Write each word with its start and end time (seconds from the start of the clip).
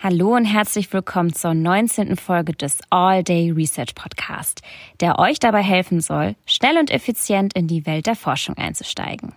Hallo 0.00 0.36
und 0.36 0.44
herzlich 0.44 0.92
willkommen 0.92 1.32
zur 1.32 1.54
19. 1.54 2.14
Folge 2.14 2.52
des 2.52 2.78
All 2.88 3.24
Day 3.24 3.50
Research 3.50 3.96
Podcast, 3.96 4.62
der 5.00 5.18
euch 5.18 5.40
dabei 5.40 5.60
helfen 5.60 6.00
soll, 6.00 6.36
schnell 6.46 6.78
und 6.78 6.92
effizient 6.92 7.52
in 7.54 7.66
die 7.66 7.84
Welt 7.84 8.06
der 8.06 8.14
Forschung 8.14 8.56
einzusteigen. 8.56 9.34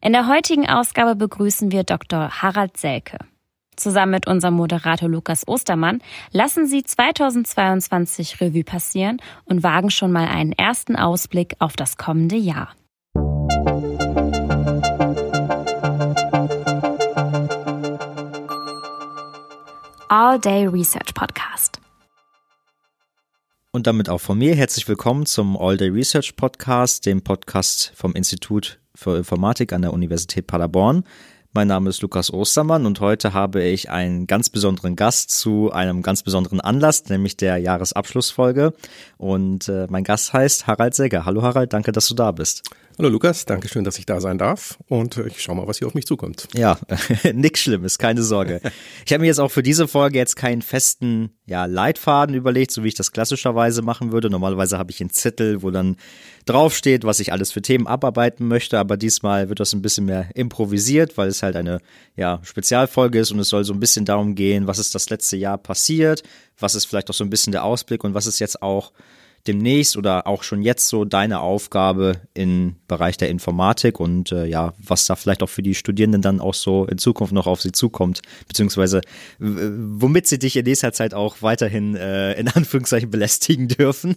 In 0.00 0.12
der 0.12 0.26
heutigen 0.26 0.68
Ausgabe 0.68 1.14
begrüßen 1.14 1.70
wir 1.70 1.84
Dr. 1.84 2.42
Harald 2.42 2.76
Selke. 2.76 3.18
Zusammen 3.76 4.10
mit 4.10 4.26
unserem 4.26 4.54
Moderator 4.54 5.08
Lukas 5.08 5.46
Ostermann 5.46 6.02
lassen 6.32 6.66
Sie 6.66 6.82
2022 6.82 8.40
Revue 8.40 8.64
passieren 8.64 9.22
und 9.44 9.62
wagen 9.62 9.90
schon 9.90 10.10
mal 10.10 10.26
einen 10.26 10.50
ersten 10.50 10.96
Ausblick 10.96 11.54
auf 11.60 11.76
das 11.76 11.96
kommende 11.96 12.36
Jahr. 12.36 12.74
All 20.08 20.38
Day 20.38 20.66
Research 20.66 21.14
Podcast. 21.14 21.80
Und 23.72 23.86
damit 23.86 24.08
auch 24.10 24.20
von 24.20 24.36
mir 24.38 24.54
herzlich 24.54 24.86
willkommen 24.86 25.24
zum 25.24 25.56
All 25.56 25.76
Day 25.78 25.88
Research 25.88 26.36
Podcast, 26.36 27.06
dem 27.06 27.22
Podcast 27.22 27.92
vom 27.94 28.12
Institut 28.12 28.80
für 28.94 29.16
Informatik 29.16 29.72
an 29.72 29.82
der 29.82 29.94
Universität 29.94 30.46
Paderborn. 30.46 31.04
Mein 31.54 31.68
Name 31.68 31.88
ist 31.88 32.02
Lukas 32.02 32.32
Ostermann 32.32 32.84
und 32.84 33.00
heute 33.00 33.32
habe 33.32 33.62
ich 33.62 33.88
einen 33.88 34.26
ganz 34.26 34.50
besonderen 34.50 34.94
Gast 34.94 35.30
zu 35.30 35.72
einem 35.72 36.02
ganz 36.02 36.22
besonderen 36.22 36.60
Anlass, 36.60 37.08
nämlich 37.08 37.36
der 37.36 37.58
Jahresabschlussfolge. 37.58 38.74
Und 39.16 39.68
äh, 39.68 39.86
mein 39.88 40.04
Gast 40.04 40.32
heißt 40.32 40.66
Harald 40.66 40.94
Segger. 40.94 41.24
Hallo 41.24 41.42
Harald, 41.42 41.72
danke, 41.72 41.92
dass 41.92 42.08
du 42.08 42.14
da 42.14 42.32
bist. 42.32 42.62
Hallo 42.96 43.08
Lukas, 43.08 43.44
danke 43.44 43.68
schön, 43.68 43.82
dass 43.82 43.98
ich 43.98 44.06
da 44.06 44.20
sein 44.20 44.38
darf 44.38 44.78
und 44.86 45.16
ich 45.16 45.42
schau 45.42 45.56
mal, 45.56 45.66
was 45.66 45.78
hier 45.78 45.88
auf 45.88 45.94
mich 45.94 46.06
zukommt. 46.06 46.46
Ja, 46.54 46.78
nix 47.34 47.60
Schlimmes, 47.60 47.98
keine 47.98 48.22
Sorge. 48.22 48.60
Ich 49.04 49.12
habe 49.12 49.22
mir 49.22 49.26
jetzt 49.26 49.40
auch 49.40 49.50
für 49.50 49.64
diese 49.64 49.88
Folge 49.88 50.16
jetzt 50.16 50.36
keinen 50.36 50.62
festen 50.62 51.30
ja, 51.44 51.64
Leitfaden 51.64 52.36
überlegt, 52.36 52.70
so 52.70 52.84
wie 52.84 52.88
ich 52.88 52.94
das 52.94 53.10
klassischerweise 53.10 53.82
machen 53.82 54.12
würde. 54.12 54.30
Normalerweise 54.30 54.78
habe 54.78 54.92
ich 54.92 55.00
einen 55.00 55.10
Zettel, 55.10 55.64
wo 55.64 55.72
dann 55.72 55.96
draufsteht, 56.46 57.02
was 57.02 57.18
ich 57.18 57.32
alles 57.32 57.50
für 57.50 57.62
Themen 57.62 57.88
abarbeiten 57.88 58.46
möchte, 58.46 58.78
aber 58.78 58.96
diesmal 58.96 59.48
wird 59.48 59.58
das 59.58 59.72
ein 59.72 59.82
bisschen 59.82 60.04
mehr 60.04 60.28
improvisiert, 60.36 61.18
weil 61.18 61.26
es 61.26 61.42
halt 61.42 61.56
eine 61.56 61.80
ja, 62.14 62.38
Spezialfolge 62.44 63.18
ist 63.18 63.32
und 63.32 63.40
es 63.40 63.48
soll 63.48 63.64
so 63.64 63.72
ein 63.72 63.80
bisschen 63.80 64.04
darum 64.04 64.36
gehen, 64.36 64.68
was 64.68 64.78
ist 64.78 64.94
das 64.94 65.10
letzte 65.10 65.36
Jahr 65.36 65.58
passiert, 65.58 66.22
was 66.60 66.76
ist 66.76 66.84
vielleicht 66.84 67.10
auch 67.10 67.14
so 67.14 67.24
ein 67.24 67.30
bisschen 67.30 67.50
der 67.50 67.64
Ausblick 67.64 68.04
und 68.04 68.14
was 68.14 68.28
ist 68.28 68.38
jetzt 68.38 68.62
auch 68.62 68.92
demnächst 69.46 69.96
oder 69.96 70.26
auch 70.26 70.42
schon 70.42 70.62
jetzt 70.62 70.88
so 70.88 71.04
deine 71.04 71.40
Aufgabe 71.40 72.20
im 72.32 72.76
Bereich 72.88 73.16
der 73.16 73.28
Informatik 73.28 74.00
und 74.00 74.32
äh, 74.32 74.46
ja, 74.46 74.72
was 74.78 75.06
da 75.06 75.16
vielleicht 75.16 75.42
auch 75.42 75.48
für 75.48 75.62
die 75.62 75.74
Studierenden 75.74 76.22
dann 76.22 76.40
auch 76.40 76.54
so 76.54 76.86
in 76.86 76.98
Zukunft 76.98 77.32
noch 77.32 77.46
auf 77.46 77.60
sie 77.60 77.72
zukommt, 77.72 78.22
beziehungsweise 78.48 79.02
womit 79.38 80.26
sie 80.26 80.38
dich 80.38 80.56
in 80.56 80.64
nächster 80.64 80.92
Zeit 80.92 81.12
auch 81.12 81.36
weiterhin 81.42 81.94
äh, 81.94 82.32
in 82.34 82.48
Anführungszeichen 82.54 83.10
belästigen 83.10 83.68
dürfen. 83.68 84.16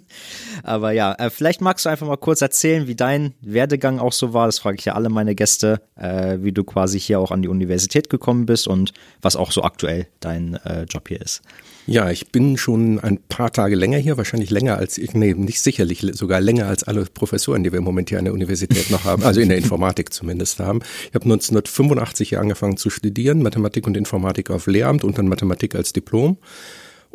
Aber 0.63 0.91
ja, 0.91 1.13
äh, 1.13 1.29
vielleicht 1.29 1.61
magst 1.61 1.85
du 1.85 1.89
einfach 1.89 2.07
mal 2.07 2.17
kurz 2.17 2.41
erzählen, 2.41 2.87
wie 2.87 2.95
dein 2.95 3.33
Werdegang 3.41 3.99
auch 3.99 4.13
so 4.13 4.33
war. 4.33 4.45
Das 4.45 4.59
frage 4.59 4.77
ich 4.77 4.85
ja 4.85 4.93
alle 4.93 5.09
meine 5.09 5.35
Gäste, 5.35 5.81
äh, 5.95 6.37
wie 6.41 6.53
du 6.53 6.63
quasi 6.63 6.99
hier 6.99 7.19
auch 7.19 7.31
an 7.31 7.41
die 7.41 7.49
Universität 7.49 8.09
gekommen 8.09 8.45
bist 8.45 8.67
und 8.67 8.93
was 9.21 9.35
auch 9.35 9.51
so 9.51 9.63
aktuell 9.63 10.07
dein 10.21 10.55
äh, 10.65 10.83
Job 10.83 11.09
hier 11.09 11.21
ist. 11.21 11.41
Ja, 11.89 12.11
ich 12.11 12.33
bin 12.33 12.57
schon 12.57 12.99
ein 12.99 13.17
paar 13.29 13.53
Tage 13.53 13.75
länger 13.75 13.97
hier, 13.97 14.17
wahrscheinlich 14.17 14.49
länger 14.49 14.75
als 14.75 14.97
ich, 14.97 15.13
nee, 15.13 15.33
nicht 15.33 15.61
sicherlich, 15.61 16.05
sogar 16.11 16.41
länger 16.41 16.67
als 16.67 16.83
alle 16.83 17.05
Professoren, 17.05 17.63
die 17.63 17.71
wir 17.71 17.79
im 17.79 17.85
Moment 17.85 18.09
hier 18.09 18.19
an 18.19 18.25
der 18.25 18.33
Universität 18.33 18.91
noch 18.91 19.05
haben, 19.05 19.23
also 19.23 19.39
in 19.39 19.47
der 19.47 19.57
Informatik 19.57 20.11
zumindest 20.11 20.59
haben. 20.59 20.79
Ich 20.79 21.15
habe 21.15 21.23
1985 21.23 22.27
hier 22.27 22.41
angefangen 22.41 22.75
zu 22.75 22.89
studieren, 22.89 23.41
Mathematik 23.41 23.87
und 23.87 23.95
Informatik 23.95 24.49
auf 24.49 24.67
Lehramt 24.67 25.05
und 25.05 25.17
dann 25.17 25.29
Mathematik 25.29 25.75
als 25.75 25.93
Diplom 25.93 26.37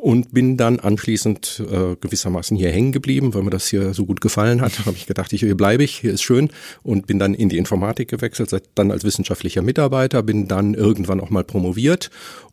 und 0.03 0.35
bin 0.35 0.57
dann 0.57 0.81
anschließend 0.81 1.63
äh, 1.71 1.95
gewissermaßen 2.01 2.57
hier 2.57 2.73
hängen 2.73 2.91
geblieben, 2.91 3.35
weil 3.35 3.45
mir 3.45 3.51
das 3.51 3.69
hier 3.69 3.95
so 3.95 4.05
gut 4.05 4.21
gefallen 4.21 4.61
hat. 4.61 4.73
Habe 4.87 4.97
ich 4.97 5.07
gedacht, 5.07 5.31
hier 5.31 5.57
bleibe 5.57 5.85
ich, 5.85 6.01
hier 6.01 6.13
ist 6.13 6.23
schön 6.23 6.51
und 6.83 7.07
bin 7.07 7.21
dann 7.21 7.35
in 7.35 7.49
die 7.49 7.57
Informatik 7.57 8.09
gewechselt, 8.09 8.51
seit 8.51 8.65
dann 8.75 8.91
als 8.91 9.05
wissenschaftlicher 9.05 9.63
Mitarbeiter, 9.63 10.25
bin 10.25 10.49
dann 10.49 10.75
irgendwann 10.75 11.21
auch 11.21 11.31
mal 11.31 11.45
promoviert 11.45 12.11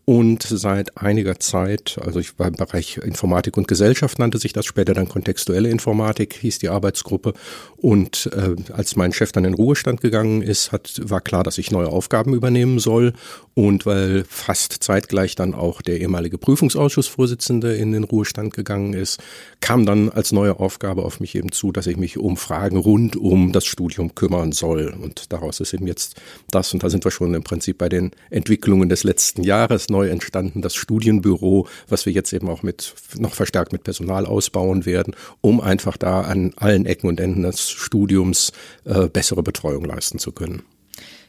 und 0.09 0.41
seit 0.41 0.97
einiger 0.97 1.39
Zeit, 1.39 1.99
also 2.03 2.19
ich 2.19 2.39
war 2.39 2.47
im 2.47 2.55
Bereich 2.55 2.97
Informatik 2.97 3.57
und 3.57 3.67
Gesellschaft, 3.67 4.17
nannte 4.17 4.39
sich 4.39 4.53
das 4.53 4.65
später 4.65 4.95
dann 4.95 5.07
kontextuelle 5.07 5.69
Informatik, 5.69 6.33
hieß 6.33 6.57
die 6.57 6.69
Arbeitsgruppe. 6.69 7.33
Und 7.77 8.27
äh, 8.33 8.55
als 8.73 8.95
mein 8.95 9.13
Chef 9.13 9.31
dann 9.31 9.45
in 9.45 9.53
Ruhestand 9.53 10.01
gegangen 10.01 10.41
ist, 10.41 10.71
hat, 10.71 10.99
war 11.03 11.21
klar, 11.21 11.43
dass 11.43 11.59
ich 11.59 11.69
neue 11.69 11.89
Aufgaben 11.89 12.33
übernehmen 12.33 12.79
soll. 12.79 13.13
Und 13.53 13.85
weil 13.85 14.23
fast 14.27 14.81
zeitgleich 14.81 15.35
dann 15.35 15.53
auch 15.53 15.83
der 15.83 16.01
ehemalige 16.01 16.39
Prüfungsausschussvorsitzende 16.39 17.38
in 17.47 17.91
den 17.91 18.03
Ruhestand 18.03 18.53
gegangen 18.53 18.93
ist, 18.93 19.21
kam 19.61 19.85
dann 19.85 20.09
als 20.09 20.31
neue 20.31 20.59
Aufgabe 20.59 21.03
auf 21.03 21.19
mich 21.19 21.35
eben 21.35 21.51
zu, 21.51 21.71
dass 21.71 21.87
ich 21.87 21.97
mich 21.97 22.17
um 22.17 22.37
Fragen 22.37 22.77
rund 22.77 23.15
um 23.15 23.51
das 23.51 23.65
Studium 23.65 24.15
kümmern 24.15 24.51
soll. 24.51 24.93
Und 24.99 25.31
daraus 25.31 25.59
ist 25.59 25.73
eben 25.73 25.87
jetzt 25.87 26.19
das, 26.49 26.73
und 26.73 26.83
da 26.83 26.89
sind 26.89 27.03
wir 27.05 27.11
schon 27.11 27.33
im 27.33 27.43
Prinzip 27.43 27.77
bei 27.77 27.89
den 27.89 28.11
Entwicklungen 28.29 28.89
des 28.89 29.03
letzten 29.03 29.43
Jahres, 29.43 29.89
neu 29.89 30.09
entstanden, 30.09 30.61
das 30.61 30.75
Studienbüro, 30.75 31.67
was 31.87 32.05
wir 32.05 32.13
jetzt 32.13 32.33
eben 32.33 32.49
auch 32.49 32.63
mit 32.63 32.95
noch 33.17 33.33
verstärkt 33.33 33.71
mit 33.71 33.83
Personal 33.83 34.25
ausbauen 34.25 34.85
werden, 34.85 35.15
um 35.41 35.61
einfach 35.61 35.97
da 35.97 36.21
an 36.21 36.53
allen 36.55 36.85
Ecken 36.85 37.07
und 37.07 37.19
Enden 37.19 37.43
des 37.43 37.69
Studiums 37.69 38.51
äh, 38.85 39.07
bessere 39.07 39.43
Betreuung 39.43 39.85
leisten 39.85 40.19
zu 40.19 40.31
können. 40.31 40.63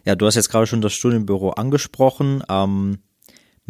Ja, 0.04 0.14
du 0.14 0.26
hast 0.26 0.34
jetzt 0.34 0.50
gerade 0.50 0.66
schon 0.66 0.80
das 0.80 0.92
Studienbüro 0.92 1.50
angesprochen. 1.50 2.42
Ähm, 2.48 2.98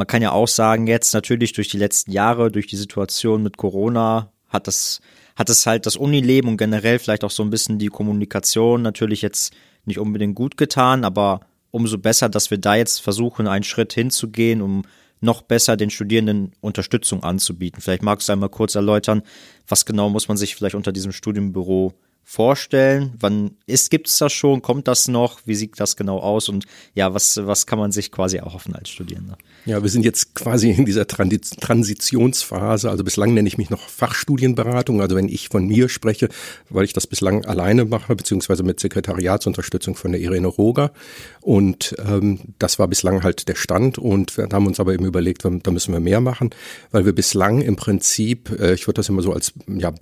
man 0.00 0.06
kann 0.06 0.22
ja 0.22 0.32
auch 0.32 0.48
sagen, 0.48 0.86
jetzt 0.86 1.12
natürlich 1.12 1.52
durch 1.52 1.68
die 1.68 1.76
letzten 1.76 2.10
Jahre, 2.10 2.50
durch 2.50 2.66
die 2.66 2.78
Situation 2.78 3.42
mit 3.42 3.58
Corona, 3.58 4.32
hat 4.48 4.66
das, 4.66 5.02
hat 5.36 5.50
es 5.50 5.66
halt 5.66 5.84
das 5.84 5.94
Unileben 5.94 6.48
und 6.48 6.56
generell 6.56 6.98
vielleicht 6.98 7.22
auch 7.22 7.30
so 7.30 7.42
ein 7.42 7.50
bisschen 7.50 7.78
die 7.78 7.88
Kommunikation 7.88 8.80
natürlich 8.80 9.20
jetzt 9.20 9.52
nicht 9.84 9.98
unbedingt 9.98 10.36
gut 10.36 10.56
getan, 10.56 11.04
aber 11.04 11.40
umso 11.70 11.98
besser, 11.98 12.30
dass 12.30 12.50
wir 12.50 12.56
da 12.56 12.76
jetzt 12.76 13.02
versuchen, 13.02 13.46
einen 13.46 13.62
Schritt 13.62 13.92
hinzugehen, 13.92 14.62
um 14.62 14.84
noch 15.20 15.42
besser 15.42 15.76
den 15.76 15.90
Studierenden 15.90 16.52
Unterstützung 16.62 17.22
anzubieten. 17.22 17.82
Vielleicht 17.82 18.02
magst 18.02 18.26
du 18.26 18.32
einmal 18.32 18.48
kurz 18.48 18.76
erläutern, 18.76 19.20
was 19.68 19.84
genau 19.84 20.08
muss 20.08 20.28
man 20.28 20.38
sich 20.38 20.56
vielleicht 20.56 20.76
unter 20.76 20.92
diesem 20.92 21.12
Studienbüro 21.12 21.92
vorstellen? 22.30 23.12
Wann 23.18 23.56
ist, 23.66 23.90
gibt 23.90 24.06
es 24.06 24.18
das 24.18 24.32
schon? 24.32 24.62
Kommt 24.62 24.86
das 24.86 25.08
noch? 25.08 25.40
Wie 25.46 25.56
sieht 25.56 25.80
das 25.80 25.96
genau 25.96 26.18
aus? 26.18 26.48
Und 26.48 26.64
ja, 26.94 27.12
was, 27.12 27.40
was 27.44 27.66
kann 27.66 27.80
man 27.80 27.90
sich 27.90 28.12
quasi 28.12 28.36
erhoffen 28.36 28.72
als 28.72 28.88
Studierender? 28.88 29.36
Ja, 29.66 29.82
wir 29.82 29.90
sind 29.90 30.04
jetzt 30.04 30.36
quasi 30.36 30.70
in 30.70 30.84
dieser 30.84 31.08
Transitionsphase. 31.08 32.88
Also 32.88 33.02
bislang 33.02 33.34
nenne 33.34 33.48
ich 33.48 33.58
mich 33.58 33.68
noch 33.68 33.80
Fachstudienberatung. 33.80 35.00
Also 35.00 35.16
wenn 35.16 35.28
ich 35.28 35.48
von 35.48 35.66
mir 35.66 35.88
spreche, 35.88 36.28
weil 36.68 36.84
ich 36.84 36.92
das 36.92 37.08
bislang 37.08 37.44
alleine 37.46 37.84
mache, 37.84 38.14
beziehungsweise 38.14 38.62
mit 38.62 38.78
Sekretariatsunterstützung 38.78 39.96
von 39.96 40.12
der 40.12 40.20
Irene 40.20 40.46
Roger. 40.46 40.92
Und 41.40 41.96
ähm, 41.98 42.38
das 42.60 42.78
war 42.78 42.86
bislang 42.86 43.24
halt 43.24 43.48
der 43.48 43.56
Stand. 43.56 43.98
Und 43.98 44.36
wir 44.36 44.46
haben 44.52 44.68
uns 44.68 44.78
aber 44.78 44.94
eben 44.94 45.04
überlegt, 45.04 45.44
da 45.44 45.70
müssen 45.72 45.92
wir 45.92 46.00
mehr 46.00 46.20
machen, 46.20 46.50
weil 46.92 47.04
wir 47.04 47.12
bislang 47.12 47.60
im 47.60 47.74
Prinzip, 47.74 48.56
äh, 48.60 48.74
ich 48.74 48.86
würde 48.86 48.98
das 48.98 49.08
immer 49.08 49.22
so 49.22 49.32
als 49.32 49.52
ja, 49.66 49.92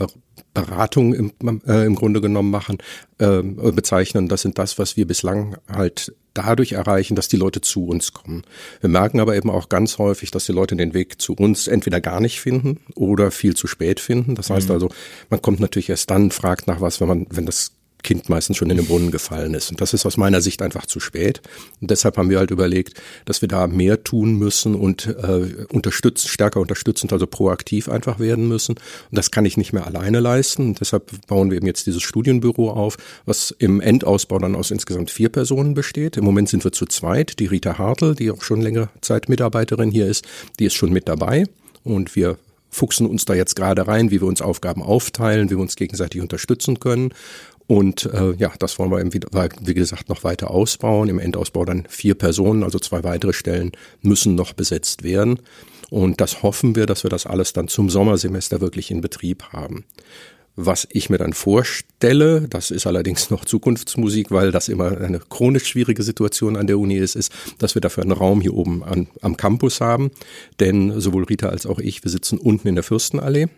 Beratung 0.54 1.14
im, 1.14 1.32
äh, 1.66 1.86
im 1.86 1.94
Grunde 1.94 2.17
genommen 2.20 2.50
machen, 2.50 2.78
äh, 3.18 3.42
bezeichnen. 3.42 4.28
Das 4.28 4.42
sind 4.42 4.58
das, 4.58 4.78
was 4.78 4.96
wir 4.96 5.06
bislang 5.06 5.56
halt 5.68 6.12
dadurch 6.34 6.72
erreichen, 6.72 7.16
dass 7.16 7.28
die 7.28 7.36
Leute 7.36 7.60
zu 7.60 7.86
uns 7.86 8.12
kommen. 8.12 8.42
Wir 8.80 8.88
merken 8.88 9.20
aber 9.20 9.36
eben 9.36 9.50
auch 9.50 9.68
ganz 9.68 9.98
häufig, 9.98 10.30
dass 10.30 10.46
die 10.46 10.52
Leute 10.52 10.76
den 10.76 10.94
Weg 10.94 11.20
zu 11.20 11.34
uns 11.34 11.66
entweder 11.66 12.00
gar 12.00 12.20
nicht 12.20 12.40
finden 12.40 12.80
oder 12.94 13.30
viel 13.30 13.56
zu 13.56 13.66
spät 13.66 13.98
finden. 13.98 14.34
Das 14.34 14.50
heißt 14.50 14.68
mhm. 14.68 14.74
also, 14.74 14.88
man 15.30 15.42
kommt 15.42 15.60
natürlich 15.60 15.90
erst 15.90 16.10
dann, 16.10 16.30
fragt 16.30 16.68
nach 16.68 16.80
was, 16.80 17.00
wenn 17.00 17.08
man, 17.08 17.26
wenn 17.30 17.46
das 17.46 17.72
Kind 18.02 18.28
meistens 18.28 18.56
schon 18.56 18.70
in 18.70 18.76
den 18.76 18.86
Brunnen 18.86 19.10
gefallen 19.10 19.54
ist. 19.54 19.70
Und 19.70 19.80
das 19.80 19.92
ist 19.92 20.06
aus 20.06 20.16
meiner 20.16 20.40
Sicht 20.40 20.62
einfach 20.62 20.86
zu 20.86 21.00
spät. 21.00 21.40
Und 21.80 21.90
deshalb 21.90 22.16
haben 22.16 22.30
wir 22.30 22.38
halt 22.38 22.50
überlegt, 22.50 23.00
dass 23.24 23.40
wir 23.40 23.48
da 23.48 23.66
mehr 23.66 24.04
tun 24.04 24.34
müssen 24.34 24.74
und 24.74 25.06
äh, 25.06 25.66
unterstützen, 25.72 26.28
stärker 26.28 26.60
unterstützend, 26.60 27.12
also 27.12 27.26
proaktiv 27.26 27.88
einfach 27.88 28.18
werden 28.18 28.46
müssen. 28.46 28.76
Und 28.76 29.18
das 29.18 29.30
kann 29.30 29.44
ich 29.44 29.56
nicht 29.56 29.72
mehr 29.72 29.86
alleine 29.86 30.20
leisten. 30.20 30.68
Und 30.68 30.80
deshalb 30.80 31.26
bauen 31.26 31.50
wir 31.50 31.56
eben 31.56 31.66
jetzt 31.66 31.86
dieses 31.86 32.02
Studienbüro 32.02 32.70
auf, 32.70 32.96
was 33.26 33.54
im 33.58 33.80
Endausbau 33.80 34.38
dann 34.38 34.54
aus 34.54 34.70
insgesamt 34.70 35.10
vier 35.10 35.28
Personen 35.28 35.74
besteht. 35.74 36.16
Im 36.16 36.24
Moment 36.24 36.48
sind 36.48 36.64
wir 36.64 36.72
zu 36.72 36.86
zweit. 36.86 37.38
Die 37.40 37.46
Rita 37.46 37.78
Hartl, 37.78 38.14
die 38.14 38.30
auch 38.30 38.42
schon 38.42 38.60
längere 38.60 38.90
Zeit 39.00 39.28
Mitarbeiterin 39.28 39.90
hier 39.90 40.06
ist, 40.06 40.24
die 40.58 40.66
ist 40.66 40.74
schon 40.74 40.92
mit 40.92 41.08
dabei. 41.08 41.44
Und 41.84 42.14
wir 42.14 42.38
fuchsen 42.70 43.06
uns 43.06 43.24
da 43.24 43.34
jetzt 43.34 43.56
gerade 43.56 43.86
rein, 43.86 44.10
wie 44.10 44.20
wir 44.20 44.28
uns 44.28 44.42
Aufgaben 44.42 44.82
aufteilen, 44.82 45.50
wie 45.50 45.56
wir 45.56 45.62
uns 45.62 45.76
gegenseitig 45.76 46.20
unterstützen 46.20 46.80
können. 46.80 47.12
Und 47.68 48.06
äh, 48.06 48.32
ja, 48.38 48.50
das 48.58 48.78
wollen 48.78 48.90
wir 48.90 48.98
eben, 48.98 49.12
wie 49.12 49.74
gesagt, 49.74 50.08
noch 50.08 50.24
weiter 50.24 50.50
ausbauen. 50.50 51.10
Im 51.10 51.18
Endausbau 51.18 51.66
dann 51.66 51.84
vier 51.86 52.14
Personen, 52.14 52.64
also 52.64 52.78
zwei 52.78 53.04
weitere 53.04 53.34
Stellen 53.34 53.72
müssen 54.00 54.34
noch 54.34 54.54
besetzt 54.54 55.02
werden. 55.04 55.38
Und 55.90 56.22
das 56.22 56.42
hoffen 56.42 56.76
wir, 56.76 56.86
dass 56.86 57.02
wir 57.02 57.10
das 57.10 57.26
alles 57.26 57.52
dann 57.52 57.68
zum 57.68 57.90
Sommersemester 57.90 58.62
wirklich 58.62 58.90
in 58.90 59.02
Betrieb 59.02 59.44
haben. 59.52 59.84
Was 60.56 60.88
ich 60.90 61.10
mir 61.10 61.18
dann 61.18 61.34
vorstelle, 61.34 62.48
das 62.48 62.70
ist 62.70 62.86
allerdings 62.86 63.28
noch 63.28 63.44
Zukunftsmusik, 63.44 64.30
weil 64.30 64.50
das 64.50 64.68
immer 64.68 64.98
eine 64.98 65.20
chronisch 65.20 65.66
schwierige 65.66 66.02
Situation 66.02 66.56
an 66.56 66.66
der 66.66 66.78
Uni 66.78 66.96
ist, 66.96 67.16
ist, 67.16 67.32
dass 67.58 67.74
wir 67.74 67.82
dafür 67.82 68.02
einen 68.02 68.12
Raum 68.12 68.40
hier 68.40 68.54
oben 68.54 68.82
an, 68.82 69.08
am 69.20 69.36
Campus 69.36 69.82
haben. 69.82 70.10
Denn 70.58 70.98
sowohl 71.00 71.24
Rita 71.24 71.50
als 71.50 71.66
auch 71.66 71.78
ich, 71.78 72.02
wir 72.02 72.10
sitzen 72.10 72.38
unten 72.38 72.66
in 72.66 72.76
der 72.76 72.84
Fürstenallee 72.84 73.48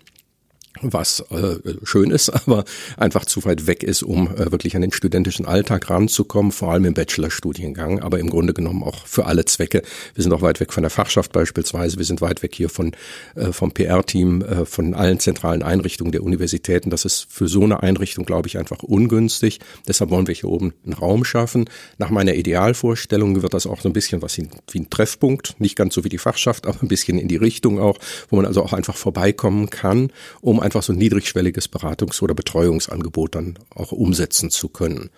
was 0.82 1.20
äh, 1.31 1.56
schön 1.82 2.11
ist, 2.11 2.31
aber 2.46 2.64
einfach 2.96 3.25
zu 3.25 3.44
weit 3.44 3.67
weg 3.67 3.82
ist, 3.82 4.02
um 4.02 4.28
äh, 4.34 4.50
wirklich 4.52 4.76
an 4.76 4.82
den 4.82 4.93
studentischen 4.93 5.46
Alltag 5.46 5.90
ranzukommen, 5.90 6.52
vor 6.52 6.72
allem 6.72 6.84
im 6.84 6.94
Bachelorstudiengang, 6.94 8.00
aber 8.00 8.19
im 8.19 8.31
Grunde 8.31 8.55
genommen 8.55 8.82
auch 8.82 9.06
für 9.06 9.26
alle 9.26 9.44
Zwecke. 9.44 9.82
Wir 10.14 10.22
sind 10.22 10.32
auch 10.32 10.43
weit 10.43 10.61
weg 10.61 10.72
von 10.72 10.82
der 10.82 10.90
Fachschaft 10.90 11.32
beispielsweise, 11.32 11.99
wir 11.99 12.05
sind 12.05 12.20
weit 12.20 12.43
weg 12.43 12.55
hier 12.55 12.69
von 12.69 12.93
äh, 13.34 13.52
vom 13.52 13.72
PR-Team, 13.72 14.43
äh, 14.43 14.64
von 14.64 14.94
allen 14.94 15.19
zentralen 15.19 15.62
Einrichtungen 15.62 16.12
der 16.12 16.22
Universitäten. 16.22 16.90
Das 16.90 17.05
ist 17.05 17.26
für 17.28 17.49
so 17.49 17.62
eine 17.62 17.82
Einrichtung, 17.82 18.25
glaube 18.25 18.49
ich, 18.49 18.58
einfach 18.58 18.82
ungünstig. 18.82 19.61
Deshalb 19.88 20.11
wollen 20.11 20.26
wir 20.26 20.34
hier 20.34 20.49
oben 20.49 20.72
einen 20.84 20.94
Raum 20.94 21.25
schaffen. 21.25 21.69
Nach 21.99 22.11
meiner 22.11 22.34
Idealvorstellung 22.34 23.43
wird 23.43 23.55
das 23.55 23.67
auch 23.67 23.81
so 23.81 23.88
ein 23.88 23.93
bisschen 23.93 24.22
was 24.22 24.38
wie 24.38 24.78
ein 24.78 24.90
Treffpunkt, 24.90 25.56
nicht 25.58 25.76
ganz 25.76 25.94
so 25.94 26.05
wie 26.05 26.08
die 26.08 26.19
Fachschaft, 26.19 26.67
aber 26.67 26.81
ein 26.82 26.88
bisschen 26.88 27.19
in 27.19 27.28
die 27.28 27.37
Richtung 27.37 27.81
auch, 27.81 27.99
wo 28.28 28.37
man 28.37 28.46
also 28.46 28.62
auch 28.62 28.72
einfach 28.72 28.96
vorbeikommen 28.96 29.70
kann, 29.70 30.12
um 30.40 30.59
einfach 30.60 30.82
so 30.82 30.92
ein 30.92 30.98
niedrigschwelliges 30.98 31.70
Beratungs- 31.70 32.22
oder 32.22 32.34
Betreuungsangebot 32.34 33.34
dann 33.34 33.58
auch 33.74 33.92
umsetzen 33.92 34.50
zu 34.50 34.68
können. 34.68 35.10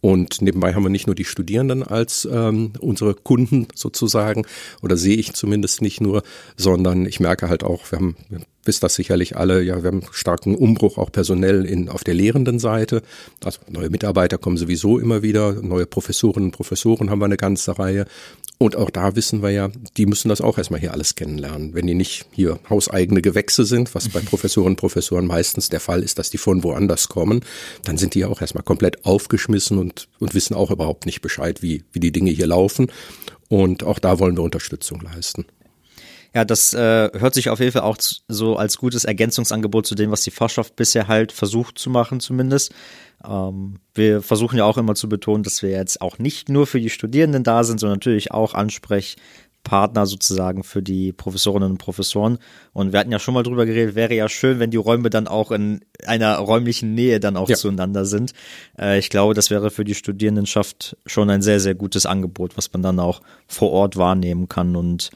Und 0.00 0.40
nebenbei 0.40 0.74
haben 0.74 0.82
wir 0.82 0.90
nicht 0.90 1.06
nur 1.06 1.14
die 1.14 1.24
Studierenden 1.24 1.82
als 1.82 2.26
ähm, 2.30 2.72
unsere 2.80 3.14
Kunden 3.14 3.68
sozusagen, 3.74 4.46
oder 4.82 4.96
sehe 4.96 5.16
ich 5.16 5.34
zumindest 5.34 5.82
nicht 5.82 6.00
nur, 6.00 6.22
sondern 6.56 7.04
ich 7.04 7.20
merke 7.20 7.48
halt 7.48 7.64
auch, 7.64 7.90
wir 7.90 7.98
haben 7.98 8.16
wisst 8.70 8.84
das 8.84 8.94
sicherlich 8.94 9.36
alle, 9.36 9.62
ja, 9.62 9.82
wir 9.82 9.88
haben 9.88 10.02
starken 10.12 10.54
Umbruch 10.54 10.96
auch 10.96 11.10
personell 11.10 11.66
in, 11.66 11.88
auf 11.88 12.04
der 12.04 12.14
lehrenden 12.14 12.60
Seite. 12.60 13.02
Also 13.42 13.58
neue 13.68 13.90
Mitarbeiter 13.90 14.38
kommen 14.38 14.56
sowieso 14.56 15.00
immer 15.00 15.22
wieder, 15.22 15.54
neue 15.54 15.86
Professorinnen 15.86 16.50
und 16.50 16.52
Professoren 16.52 17.10
haben 17.10 17.18
wir 17.18 17.24
eine 17.24 17.36
ganze 17.36 17.76
Reihe. 17.80 18.06
Und 18.58 18.76
auch 18.76 18.90
da 18.90 19.16
wissen 19.16 19.42
wir 19.42 19.50
ja, 19.50 19.70
die 19.96 20.06
müssen 20.06 20.28
das 20.28 20.40
auch 20.40 20.56
erstmal 20.56 20.78
hier 20.78 20.92
alles 20.92 21.16
kennenlernen. 21.16 21.74
Wenn 21.74 21.88
die 21.88 21.94
nicht 21.94 22.26
hier 22.30 22.60
hauseigene 22.70 23.22
Gewächse 23.22 23.64
sind, 23.64 23.92
was 23.96 24.08
bei 24.08 24.20
Professorinnen 24.20 24.74
und 24.74 24.76
Professoren 24.76 25.26
meistens 25.26 25.68
der 25.68 25.80
Fall 25.80 26.04
ist, 26.04 26.20
dass 26.20 26.30
die 26.30 26.38
von 26.38 26.62
woanders 26.62 27.08
kommen, 27.08 27.40
dann 27.82 27.98
sind 27.98 28.14
die 28.14 28.20
ja 28.20 28.28
auch 28.28 28.40
erstmal 28.40 28.62
komplett 28.62 29.04
aufgeschmissen 29.04 29.78
und, 29.78 30.06
und 30.20 30.32
wissen 30.36 30.54
auch 30.54 30.70
überhaupt 30.70 31.06
nicht 31.06 31.22
Bescheid, 31.22 31.60
wie, 31.60 31.82
wie 31.92 31.98
die 31.98 32.12
Dinge 32.12 32.30
hier 32.30 32.46
laufen. 32.46 32.92
Und 33.48 33.82
auch 33.82 33.98
da 33.98 34.20
wollen 34.20 34.36
wir 34.36 34.44
Unterstützung 34.44 35.00
leisten. 35.00 35.44
Ja, 36.34 36.44
das 36.44 36.72
äh, 36.74 37.10
hört 37.18 37.34
sich 37.34 37.50
auf 37.50 37.58
jeden 37.58 37.72
Fall 37.72 37.82
auch 37.82 37.96
so 38.28 38.56
als 38.56 38.78
gutes 38.78 39.04
Ergänzungsangebot 39.04 39.86
zu 39.86 39.94
dem, 39.96 40.12
was 40.12 40.22
die 40.22 40.30
Fachschaft 40.30 40.76
bisher 40.76 41.08
halt 41.08 41.32
versucht 41.32 41.78
zu 41.78 41.90
machen, 41.90 42.20
zumindest. 42.20 42.72
Ähm, 43.26 43.80
wir 43.94 44.22
versuchen 44.22 44.56
ja 44.56 44.64
auch 44.64 44.78
immer 44.78 44.94
zu 44.94 45.08
betonen, 45.08 45.42
dass 45.42 45.62
wir 45.62 45.70
jetzt 45.70 46.00
auch 46.00 46.18
nicht 46.18 46.48
nur 46.48 46.66
für 46.66 46.80
die 46.80 46.90
Studierenden 46.90 47.42
da 47.42 47.64
sind, 47.64 47.80
sondern 47.80 47.96
natürlich 47.96 48.30
auch 48.30 48.54
Ansprechpartner 48.54 50.06
sozusagen 50.06 50.62
für 50.62 50.82
die 50.82 51.12
Professorinnen 51.12 51.72
und 51.72 51.78
Professoren. 51.78 52.38
Und 52.72 52.92
wir 52.92 53.00
hatten 53.00 53.10
ja 53.10 53.18
schon 53.18 53.34
mal 53.34 53.42
drüber 53.42 53.66
geredet, 53.66 53.96
wäre 53.96 54.14
ja 54.14 54.28
schön, 54.28 54.60
wenn 54.60 54.70
die 54.70 54.76
Räume 54.76 55.10
dann 55.10 55.26
auch 55.26 55.50
in 55.50 55.80
einer 56.06 56.36
räumlichen 56.38 56.94
Nähe 56.94 57.18
dann 57.18 57.36
auch 57.36 57.48
ja. 57.48 57.56
zueinander 57.56 58.04
sind. 58.04 58.34
Äh, 58.78 59.00
ich 59.00 59.10
glaube, 59.10 59.34
das 59.34 59.50
wäre 59.50 59.72
für 59.72 59.84
die 59.84 59.96
Studierendenschaft 59.96 60.96
schon 61.06 61.28
ein 61.28 61.42
sehr, 61.42 61.58
sehr 61.58 61.74
gutes 61.74 62.06
Angebot, 62.06 62.56
was 62.56 62.72
man 62.72 62.82
dann 62.82 63.00
auch 63.00 63.20
vor 63.48 63.72
Ort 63.72 63.96
wahrnehmen 63.96 64.48
kann 64.48 64.76
und 64.76 65.10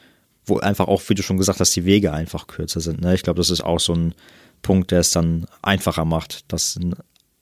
wo 0.45 0.57
einfach 0.57 0.87
auch, 0.87 1.01
wie 1.07 1.15
du 1.15 1.23
schon 1.23 1.37
gesagt 1.37 1.59
hast, 1.59 1.75
die 1.75 1.85
Wege 1.85 2.13
einfach 2.13 2.47
kürzer 2.47 2.81
sind. 2.81 3.01
Ne? 3.01 3.15
Ich 3.15 3.23
glaube, 3.23 3.37
das 3.37 3.49
ist 3.49 3.61
auch 3.61 3.79
so 3.79 3.93
ein 3.93 4.13
Punkt, 4.61 4.91
der 4.91 4.99
es 4.99 5.11
dann 5.11 5.45
einfacher 5.61 6.05
macht, 6.05 6.45
das 6.47 6.75
in 6.75 6.95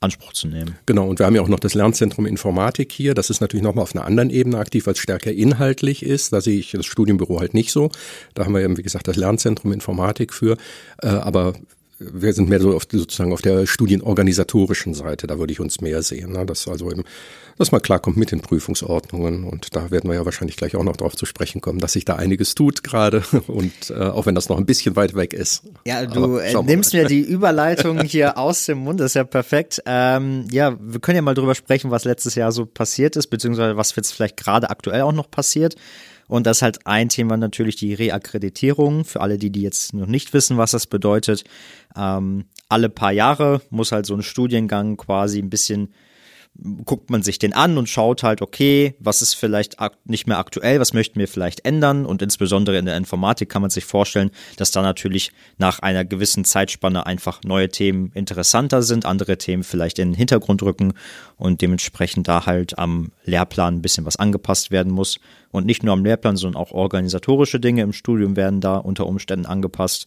Anspruch 0.03 0.33
zu 0.33 0.47
nehmen. 0.47 0.77
Genau, 0.85 1.07
und 1.07 1.19
wir 1.19 1.25
haben 1.25 1.35
ja 1.35 1.41
auch 1.41 1.47
noch 1.47 1.59
das 1.59 1.73
Lernzentrum 1.73 2.25
Informatik 2.25 2.91
hier. 2.91 3.13
Das 3.13 3.29
ist 3.29 3.39
natürlich 3.39 3.63
nochmal 3.63 3.83
auf 3.83 3.95
einer 3.95 4.05
anderen 4.05 4.29
Ebene 4.29 4.57
aktiv, 4.57 4.85
weil 4.85 4.93
es 4.93 4.99
stärker 4.99 5.31
inhaltlich 5.31 6.03
ist. 6.03 6.33
Da 6.33 6.41
sehe 6.41 6.59
ich 6.59 6.71
das 6.71 6.85
Studienbüro 6.85 7.39
halt 7.39 7.53
nicht 7.53 7.71
so. 7.71 7.89
Da 8.33 8.43
haben 8.45 8.53
wir 8.53 8.61
eben, 8.61 8.77
wie 8.77 8.83
gesagt, 8.83 9.07
das 9.07 9.15
Lernzentrum 9.15 9.71
Informatik 9.71 10.33
für. 10.33 10.57
Äh, 11.01 11.07
aber 11.07 11.53
wir 11.99 12.33
sind 12.33 12.49
mehr 12.49 12.59
so 12.59 12.75
auf, 12.75 12.83
sozusagen 12.91 13.31
auf 13.31 13.41
der 13.41 13.65
studienorganisatorischen 13.65 14.93
Seite, 14.93 15.27
da 15.27 15.39
würde 15.39 15.53
ich 15.53 15.59
uns 15.59 15.79
mehr 15.79 16.01
sehen. 16.03 16.33
Ne? 16.33 16.45
Dass 16.45 16.67
also 16.67 16.91
eben, 16.91 17.03
dass 17.57 17.71
man 17.71 17.81
klarkommt 17.81 18.17
mit 18.17 18.31
den 18.31 18.41
Prüfungsordnungen 18.41 19.43
und 19.43 19.75
da 19.75 19.91
werden 19.91 20.09
wir 20.09 20.15
ja 20.15 20.25
wahrscheinlich 20.25 20.57
gleich 20.57 20.75
auch 20.75 20.83
noch 20.83 20.97
drauf 20.97 21.15
zu 21.15 21.25
sprechen 21.25 21.61
kommen, 21.61 21.79
dass 21.79 21.93
sich 21.93 22.05
da 22.05 22.15
einiges 22.15 22.55
tut 22.55 22.83
gerade 22.83 23.23
und 23.47 23.71
äh, 23.89 23.93
auch 23.93 24.25
wenn 24.25 24.35
das 24.35 24.49
noch 24.49 24.57
ein 24.57 24.65
bisschen 24.65 24.95
weit 24.95 25.15
weg 25.15 25.33
ist. 25.33 25.63
Ja, 25.85 26.05
du 26.05 26.37
äh, 26.37 26.61
nimmst 26.63 26.93
mir 26.93 27.05
die 27.05 27.21
Überleitung 27.21 28.01
hier 28.01 28.37
aus 28.37 28.65
dem 28.65 28.79
Mund, 28.79 28.99
das 28.99 29.11
ist 29.11 29.15
ja 29.15 29.23
perfekt. 29.23 29.81
Ähm, 29.85 30.45
ja, 30.51 30.77
wir 30.79 30.99
können 30.99 31.17
ja 31.17 31.21
mal 31.21 31.33
drüber 31.33 31.55
sprechen, 31.55 31.91
was 31.91 32.05
letztes 32.05 32.35
Jahr 32.35 32.51
so 32.51 32.65
passiert 32.65 33.15
ist, 33.15 33.27
beziehungsweise 33.27 33.77
was 33.77 33.95
jetzt 33.95 34.13
vielleicht 34.13 34.37
gerade 34.37 34.69
aktuell 34.69 35.01
auch 35.01 35.11
noch 35.11 35.29
passiert. 35.29 35.75
Und 36.27 36.47
das 36.47 36.57
ist 36.57 36.61
halt 36.61 36.87
ein 36.87 37.09
Thema 37.09 37.37
natürlich 37.37 37.75
die 37.75 37.93
Reakkreditierung. 37.93 39.05
Für 39.05 39.21
alle, 39.21 39.37
die, 39.37 39.49
die 39.49 39.61
jetzt 39.61 39.93
noch 39.93 40.07
nicht 40.07 40.33
wissen, 40.33 40.57
was 40.57 40.71
das 40.71 40.87
bedeutet. 40.87 41.43
Ähm, 41.95 42.45
alle 42.69 42.89
paar 42.89 43.11
Jahre 43.11 43.61
muss 43.69 43.91
halt 43.91 44.05
so 44.05 44.15
ein 44.15 44.23
Studiengang 44.23 44.97
quasi 44.97 45.39
ein 45.39 45.49
bisschen 45.49 45.93
guckt 46.85 47.09
man 47.09 47.23
sich 47.23 47.39
den 47.39 47.53
an 47.53 47.77
und 47.77 47.89
schaut 47.89 48.21
halt, 48.21 48.41
okay, 48.41 48.95
was 48.99 49.21
ist 49.23 49.33
vielleicht 49.33 49.77
nicht 50.05 50.27
mehr 50.27 50.37
aktuell, 50.37 50.79
was 50.79 50.93
möchten 50.93 51.19
wir 51.19 51.27
vielleicht 51.27 51.65
ändern 51.65 52.05
und 52.05 52.21
insbesondere 52.21 52.77
in 52.77 52.85
der 52.85 52.95
Informatik 52.95 53.49
kann 53.49 53.63
man 53.63 53.71
sich 53.71 53.85
vorstellen, 53.85 54.29
dass 54.57 54.69
da 54.69 54.83
natürlich 54.83 55.31
nach 55.57 55.79
einer 55.79 56.05
gewissen 56.05 56.45
Zeitspanne 56.45 57.07
einfach 57.07 57.41
neue 57.43 57.69
Themen 57.69 58.11
interessanter 58.13 58.83
sind, 58.83 59.05
andere 59.05 59.37
Themen 59.37 59.63
vielleicht 59.63 59.97
in 59.97 60.09
den 60.09 60.17
Hintergrund 60.17 60.61
rücken 60.61 60.93
und 61.37 61.61
dementsprechend 61.61 62.27
da 62.27 62.45
halt 62.45 62.77
am 62.77 63.11
Lehrplan 63.25 63.75
ein 63.75 63.81
bisschen 63.81 64.05
was 64.05 64.17
angepasst 64.17 64.69
werden 64.69 64.91
muss 64.91 65.19
und 65.49 65.65
nicht 65.65 65.83
nur 65.83 65.93
am 65.93 66.05
Lehrplan, 66.05 66.37
sondern 66.37 66.61
auch 66.61 66.71
organisatorische 66.71 67.59
Dinge 67.59 67.81
im 67.81 67.93
Studium 67.93 68.35
werden 68.35 68.61
da 68.61 68.77
unter 68.77 69.07
Umständen 69.07 69.47
angepasst. 69.47 70.05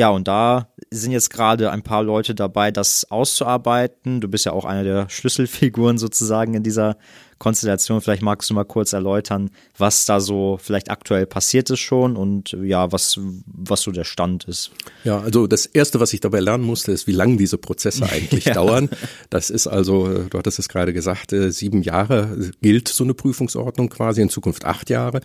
Ja, 0.00 0.08
und 0.08 0.28
da 0.28 0.66
sind 0.90 1.12
jetzt 1.12 1.28
gerade 1.28 1.70
ein 1.70 1.82
paar 1.82 2.02
Leute 2.02 2.34
dabei, 2.34 2.70
das 2.70 3.10
auszuarbeiten. 3.10 4.22
Du 4.22 4.28
bist 4.28 4.46
ja 4.46 4.52
auch 4.52 4.64
eine 4.64 4.82
der 4.82 5.10
Schlüsselfiguren 5.10 5.98
sozusagen 5.98 6.54
in 6.54 6.62
dieser 6.62 6.96
Konstellation. 7.36 8.00
Vielleicht 8.00 8.22
magst 8.22 8.48
du 8.48 8.54
mal 8.54 8.64
kurz 8.64 8.94
erläutern, 8.94 9.50
was 9.76 10.06
da 10.06 10.20
so 10.20 10.58
vielleicht 10.58 10.90
aktuell 10.90 11.26
passiert 11.26 11.68
ist 11.68 11.80
schon 11.80 12.16
und 12.16 12.56
ja, 12.62 12.92
was, 12.92 13.20
was 13.44 13.82
so 13.82 13.90
der 13.90 14.04
Stand 14.04 14.44
ist. 14.44 14.70
Ja, 15.04 15.20
also 15.20 15.46
das 15.46 15.66
erste, 15.66 16.00
was 16.00 16.14
ich 16.14 16.20
dabei 16.20 16.40
lernen 16.40 16.64
musste, 16.64 16.92
ist, 16.92 17.06
wie 17.06 17.12
lange 17.12 17.36
diese 17.36 17.58
Prozesse 17.58 18.08
eigentlich 18.08 18.44
ja. 18.46 18.54
dauern. 18.54 18.88
Das 19.28 19.50
ist 19.50 19.66
also, 19.66 20.24
du 20.30 20.38
hattest 20.38 20.58
es 20.58 20.70
gerade 20.70 20.94
gesagt, 20.94 21.34
äh, 21.34 21.52
sieben 21.52 21.82
Jahre 21.82 22.50
gilt 22.62 22.88
so 22.88 23.04
eine 23.04 23.12
Prüfungsordnung 23.12 23.90
quasi, 23.90 24.22
in 24.22 24.30
Zukunft 24.30 24.64
acht 24.64 24.88
Jahre. 24.88 25.20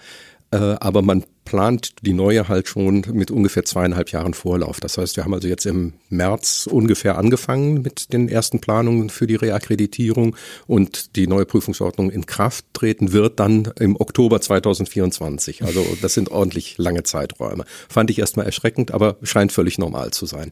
Äh, 0.51 0.57
aber 0.57 1.01
man 1.01 1.25
plant 1.43 1.93
die 2.01 2.13
neue 2.13 2.47
halt 2.47 2.67
schon 2.67 3.05
mit 3.13 3.29
ungefähr 3.31 3.65
zweieinhalb 3.65 4.11
Jahren 4.11 4.33
Vorlauf. 4.33 4.79
Das 4.79 4.97
heißt, 4.97 5.15
wir 5.15 5.23
haben 5.23 5.33
also 5.33 5.47
jetzt 5.47 5.65
im 5.65 5.93
März 6.09 6.67
ungefähr 6.69 7.17
angefangen 7.17 7.81
mit 7.81 8.11
den 8.13 8.27
ersten 8.27 8.59
Planungen 8.59 9.09
für 9.09 9.27
die 9.27 9.35
Reakkreditierung 9.35 10.35
und 10.65 11.15
die 11.15 11.27
neue 11.27 11.45
Prüfungsordnung 11.45 12.09
in 12.09 12.25
Kraft 12.25 12.65
treten 12.73 13.13
wird 13.13 13.39
dann 13.39 13.71
im 13.79 13.95
Oktober 13.95 14.41
2024. 14.41 15.63
Also 15.63 15.85
das 16.01 16.15
sind 16.15 16.31
ordentlich 16.31 16.77
lange 16.77 17.03
Zeiträume. 17.03 17.65
Fand 17.87 18.09
ich 18.09 18.19
erstmal 18.19 18.47
erschreckend, 18.47 18.91
aber 18.91 19.17
scheint 19.21 19.51
völlig 19.51 19.77
normal 19.77 20.11
zu 20.11 20.25
sein 20.25 20.51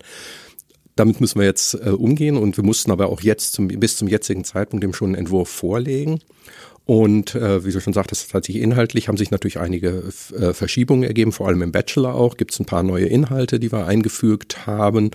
damit 0.95 1.19
müssen 1.21 1.39
wir 1.39 1.45
jetzt 1.47 1.73
äh, 1.73 1.89
umgehen 1.89 2.37
und 2.37 2.55
wir 2.55 2.63
mussten 2.63 2.91
aber 2.91 3.07
auch 3.09 3.21
jetzt 3.21 3.53
zum, 3.53 3.67
bis 3.67 3.97
zum 3.97 4.07
jetzigen 4.07 4.43
Zeitpunkt 4.43 4.83
dem 4.83 4.93
schon 4.93 5.09
einen 5.09 5.15
Entwurf 5.15 5.49
vorlegen. 5.49 6.19
Und 6.85 7.33
äh, 7.35 7.63
wie 7.63 7.71
du 7.71 7.79
schon 7.79 7.93
sagtest, 7.93 8.31
tatsächlich 8.31 8.61
inhaltlich 8.61 9.07
haben 9.07 9.15
sich 9.15 9.31
natürlich 9.31 9.57
einige 9.57 10.03
äh, 10.37 10.53
Verschiebungen 10.53 11.03
ergeben, 11.03 11.31
vor 11.31 11.47
allem 11.47 11.61
im 11.61 11.71
Bachelor 11.71 12.13
auch. 12.13 12.35
Gibt 12.35 12.51
es 12.51 12.59
ein 12.59 12.65
paar 12.65 12.83
neue 12.83 13.05
Inhalte, 13.05 13.57
die 13.57 13.71
wir 13.71 13.85
eingefügt 13.85 14.67
haben. 14.67 15.11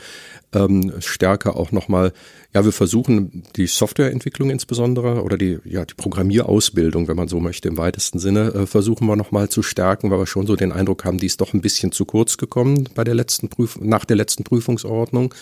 Ähm, 0.54 0.94
stärker 1.00 1.56
auch 1.56 1.70
nochmal, 1.70 2.14
ja, 2.54 2.64
wir 2.64 2.72
versuchen 2.72 3.42
die 3.56 3.66
Softwareentwicklung 3.66 4.48
insbesondere 4.48 5.22
oder 5.22 5.36
die, 5.36 5.58
ja, 5.66 5.84
die 5.84 5.92
Programmierausbildung, 5.92 7.06
wenn 7.06 7.16
man 7.16 7.28
so 7.28 7.38
möchte, 7.38 7.68
im 7.68 7.76
weitesten 7.76 8.18
Sinne, 8.18 8.54
äh, 8.54 8.66
versuchen 8.66 9.06
wir 9.06 9.16
nochmal 9.16 9.50
zu 9.50 9.62
stärken, 9.62 10.10
weil 10.10 10.20
wir 10.20 10.26
schon 10.26 10.46
so 10.46 10.56
den 10.56 10.72
Eindruck 10.72 11.04
haben, 11.04 11.18
die 11.18 11.26
ist 11.26 11.42
doch 11.42 11.52
ein 11.52 11.60
bisschen 11.60 11.92
zu 11.92 12.06
kurz 12.06 12.38
gekommen 12.38 12.88
bei 12.94 13.04
der 13.04 13.14
letzten 13.14 13.50
Prüf 13.50 13.78
nach 13.78 14.06
der 14.06 14.16
letzten 14.16 14.42
Prüfungsordnung. 14.42 15.34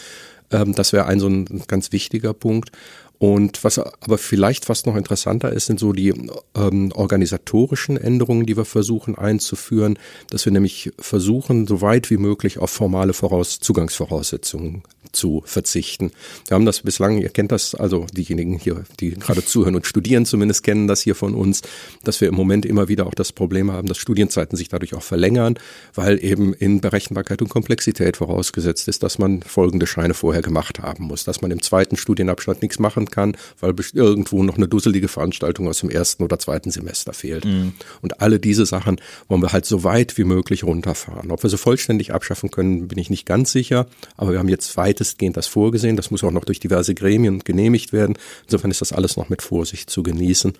Ähm, 0.50 0.74
das 0.74 0.92
wäre 0.92 1.06
ein 1.06 1.20
so 1.20 1.28
ein 1.28 1.62
ganz 1.66 1.92
wichtiger 1.92 2.34
Punkt. 2.34 2.70
Und 3.18 3.64
was 3.64 3.78
aber 3.78 4.18
vielleicht 4.18 4.66
fast 4.66 4.86
noch 4.86 4.96
interessanter 4.96 5.52
ist, 5.52 5.66
sind 5.66 5.80
so 5.80 5.92
die 5.92 6.12
ähm, 6.54 6.92
organisatorischen 6.92 7.96
Änderungen, 7.96 8.44
die 8.44 8.56
wir 8.56 8.66
versuchen 8.66 9.16
einzuführen, 9.16 9.98
dass 10.30 10.44
wir 10.44 10.52
nämlich 10.52 10.92
versuchen, 10.98 11.66
so 11.66 11.80
weit 11.80 12.10
wie 12.10 12.18
möglich 12.18 12.58
auf 12.58 12.70
formale 12.70 13.14
Voraus 13.14 13.58
Zugangsvoraussetzungen 13.58 14.82
zu 15.12 15.42
verzichten. 15.46 16.12
Wir 16.46 16.56
haben 16.56 16.66
das 16.66 16.82
bislang, 16.82 17.18
ihr 17.18 17.30
kennt 17.30 17.52
das, 17.52 17.74
also 17.74 18.06
diejenigen 18.12 18.58
hier, 18.58 18.84
die 19.00 19.10
gerade 19.10 19.44
zuhören 19.44 19.74
und 19.74 19.86
studieren 19.86 20.26
zumindest, 20.26 20.62
kennen 20.62 20.86
das 20.86 21.00
hier 21.00 21.14
von 21.14 21.34
uns, 21.34 21.62
dass 22.04 22.20
wir 22.20 22.28
im 22.28 22.34
Moment 22.34 22.66
immer 22.66 22.88
wieder 22.88 23.06
auch 23.06 23.14
das 23.14 23.32
Problem 23.32 23.72
haben, 23.72 23.88
dass 23.88 23.98
Studienzeiten 23.98 24.56
sich 24.56 24.68
dadurch 24.68 24.94
auch 24.94 25.02
verlängern, 25.02 25.58
weil 25.94 26.22
eben 26.22 26.52
in 26.52 26.80
Berechenbarkeit 26.80 27.40
und 27.40 27.48
Komplexität 27.48 28.18
vorausgesetzt 28.18 28.88
ist, 28.88 29.02
dass 29.02 29.18
man 29.18 29.42
folgende 29.42 29.86
Scheine 29.86 30.14
vorher 30.14 30.42
gemacht 30.42 30.80
haben 30.80 31.04
muss, 31.04 31.24
dass 31.24 31.40
man 31.40 31.50
im 31.50 31.62
zweiten 31.62 31.96
Studienabschnitt 31.96 32.60
nichts 32.60 32.78
machen 32.78 33.05
machen 33.06 33.10
kann, 33.10 33.36
weil 33.60 33.74
irgendwo 33.94 34.42
noch 34.42 34.56
eine 34.56 34.68
dusselige 34.68 35.08
Veranstaltung 35.08 35.68
aus 35.68 35.80
dem 35.80 35.90
ersten 35.90 36.22
oder 36.22 36.38
zweiten 36.38 36.70
Semester 36.70 37.12
fehlt. 37.12 37.44
Mhm. 37.44 37.72
Und 38.02 38.20
alle 38.20 38.38
diese 38.38 38.66
Sachen 38.66 39.00
wollen 39.28 39.42
wir 39.42 39.52
halt 39.52 39.66
so 39.66 39.84
weit 39.84 40.18
wie 40.18 40.24
möglich 40.24 40.64
runterfahren. 40.64 41.30
Ob 41.30 41.42
wir 41.42 41.50
sie 41.50 41.58
vollständig 41.58 42.12
abschaffen 42.12 42.50
können, 42.50 42.88
bin 42.88 42.98
ich 42.98 43.10
nicht 43.10 43.26
ganz 43.26 43.52
sicher, 43.52 43.86
aber 44.16 44.32
wir 44.32 44.38
haben 44.38 44.48
jetzt 44.48 44.76
weitestgehend 44.76 45.36
das 45.36 45.46
vorgesehen. 45.46 45.96
Das 45.96 46.10
muss 46.10 46.24
auch 46.24 46.30
noch 46.30 46.44
durch 46.44 46.60
diverse 46.60 46.94
Gremien 46.94 47.40
genehmigt 47.40 47.92
werden. 47.92 48.16
Insofern 48.44 48.70
ist 48.70 48.80
das 48.80 48.92
alles 48.92 49.16
noch 49.16 49.28
mit 49.28 49.42
Vorsicht 49.42 49.90
zu 49.90 50.02
genießen. 50.02 50.52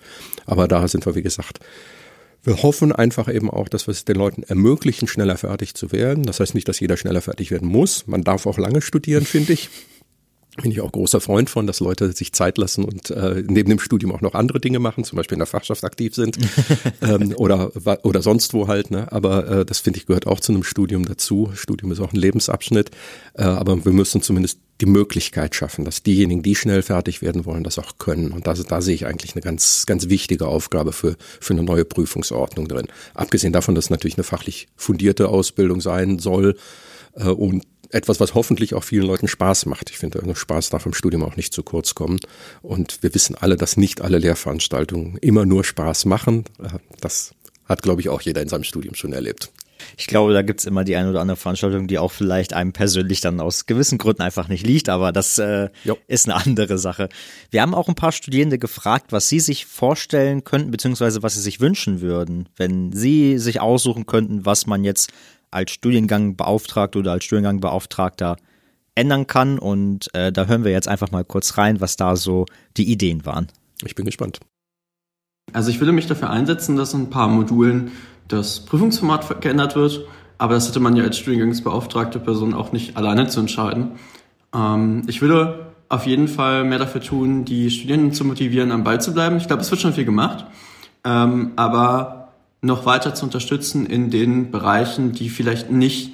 Aber 0.45 0.67
da 0.67 0.87
sind 0.87 1.05
wir, 1.05 1.15
wie 1.15 1.21
gesagt, 1.21 1.59
wir 2.43 2.63
hoffen 2.63 2.93
einfach 2.93 3.33
eben 3.33 3.49
auch, 3.49 3.67
dass 3.67 3.87
wir 3.87 3.91
es 3.91 4.05
den 4.05 4.15
Leuten 4.15 4.43
ermöglichen, 4.43 5.07
schneller 5.07 5.37
fertig 5.37 5.73
zu 5.73 5.91
werden. 5.91 6.23
Das 6.23 6.39
heißt 6.39 6.55
nicht, 6.55 6.67
dass 6.69 6.79
jeder 6.79 6.95
schneller 6.95 7.21
fertig 7.21 7.51
werden 7.51 7.67
muss. 7.67 8.07
Man 8.07 8.23
darf 8.23 8.45
auch 8.45 8.57
lange 8.57 8.81
studieren, 8.81 9.25
finde 9.25 9.53
ich 9.53 9.69
bin 10.61 10.71
ich 10.71 10.81
auch 10.81 10.91
großer 10.91 11.21
Freund 11.21 11.49
von, 11.49 11.67
dass 11.67 11.79
Leute 11.79 12.11
sich 12.11 12.33
Zeit 12.33 12.57
lassen 12.57 12.83
und 12.83 13.11
äh, 13.11 13.43
neben 13.47 13.69
dem 13.69 13.79
Studium 13.79 14.11
auch 14.11 14.21
noch 14.21 14.33
andere 14.33 14.59
Dinge 14.59 14.79
machen, 14.79 15.03
zum 15.03 15.15
Beispiel 15.15 15.35
in 15.35 15.39
der 15.39 15.47
Fachschaft 15.47 15.83
aktiv 15.83 16.15
sind 16.15 16.37
ähm, 17.01 17.33
oder 17.37 17.71
oder 18.03 18.21
sonst 18.21 18.53
wo 18.53 18.67
halt. 18.67 18.91
Ne? 18.91 19.11
Aber 19.11 19.47
äh, 19.47 19.65
das 19.65 19.79
finde 19.79 19.99
ich 19.99 20.05
gehört 20.05 20.27
auch 20.27 20.39
zu 20.39 20.51
einem 20.51 20.63
Studium 20.63 21.05
dazu. 21.05 21.51
Studium 21.53 21.91
ist 21.91 21.99
auch 21.99 22.11
ein 22.11 22.17
Lebensabschnitt, 22.17 22.91
äh, 23.35 23.43
aber 23.43 23.85
wir 23.85 23.93
müssen 23.93 24.21
zumindest 24.21 24.59
die 24.81 24.85
Möglichkeit 24.85 25.55
schaffen, 25.55 25.85
dass 25.85 26.03
diejenigen, 26.03 26.43
die 26.43 26.55
schnell 26.55 26.83
fertig 26.83 27.21
werden 27.21 27.45
wollen, 27.45 27.63
das 27.63 27.79
auch 27.79 27.97
können. 27.97 28.31
Und 28.31 28.45
da, 28.45 28.53
da 28.53 28.81
sehe 28.81 28.93
ich 28.93 29.05
eigentlich 29.05 29.33
eine 29.33 29.41
ganz 29.41 29.85
ganz 29.85 30.09
wichtige 30.09 30.47
Aufgabe 30.47 30.91
für 30.91 31.15
für 31.39 31.53
eine 31.53 31.63
neue 31.63 31.85
Prüfungsordnung 31.85 32.67
drin. 32.67 32.87
Abgesehen 33.13 33.53
davon, 33.53 33.75
dass 33.75 33.85
es 33.85 33.89
natürlich 33.89 34.17
eine 34.17 34.23
fachlich 34.23 34.67
fundierte 34.75 35.29
Ausbildung 35.29 35.81
sein 35.81 36.19
soll 36.19 36.57
äh, 37.15 37.29
und 37.29 37.63
etwas, 37.89 38.19
was 38.19 38.33
hoffentlich 38.33 38.73
auch 38.73 38.83
vielen 38.83 39.05
Leuten 39.05 39.27
Spaß 39.27 39.65
macht. 39.65 39.89
Ich 39.89 39.97
finde, 39.97 40.21
Spaß 40.35 40.69
darf 40.69 40.85
im 40.85 40.93
Studium 40.93 41.23
auch 41.23 41.35
nicht 41.35 41.53
zu 41.53 41.63
kurz 41.63 41.95
kommen. 41.95 42.19
Und 42.61 43.01
wir 43.01 43.13
wissen 43.13 43.35
alle, 43.35 43.55
dass 43.55 43.77
nicht 43.77 44.01
alle 44.01 44.17
Lehrveranstaltungen 44.17 45.17
immer 45.17 45.45
nur 45.45 45.63
Spaß 45.63 46.05
machen. 46.05 46.45
Das 47.01 47.33
hat, 47.65 47.81
glaube 47.81 48.01
ich, 48.01 48.09
auch 48.09 48.21
jeder 48.21 48.41
in 48.41 48.49
seinem 48.49 48.63
Studium 48.63 48.95
schon 48.95 49.13
erlebt. 49.13 49.51
Ich 49.95 50.07
glaube, 50.07 50.33
da 50.33 50.41
gibt's 50.41 50.65
immer 50.65 50.83
die 50.83 50.95
eine 50.95 51.09
oder 51.09 51.21
andere 51.21 51.37
Veranstaltung, 51.37 51.87
die 51.87 51.99
auch 51.99 52.11
vielleicht 52.11 52.53
einem 52.53 52.73
persönlich 52.73 53.21
dann 53.21 53.39
aus 53.39 53.65
gewissen 53.65 53.97
Gründen 53.97 54.21
einfach 54.21 54.47
nicht 54.47 54.65
liegt, 54.65 54.89
aber 54.89 55.11
das 55.11 55.37
äh, 55.37 55.69
ist 56.07 56.27
eine 56.27 56.35
andere 56.35 56.77
Sache. 56.77 57.09
Wir 57.51 57.61
haben 57.61 57.75
auch 57.75 57.87
ein 57.87 57.95
paar 57.95 58.11
Studierende 58.11 58.57
gefragt, 58.57 59.11
was 59.11 59.29
sie 59.29 59.39
sich 59.39 59.65
vorstellen 59.65 60.43
könnten, 60.43 60.71
beziehungsweise 60.71 61.23
was 61.23 61.35
sie 61.35 61.41
sich 61.41 61.59
wünschen 61.59 62.01
würden, 62.01 62.49
wenn 62.55 62.91
sie 62.91 63.37
sich 63.37 63.61
aussuchen 63.61 64.05
könnten, 64.05 64.45
was 64.45 64.65
man 64.65 64.83
jetzt 64.83 65.11
als 65.51 65.71
Studiengangbeauftragter 65.71 66.99
oder 66.99 67.13
als 67.13 67.23
Studiengangbeauftragter 67.23 68.37
ändern 68.95 69.27
kann. 69.27 69.59
Und 69.59 70.13
äh, 70.13 70.31
da 70.31 70.45
hören 70.45 70.63
wir 70.63 70.71
jetzt 70.71 70.87
einfach 70.87 71.11
mal 71.11 71.23
kurz 71.23 71.57
rein, 71.57 71.81
was 71.81 71.95
da 71.95 72.15
so 72.15 72.45
die 72.77 72.91
Ideen 72.91 73.25
waren. 73.25 73.47
Ich 73.83 73.95
bin 73.95 74.05
gespannt. 74.05 74.39
Also 75.53 75.69
ich 75.69 75.79
würde 75.79 75.93
mich 75.93 76.07
dafür 76.07 76.29
einsetzen, 76.29 76.75
dass 76.75 76.93
in 76.93 77.03
ein 77.03 77.09
paar 77.09 77.27
Modulen 77.27 77.91
das 78.27 78.65
Prüfungsformat 78.65 79.41
geändert 79.41 79.75
wird. 79.75 80.05
Aber 80.37 80.53
das 80.53 80.67
hätte 80.67 80.79
man 80.79 80.95
ja 80.95 81.03
als 81.03 81.17
Studiengangsbeauftragte 81.17 82.19
Person 82.19 82.53
auch 82.53 82.71
nicht 82.71 82.97
alleine 82.97 83.27
zu 83.27 83.39
entscheiden. 83.39 83.91
Ähm, 84.53 85.03
ich 85.07 85.21
würde 85.21 85.67
auf 85.89 86.05
jeden 86.05 86.27
Fall 86.27 86.63
mehr 86.63 86.79
dafür 86.79 87.01
tun, 87.01 87.45
die 87.45 87.71
Studierenden 87.71 88.11
zu 88.11 88.25
motivieren, 88.25 88.71
am 88.71 88.83
Ball 88.83 88.99
zu 88.99 89.13
bleiben. 89.13 89.37
Ich 89.37 89.47
glaube, 89.47 89.61
es 89.61 89.71
wird 89.71 89.81
schon 89.81 89.93
viel 89.93 90.05
gemacht. 90.05 90.45
Ähm, 91.05 91.53
aber 91.55 92.16
noch 92.61 92.85
weiter 92.85 93.13
zu 93.13 93.25
unterstützen 93.25 93.85
in 93.85 94.09
den 94.09 94.51
Bereichen, 94.51 95.11
die 95.11 95.29
vielleicht 95.29 95.71
nicht 95.71 96.13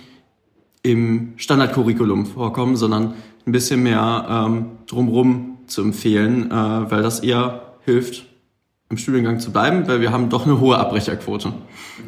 im 0.81 1.33
Standardcurriculum 1.37 2.25
vorkommen, 2.25 2.75
sondern 2.75 3.13
ein 3.45 3.51
bisschen 3.51 3.83
mehr 3.83 4.25
ähm, 4.29 4.71
drumherum 4.87 5.57
zu 5.67 5.81
empfehlen, 5.81 6.51
äh, 6.51 6.53
weil 6.53 7.01
das 7.01 7.21
eher 7.21 7.73
hilft, 7.85 8.25
im 8.89 8.97
Studiengang 8.97 9.39
zu 9.39 9.51
bleiben, 9.51 9.87
weil 9.87 10.01
wir 10.01 10.11
haben 10.11 10.29
doch 10.29 10.45
eine 10.45 10.59
hohe 10.59 10.77
Abbrecherquote. 10.77 11.53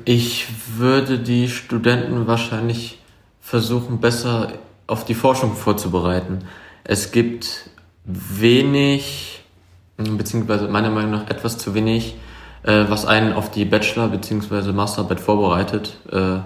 Ich 0.03 0.45
würde 0.77 1.17
die 1.17 1.49
Studenten 1.49 2.27
wahrscheinlich 2.27 2.99
versuchen, 3.39 3.99
besser 3.99 4.53
auf 4.87 5.05
die 5.05 5.15
Forschung 5.15 5.55
vorzubereiten. 5.55 6.39
Es 6.83 7.11
gibt 7.11 7.69
wenig, 8.03 9.43
beziehungsweise 9.97 10.67
meiner 10.67 10.91
Meinung 10.91 11.11
nach 11.11 11.29
etwas 11.29 11.57
zu 11.57 11.73
wenig 11.73 12.15
äh, 12.65 12.85
was 12.89 13.05
einen 13.05 13.33
auf 13.33 13.51
die 13.51 13.65
Bachelor- 13.65 14.09
bzw. 14.09 14.71
Masterarbeit 14.71 15.19
vorbereitet 15.19 15.97
äh, 16.11 16.39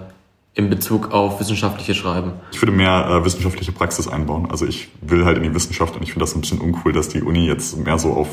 in 0.54 0.68
Bezug 0.68 1.12
auf 1.12 1.40
wissenschaftliche 1.40 1.94
Schreiben. 1.94 2.32
Ich 2.52 2.60
würde 2.60 2.72
mehr 2.72 3.06
äh, 3.08 3.24
wissenschaftliche 3.24 3.72
Praxis 3.72 4.08
einbauen. 4.08 4.50
Also 4.50 4.66
ich 4.66 4.88
will 5.00 5.24
halt 5.24 5.38
in 5.38 5.44
die 5.44 5.54
Wissenschaft 5.54 5.96
und 5.96 6.02
ich 6.02 6.12
finde 6.12 6.24
das 6.24 6.34
ein 6.34 6.40
bisschen 6.40 6.60
uncool, 6.60 6.92
dass 6.92 7.08
die 7.08 7.22
Uni 7.22 7.46
jetzt 7.46 7.76
mehr 7.78 7.98
so 7.98 8.12
auf 8.12 8.28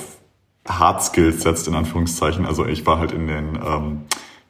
Hard 0.67 1.03
Skills 1.03 1.44
setzt, 1.44 1.67
in 1.67 1.75
Anführungszeichen. 1.75 2.46
Also 2.46 2.65
ich 2.65 2.86
war 2.86 3.00
halt 3.00 3.12
in 3.13 3.27
den 3.27 3.56
ähm, 3.56 4.01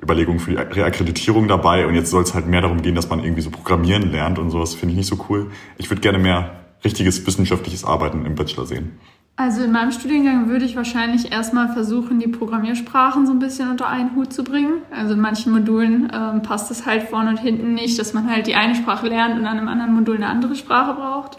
Überlegungen 0.01 0.39
für 0.39 0.51
die 0.51 0.57
Reakkreditierung 0.57 1.47
dabei 1.47 1.85
und 1.85 1.93
jetzt 1.93 2.09
soll 2.09 2.23
es 2.23 2.33
halt 2.33 2.47
mehr 2.47 2.61
darum 2.61 2.81
gehen, 2.81 2.95
dass 2.95 3.09
man 3.09 3.23
irgendwie 3.23 3.41
so 3.41 3.49
programmieren 3.49 4.11
lernt 4.11 4.39
und 4.39 4.49
sowas 4.49 4.73
finde 4.73 4.93
ich 4.93 4.97
nicht 4.97 5.07
so 5.07 5.25
cool. 5.29 5.51
Ich 5.77 5.89
würde 5.89 6.01
gerne 6.01 6.19
mehr 6.19 6.63
richtiges 6.83 7.25
wissenschaftliches 7.25 7.83
Arbeiten 7.83 8.25
im 8.25 8.35
Bachelor 8.35 8.65
sehen. 8.65 8.99
Also 9.39 9.63
in 9.63 9.71
meinem 9.71 9.91
Studiengang 9.91 10.49
würde 10.49 10.65
ich 10.65 10.75
wahrscheinlich 10.75 11.31
erstmal 11.31 11.69
versuchen, 11.69 12.17
die 12.17 12.27
Programmiersprachen 12.27 13.27
so 13.27 13.33
ein 13.33 13.37
bisschen 13.39 13.69
unter 13.69 13.87
einen 13.87 14.15
Hut 14.15 14.33
zu 14.33 14.43
bringen. 14.43 14.81
Also 14.89 15.13
in 15.13 15.19
manchen 15.19 15.53
Modulen 15.53 16.11
ähm, 16.11 16.41
passt 16.41 16.71
es 16.71 16.87
halt 16.87 17.03
vorne 17.03 17.29
und 17.29 17.37
hinten 17.37 17.75
nicht, 17.75 17.99
dass 17.99 18.13
man 18.13 18.27
halt 18.27 18.47
die 18.47 18.55
eine 18.55 18.73
Sprache 18.73 19.07
lernt 19.07 19.35
und 19.35 19.43
dann 19.43 19.59
im 19.59 19.67
anderen 19.67 19.93
Modul 19.93 20.15
eine 20.15 20.25
andere 20.25 20.55
Sprache 20.55 20.95
braucht. 20.95 21.37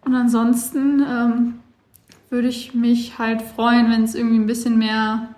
Und 0.00 0.16
ansonsten 0.16 1.00
ähm, 1.08 1.54
würde 2.28 2.48
ich 2.48 2.74
mich 2.74 3.20
halt 3.20 3.40
freuen, 3.40 3.88
wenn 3.92 4.02
es 4.02 4.16
irgendwie 4.16 4.40
ein 4.40 4.46
bisschen 4.46 4.76
mehr 4.76 5.28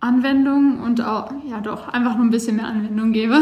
Anwendung 0.00 0.80
und 0.80 1.00
auch, 1.00 1.32
ja 1.48 1.60
doch, 1.60 1.86
einfach 1.86 2.16
nur 2.16 2.24
ein 2.24 2.30
bisschen 2.30 2.56
mehr 2.56 2.66
Anwendung 2.66 3.12
gäbe 3.12 3.40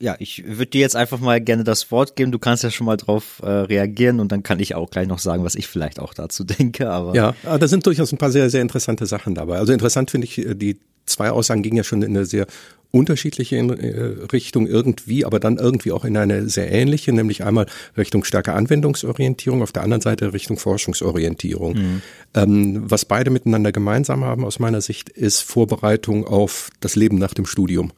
ja, 0.00 0.16
ich 0.18 0.44
würde 0.46 0.66
dir 0.66 0.80
jetzt 0.80 0.96
einfach 0.96 1.20
mal 1.20 1.40
gerne 1.40 1.62
das 1.62 1.90
Wort 1.90 2.16
geben. 2.16 2.32
Du 2.32 2.38
kannst 2.38 2.64
ja 2.64 2.70
schon 2.70 2.86
mal 2.86 2.96
drauf 2.96 3.40
äh, 3.42 3.48
reagieren 3.48 4.18
und 4.18 4.32
dann 4.32 4.42
kann 4.42 4.58
ich 4.58 4.74
auch 4.74 4.90
gleich 4.90 5.06
noch 5.06 5.18
sagen, 5.18 5.44
was 5.44 5.54
ich 5.54 5.68
vielleicht 5.68 6.00
auch 6.00 6.14
dazu 6.14 6.42
denke. 6.58 6.90
Aber 6.90 7.14
ja, 7.14 7.34
ah, 7.44 7.58
da 7.58 7.68
sind 7.68 7.84
durchaus 7.86 8.10
ein 8.10 8.18
paar 8.18 8.30
sehr, 8.30 8.48
sehr 8.48 8.62
interessante 8.62 9.06
Sachen 9.06 9.34
dabei. 9.34 9.58
Also 9.58 9.72
interessant 9.72 10.10
finde 10.10 10.26
ich, 10.26 10.38
äh, 10.38 10.54
die 10.54 10.78
zwei 11.04 11.30
Aussagen 11.30 11.62
gingen 11.62 11.76
ja 11.76 11.84
schon 11.84 12.02
in 12.02 12.16
eine 12.16 12.24
sehr 12.24 12.46
unterschiedliche 12.92 13.56
äh, 13.56 14.26
Richtung 14.32 14.66
irgendwie, 14.66 15.24
aber 15.24 15.38
dann 15.38 15.58
irgendwie 15.58 15.92
auch 15.92 16.04
in 16.04 16.16
eine 16.16 16.48
sehr 16.48 16.72
ähnliche, 16.72 17.12
nämlich 17.12 17.44
einmal 17.44 17.66
Richtung 17.96 18.24
stärker 18.24 18.56
Anwendungsorientierung, 18.56 19.62
auf 19.62 19.72
der 19.72 19.82
anderen 19.82 20.00
Seite 20.00 20.32
Richtung 20.32 20.56
Forschungsorientierung. 20.56 21.74
Mhm. 21.74 22.02
Ähm, 22.34 22.90
was 22.90 23.04
beide 23.04 23.30
miteinander 23.30 23.70
gemeinsam 23.70 24.24
haben 24.24 24.44
aus 24.44 24.58
meiner 24.58 24.80
Sicht 24.80 25.08
ist 25.08 25.40
Vorbereitung 25.40 26.26
auf 26.26 26.70
das 26.80 26.96
Leben 26.96 27.18
nach 27.18 27.34
dem 27.34 27.46
Studium. 27.46 27.92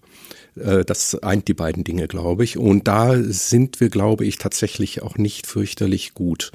Äh, 0.57 0.85
das 0.85 1.15
eint 1.23 1.49
die 1.49 1.55
beiden 1.55 1.85
Dinge, 1.85 2.09
glaube 2.09 2.45
ich. 2.45 2.59
Und 2.59 2.89
da 2.89 3.15
sind 3.23 3.81
wir, 3.81 3.89
glaube 3.89 4.25
ich, 4.25 4.39
tatsächlich 4.39 5.03
auch 5.03 5.17
nicht 5.17 5.47
fürchterlich 5.47 6.15
gut. 6.15 6.53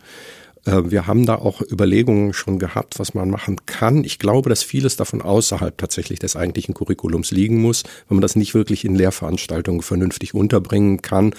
Äh, 0.65 0.91
wir 0.91 1.07
haben 1.07 1.25
da 1.25 1.35
auch 1.35 1.61
Überlegungen 1.61 2.33
schon 2.33 2.59
gehabt, 2.59 2.99
was 2.99 3.13
man 3.13 3.29
machen 3.29 3.57
kann. 3.65 4.03
Ich 4.03 4.19
glaube, 4.19 4.49
dass 4.49 4.63
vieles 4.63 4.97
davon 4.97 5.21
außerhalb 5.21 5.77
tatsächlich 5.77 6.19
des 6.19 6.35
eigentlichen 6.35 6.73
Curriculums 6.73 7.31
liegen 7.31 7.61
muss, 7.61 7.83
wenn 8.07 8.17
man 8.17 8.21
das 8.21 8.35
nicht 8.35 8.53
wirklich 8.53 8.85
in 8.85 8.95
Lehrveranstaltungen 8.95 9.81
vernünftig 9.81 10.33
unterbringen 10.33 11.01
kann. 11.01 11.33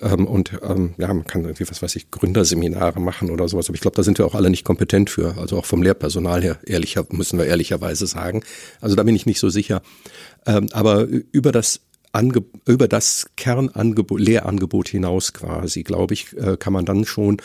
Ähm, 0.00 0.26
und 0.26 0.58
ähm, 0.62 0.94
ja, 0.96 1.08
man 1.08 1.26
kann 1.26 1.42
irgendwie, 1.42 1.68
was 1.68 1.82
weiß 1.82 1.94
ich, 1.96 2.10
Gründerseminare 2.10 3.00
machen 3.00 3.30
oder 3.30 3.48
sowas. 3.48 3.68
Aber 3.68 3.74
ich 3.74 3.82
glaube, 3.82 3.96
da 3.96 4.02
sind 4.02 4.18
wir 4.18 4.26
auch 4.26 4.34
alle 4.34 4.50
nicht 4.50 4.64
kompetent 4.64 5.10
für. 5.10 5.36
Also 5.36 5.58
auch 5.58 5.66
vom 5.66 5.82
Lehrpersonal 5.82 6.42
her, 6.42 6.58
ehrlicher, 6.64 7.04
müssen 7.10 7.38
wir 7.38 7.46
ehrlicherweise 7.46 8.06
sagen. 8.06 8.42
Also 8.80 8.96
da 8.96 9.02
bin 9.02 9.14
ich 9.14 9.26
nicht 9.26 9.40
so 9.40 9.50
sicher. 9.50 9.82
Ähm, 10.46 10.68
aber 10.72 11.06
über 11.32 11.52
das 11.52 11.80
Ange 12.12 12.44
über 12.66 12.88
das 12.88 13.26
Kernangebot, 13.36 14.20
Lehrangebot 14.20 14.88
hinaus 14.88 15.32
quasi, 15.32 15.82
glaube 15.82 16.14
ich, 16.14 16.36
äh, 16.36 16.56
kann 16.56 16.72
man 16.72 16.84
dann 16.84 17.04
schon 17.04 17.40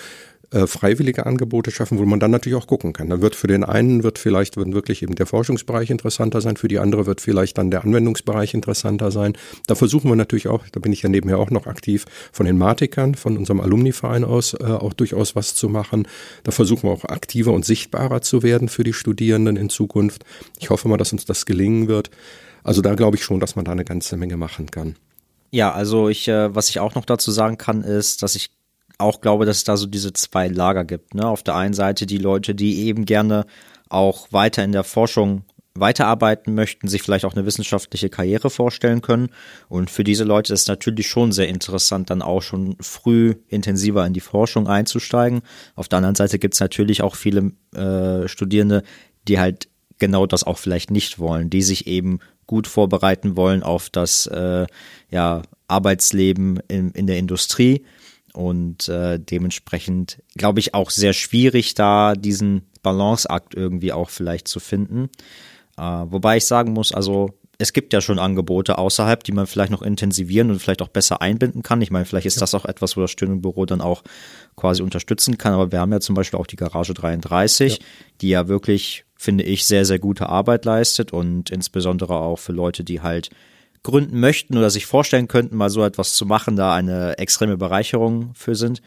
äh, 0.51 0.67
freiwillige 0.67 1.25
Angebote 1.25 1.71
schaffen, 1.71 1.97
wo 1.97 2.05
man 2.05 2.19
dann 2.19 2.31
natürlich 2.31 2.57
auch 2.57 2.67
gucken 2.67 2.93
kann. 2.93 3.09
Dann 3.09 3.21
wird 3.21 3.35
für 3.35 3.47
den 3.47 3.63
einen 3.63 4.03
wird 4.03 4.19
vielleicht 4.19 4.57
wird 4.57 4.73
wirklich 4.73 5.03
eben 5.03 5.15
der 5.15 5.25
Forschungsbereich 5.25 5.89
interessanter 5.89 6.39
sein, 6.39 6.55
für 6.55 6.67
die 6.67 6.79
andere 6.79 7.05
wird 7.05 7.19
vielleicht 7.19 7.57
dann 7.57 7.71
der 7.71 7.83
Anwendungsbereich 7.83 8.53
interessanter 8.53 9.11
sein. 9.11 9.33
Da 9.67 9.75
versuchen 9.75 10.09
wir 10.09 10.15
natürlich 10.15 10.47
auch, 10.47 10.63
da 10.71 10.79
bin 10.79 10.93
ich 10.93 11.01
ja 11.01 11.09
nebenher 11.09 11.39
auch 11.39 11.49
noch 11.49 11.67
aktiv, 11.67 12.05
von 12.31 12.45
den 12.45 12.57
Matikern, 12.57 13.15
von 13.15 13.37
unserem 13.37 13.59
Alumni-Verein 13.59 14.23
aus 14.23 14.53
äh, 14.53 14.63
auch 14.63 14.93
durchaus 14.93 15.35
was 15.35 15.55
zu 15.55 15.67
machen. 15.67 16.07
Da 16.43 16.51
versuchen 16.51 16.83
wir 16.83 16.93
auch 16.93 17.05
aktiver 17.05 17.51
und 17.51 17.65
sichtbarer 17.65 18.21
zu 18.21 18.41
werden 18.41 18.69
für 18.69 18.83
die 18.83 18.93
Studierenden 18.93 19.57
in 19.57 19.69
Zukunft. 19.69 20.23
Ich 20.59 20.69
hoffe 20.69 20.87
mal, 20.87 20.97
dass 20.97 21.11
uns 21.11 21.25
das 21.25 21.45
gelingen 21.45 21.87
wird. 21.87 22.11
Also 22.65 22.81
da 22.81 22.95
glaube 22.95 23.15
ich 23.15 23.23
schon, 23.23 23.39
dass 23.39 23.55
man 23.55 23.63
da 23.63 23.71
eine 23.71 23.85
ganze 23.85 24.17
Menge 24.17 24.37
machen 24.37 24.71
kann. 24.71 24.95
Ja, 25.51 25.71
also 25.71 26.09
ich, 26.09 26.27
äh, 26.27 26.53
was 26.53 26.67
ich 26.69 26.79
auch 26.79 26.95
noch 26.95 27.05
dazu 27.05 27.31
sagen 27.31 27.57
kann, 27.57 27.83
ist, 27.83 28.23
dass 28.23 28.35
ich 28.35 28.49
auch 28.97 29.21
glaube, 29.21 29.45
dass 29.45 29.57
es 29.57 29.63
da 29.65 29.77
so 29.77 29.85
diese 29.85 30.13
zwei 30.13 30.47
Lager 30.47 30.83
gibt. 30.83 31.13
Ne? 31.13 31.27
Auf 31.27 31.43
der 31.43 31.55
einen 31.55 31.75
Seite 31.75 32.07
die 32.07 32.17
Leute, 32.17 32.55
die 32.55 32.87
eben 32.87 33.05
gerne 33.05 33.45
auch 33.87 34.31
weiter 34.31 34.63
in 34.63 34.71
der 34.71 34.83
Forschung 34.83 35.43
weiterarbeiten 35.75 36.55
möchten, 36.55 36.87
sich 36.87 37.03
vielleicht 37.03 37.25
auch 37.25 37.35
eine 37.35 37.45
wissenschaftliche 37.45 38.09
Karriere 38.09 38.49
vorstellen 38.49 39.01
können. 39.01 39.29
Und 39.67 39.91
für 39.91 40.03
diese 40.03 40.23
Leute 40.23 40.53
ist 40.53 40.61
es 40.61 40.67
natürlich 40.67 41.07
schon 41.07 41.33
sehr 41.33 41.49
interessant, 41.49 42.09
dann 42.09 42.23
auch 42.23 42.41
schon 42.41 42.77
früh 42.79 43.35
intensiver 43.47 44.07
in 44.07 44.13
die 44.13 44.21
Forschung 44.21 44.67
einzusteigen. 44.67 45.41
Auf 45.75 45.87
der 45.87 45.97
anderen 45.97 46.15
Seite 46.15 46.39
gibt 46.39 46.55
es 46.55 46.61
natürlich 46.61 47.03
auch 47.03 47.15
viele 47.15 47.51
äh, 47.75 48.27
Studierende, 48.27 48.81
die 49.27 49.37
halt 49.39 49.67
genau 49.99 50.25
das 50.25 50.43
auch 50.43 50.57
vielleicht 50.57 50.91
nicht 50.91 51.19
wollen, 51.19 51.49
die 51.49 51.61
sich 51.61 51.87
eben 51.87 52.19
gut 52.47 52.67
vorbereiten 52.67 53.35
wollen 53.35 53.63
auf 53.63 53.89
das 53.89 54.27
äh, 54.27 54.65
ja, 55.09 55.41
Arbeitsleben 55.67 56.59
in, 56.67 56.91
in 56.91 57.07
der 57.07 57.17
Industrie 57.17 57.85
und 58.33 58.89
äh, 58.89 59.19
dementsprechend 59.19 60.21
glaube 60.35 60.59
ich 60.59 60.73
auch 60.73 60.89
sehr 60.89 61.13
schwierig 61.13 61.73
da 61.73 62.13
diesen 62.13 62.63
Balanceakt 62.83 63.55
irgendwie 63.55 63.93
auch 63.93 64.09
vielleicht 64.09 64.47
zu 64.47 64.59
finden. 64.59 65.09
Äh, 65.77 65.81
wobei 65.81 66.37
ich 66.37 66.45
sagen 66.45 66.73
muss, 66.73 66.91
also 66.91 67.31
es 67.57 67.73
gibt 67.73 67.93
ja 67.93 68.01
schon 68.01 68.19
Angebote 68.19 68.77
außerhalb, 68.77 69.23
die 69.23 69.31
man 69.31 69.47
vielleicht 69.47 69.71
noch 69.71 69.81
intensivieren 69.81 70.51
und 70.51 70.59
vielleicht 70.59 70.81
auch 70.81 70.89
besser 70.89 71.21
einbinden 71.21 71.63
kann. 71.63 71.81
Ich 71.81 71.91
meine, 71.91 72.05
vielleicht 72.05 72.25
ist 72.25 72.41
das 72.41 72.53
auch 72.53 72.65
etwas, 72.65 72.97
wo 72.97 73.01
das 73.01 73.11
Stirnbüro 73.11 73.65
dann 73.65 73.81
auch 73.81 74.03
quasi 74.55 74.81
unterstützen 74.81 75.37
kann. 75.37 75.53
Aber 75.53 75.71
wir 75.71 75.79
haben 75.79 75.91
ja 75.91 75.99
zum 75.99 76.15
Beispiel 76.15 76.39
auch 76.39 76.47
die 76.47 76.57
Garage 76.57 76.93
33, 76.93 77.73
ja. 77.73 77.85
die 78.21 78.29
ja 78.29 78.47
wirklich, 78.47 79.04
finde 79.25 79.43
ich, 79.43 79.65
sehr, 79.65 79.85
sehr 79.85 79.99
gute 79.99 80.29
Arbeit 80.29 80.63
leistet 80.63 81.11
und 81.11 81.49
insbesondere 81.49 82.15
auch 82.15 82.37
für 82.37 82.53
Leute, 82.53 82.83
die 82.83 83.01
halt 83.01 83.29
gründen 83.83 84.19
möchten 84.19 84.57
oder 84.57 84.69
sich 84.69 84.85
vorstellen 84.85 85.27
könnten, 85.27 85.57
mal 85.57 85.69
so 85.69 85.83
etwas 85.83 86.13
zu 86.13 86.25
machen, 86.25 86.55
da 86.55 86.73
eine 86.73 87.17
extreme 87.17 87.57
Bereicherung 87.57 88.31
für 88.35 88.55
sind. 88.55 88.81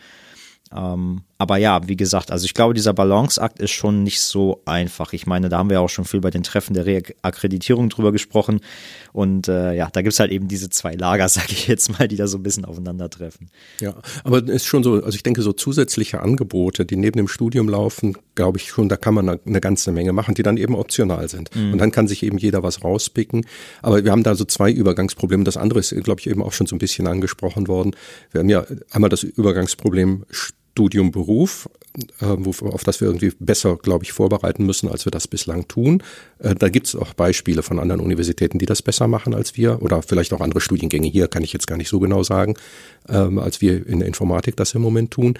Ähm, 0.74 1.22
aber 1.40 1.56
ja, 1.56 1.86
wie 1.86 1.96
gesagt, 1.96 2.32
also 2.32 2.44
ich 2.44 2.52
glaube, 2.52 2.74
dieser 2.74 2.92
Balanceakt 2.92 3.60
ist 3.60 3.70
schon 3.70 4.02
nicht 4.02 4.20
so 4.20 4.60
einfach. 4.64 5.12
Ich 5.12 5.24
meine, 5.24 5.48
da 5.48 5.58
haben 5.58 5.70
wir 5.70 5.80
auch 5.80 5.88
schon 5.88 6.04
viel 6.04 6.20
bei 6.20 6.30
den 6.30 6.42
Treffen 6.42 6.74
der 6.74 6.84
Reakkreditierung 6.84 7.88
drüber 7.90 8.10
gesprochen. 8.10 8.60
Und 9.12 9.46
äh, 9.46 9.72
ja, 9.74 9.88
da 9.92 10.02
gibt's 10.02 10.18
halt 10.18 10.32
eben 10.32 10.48
diese 10.48 10.68
zwei 10.68 10.94
Lager, 10.94 11.28
sage 11.28 11.52
ich 11.52 11.68
jetzt 11.68 11.96
mal, 11.96 12.08
die 12.08 12.16
da 12.16 12.26
so 12.26 12.38
ein 12.38 12.42
bisschen 12.42 12.64
aufeinandertreffen. 12.64 13.50
Ja, 13.80 13.94
aber 14.24 14.38
es 14.38 14.48
ist 14.48 14.66
schon 14.66 14.82
so, 14.82 14.94
also 14.94 15.14
ich 15.14 15.22
denke, 15.22 15.42
so 15.42 15.52
zusätzliche 15.52 16.20
Angebote, 16.22 16.84
die 16.84 16.96
neben 16.96 17.16
dem 17.16 17.28
Studium 17.28 17.68
laufen, 17.68 18.16
glaube 18.34 18.58
ich 18.58 18.68
schon, 18.68 18.88
da 18.88 18.96
kann 18.96 19.14
man 19.14 19.28
eine, 19.28 19.40
eine 19.46 19.60
ganze 19.60 19.92
Menge 19.92 20.12
machen, 20.12 20.34
die 20.34 20.42
dann 20.42 20.56
eben 20.56 20.74
optional 20.74 21.28
sind. 21.28 21.54
Mhm. 21.54 21.72
Und 21.72 21.78
dann 21.78 21.92
kann 21.92 22.08
sich 22.08 22.24
eben 22.24 22.38
jeder 22.38 22.64
was 22.64 22.82
rauspicken. 22.82 23.46
Aber 23.80 24.04
wir 24.04 24.10
haben 24.10 24.24
da 24.24 24.34
so 24.34 24.44
zwei 24.44 24.72
Übergangsprobleme. 24.72 25.44
Das 25.44 25.56
andere 25.56 25.78
ist, 25.78 25.94
glaube 26.02 26.20
ich, 26.20 26.28
eben 26.28 26.42
auch 26.42 26.52
schon 26.52 26.66
so 26.66 26.74
ein 26.74 26.80
bisschen 26.80 27.06
angesprochen 27.06 27.68
worden. 27.68 27.92
Wir 28.32 28.40
haben 28.40 28.48
ja 28.48 28.66
einmal 28.90 29.08
das 29.08 29.22
Übergangsproblem 29.22 30.24
Studium 30.72 31.10
Beruf, 31.10 31.68
äh, 32.20 32.26
auf 32.26 32.84
das 32.84 33.00
wir 33.00 33.08
irgendwie 33.08 33.32
besser, 33.40 33.76
glaube 33.76 34.04
ich, 34.04 34.12
vorbereiten 34.12 34.64
müssen, 34.64 34.88
als 34.88 35.04
wir 35.04 35.10
das 35.10 35.26
bislang 35.26 35.66
tun. 35.66 36.02
Äh, 36.38 36.54
da 36.54 36.68
gibt 36.68 36.86
es 36.86 36.94
auch 36.94 37.14
Beispiele 37.14 37.64
von 37.64 37.80
anderen 37.80 38.00
Universitäten, 38.00 38.58
die 38.58 38.66
das 38.66 38.80
besser 38.80 39.08
machen 39.08 39.34
als 39.34 39.56
wir 39.56 39.82
oder 39.82 40.02
vielleicht 40.02 40.32
auch 40.32 40.40
andere 40.40 40.60
Studiengänge. 40.60 41.08
Hier 41.08 41.26
kann 41.26 41.42
ich 41.42 41.52
jetzt 41.52 41.66
gar 41.66 41.76
nicht 41.76 41.88
so 41.88 41.98
genau 41.98 42.22
sagen, 42.22 42.54
ähm, 43.08 43.40
als 43.40 43.60
wir 43.60 43.84
in 43.86 43.98
der 43.98 44.06
Informatik 44.06 44.56
das 44.56 44.72
im 44.74 44.82
Moment 44.82 45.10
tun. 45.10 45.34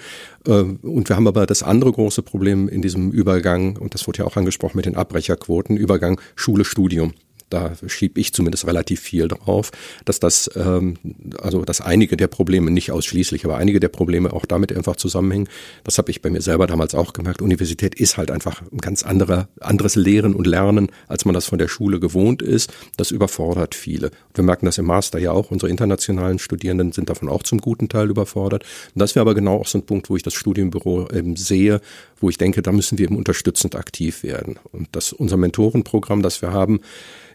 Äh, 0.47 0.53
und 0.53 1.09
wir 1.09 1.15
haben 1.15 1.29
aber 1.29 1.47
das 1.47 1.63
andere 1.63 1.93
große 1.93 2.23
Problem 2.23 2.69
in 2.69 2.83
diesem 2.83 3.13
Übergang, 3.13 3.77
und 3.77 3.95
das 3.95 4.09
wurde 4.09 4.19
ja 4.19 4.25
auch 4.25 4.37
angesprochen 4.37 4.77
mit 4.77 4.87
den 4.87 4.97
Abbrecherquoten, 4.97 5.77
Übergang 5.77 6.21
Schule-Studium 6.35 7.13
da 7.51 7.73
schiebe 7.87 8.21
ich 8.21 8.33
zumindest 8.33 8.67
relativ 8.67 9.01
viel 9.01 9.29
drauf, 9.29 9.71
dass 10.05 10.21
das, 10.21 10.51
ähm, 10.57 10.97
also 11.41 11.65
dass 11.65 11.81
einige 11.81 12.17
der 12.17 12.29
Probleme, 12.29 12.71
nicht 12.71 12.93
ausschließlich, 12.93 13.45
aber 13.45 13.57
einige 13.57 13.81
der 13.81 13.89
Probleme 13.89 14.33
auch 14.33 14.45
damit 14.45 14.75
einfach 14.75 14.97
zusammenhängen. 14.97 15.49
Das 15.85 15.99
habe 15.99 16.11
ich 16.11 16.23
bei 16.23 16.31
mir 16.31 16.43
selber 16.43 16.67
damals 16.67 16.95
auch 16.95 17.13
gemerkt. 17.13 17.43
Universität 17.43 17.95
ist 17.95 18.17
halt 18.17 18.31
einfach 18.31 18.63
ein 18.73 18.79
ganz 18.79 19.03
anderer, 19.03 19.49
anderes 19.61 19.97
Lehren 19.97 20.35
und 20.35 20.47
Lernen, 20.47 20.89
als 21.07 21.25
man 21.25 21.35
das 21.35 21.47
von 21.47 21.59
der 21.59 21.69
Schule 21.69 22.01
gewohnt 22.01 22.43
ist. 22.43 22.73
Das 22.97 23.11
überfordert 23.11 23.75
viele. 23.75 24.11
Wir 24.35 24.45
merken 24.45 24.67
das 24.67 24.79
im 24.79 24.87
Master 24.87 25.19
ja 25.19 25.33
auch. 25.33 25.51
Unsere 25.51 25.71
internationalen 25.71 26.39
Studierenden 26.39 26.93
sind 26.93 27.11
davon 27.11 27.29
auch 27.29 27.43
zum 27.43 27.61
guten 27.61 27.89
Teil 27.89 28.11
überfordert. 28.11 28.65
Und 28.95 29.01
das 29.01 29.15
wäre 29.15 29.23
aber 29.23 29.35
genau 29.35 29.61
auch 29.61 29.67
so 29.67 29.79
ein 29.79 29.87
Punkt, 29.87 30.11
wo 30.11 30.17
ich 30.17 30.23
das 30.23 30.35
Studienbüro 30.35 31.09
eben 31.13 31.37
sehe, 31.37 31.81
wo 32.21 32.29
ich 32.29 32.39
denke, 32.39 32.63
da 32.63 32.73
müssen 32.73 32.99
wir 32.99 33.05
eben 33.05 33.17
unterstützend 33.17 33.77
aktiv 33.77 34.23
werden. 34.23 34.59
Und 34.73 34.89
das 34.93 35.13
unser 35.13 35.37
Mentorenprogramm, 35.37 36.23
das 36.23 36.43
wir 36.43 36.53
haben, 36.53 36.81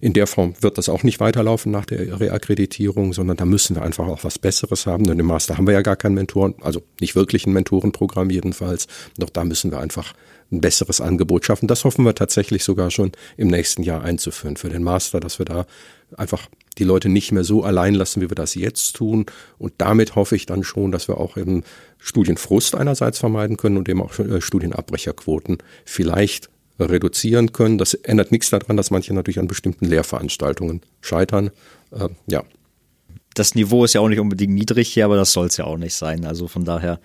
in 0.02 0.14
der 0.14 0.28
Form 0.28 0.56
wird 0.62 0.78
das 0.78 0.90
auch 0.90 1.04
nicht 1.04 1.20
weiterlaufen 1.20 1.72
nach 1.72 1.86
der 1.86 2.20
Reakkreditierung, 2.20 3.14
sondern 3.14 3.38
da 3.38 3.46
müssen 3.46 3.76
wir 3.76 3.84
einfach 3.84 4.08
auch 4.08 4.24
was 4.24 4.40
Besseres 4.40 4.86
haben. 4.86 5.06
Denn 5.06 5.20
im 5.20 5.26
Master 5.26 5.58
haben 5.58 5.68
wir 5.68 5.74
ja 5.74 5.82
gar 5.82 5.96
keinen 5.96 6.16
Mentoren, 6.16 6.56
also 6.62 6.82
nicht 7.00 7.16
wirklich 7.16 7.46
ein 7.46 7.54
Mentorenprogramm 7.54 8.30
jedenfalls. 8.30 8.88
Doch 9.18 9.30
da 9.30 9.44
müssen 9.44 9.72
wir 9.72 9.80
einfach 9.80 10.14
ein 10.52 10.62
besseres 10.62 11.02
Angebot 11.02 11.46
schaffen. 11.46 11.68
Das 11.68 11.84
hoffen 11.84 12.06
wir 12.06 12.16
tatsächlich 12.16 12.64
sogar 12.64 12.92
schon 12.92 13.12
im 13.38 13.48
nächsten 13.48 13.84
Jahr 13.84 14.04
einzuführen 14.04 14.58
für 14.58 14.70
den 14.70 14.84
Master, 14.84 15.20
dass 15.20 15.40
wir 15.40 15.46
da 15.46 15.66
einfach 16.18 16.48
die 16.78 16.84
Leute 16.84 17.10
nicht 17.10 17.32
mehr 17.32 17.44
so 17.44 17.64
allein 17.64 17.96
lassen, 17.96 18.22
wie 18.22 18.30
wir 18.30 18.36
das 18.36 18.56
jetzt 18.56 18.96
tun. 18.96 19.26
Und 19.58 19.74
damit 19.78 20.16
hoffe 20.16 20.36
ich 20.36 20.46
dann 20.46 20.64
schon, 20.64 20.92
dass 20.92 21.08
wir 21.08 21.18
auch 21.18 21.38
eben 21.38 21.64
Studienfrust 21.98 22.76
einerseits 22.76 23.20
vermeiden 23.20 23.58
können 23.58 23.78
und 23.78 23.90
eben 23.90 24.02
auch 24.02 24.18
äh, 24.20 24.42
Studienabbrecherquoten 24.42 25.58
vielleicht 25.86 26.50
reduzieren 26.80 27.52
können. 27.52 27.78
Das 27.78 27.94
ändert 27.94 28.32
nichts 28.32 28.50
daran, 28.50 28.78
dass 28.78 28.92
manche 28.92 29.14
natürlich 29.14 29.40
an 29.40 29.48
bestimmten 29.48 29.86
Lehrveranstaltungen 29.86 30.82
scheitern. 31.02 31.52
Äh, 31.92 32.10
ja. 32.28 32.44
Das 33.36 33.56
Niveau 33.56 33.84
ist 33.84 33.94
ja 33.94 34.02
auch 34.02 34.10
nicht 34.10 34.20
unbedingt 34.20 34.54
niedrig 34.54 34.90
hier, 34.90 35.06
aber 35.06 35.16
das 35.16 35.34
soll 35.34 35.48
es 35.48 35.58
ja 35.58 35.66
auch 35.66 35.78
nicht 35.78 35.96
sein. 35.96 36.26
Also 36.26 36.48
von 36.48 36.66
daher 36.66 37.00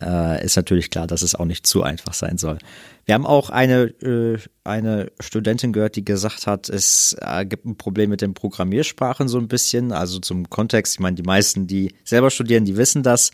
äh, 0.00 0.44
ist 0.44 0.56
natürlich 0.56 0.90
klar, 0.90 1.06
dass 1.06 1.22
es 1.22 1.34
auch 1.34 1.44
nicht 1.44 1.66
zu 1.66 1.82
einfach 1.82 2.14
sein 2.14 2.38
soll. 2.38 2.58
Wir 3.04 3.14
haben 3.14 3.26
auch 3.26 3.50
eine, 3.50 3.84
äh, 4.02 4.38
eine 4.64 5.10
Studentin 5.20 5.72
gehört, 5.72 5.96
die 5.96 6.04
gesagt 6.04 6.46
hat, 6.46 6.68
es 6.68 7.16
äh, 7.20 7.44
gibt 7.44 7.64
ein 7.64 7.76
Problem 7.76 8.10
mit 8.10 8.20
den 8.20 8.34
Programmiersprachen 8.34 9.28
so 9.28 9.38
ein 9.38 9.48
bisschen. 9.48 9.92
Also 9.92 10.18
zum 10.18 10.48
Kontext, 10.50 10.94
ich 10.94 11.00
meine, 11.00 11.16
die 11.16 11.22
meisten, 11.22 11.66
die 11.66 11.94
selber 12.04 12.30
studieren, 12.30 12.64
die 12.64 12.76
wissen 12.76 13.02
das, 13.02 13.30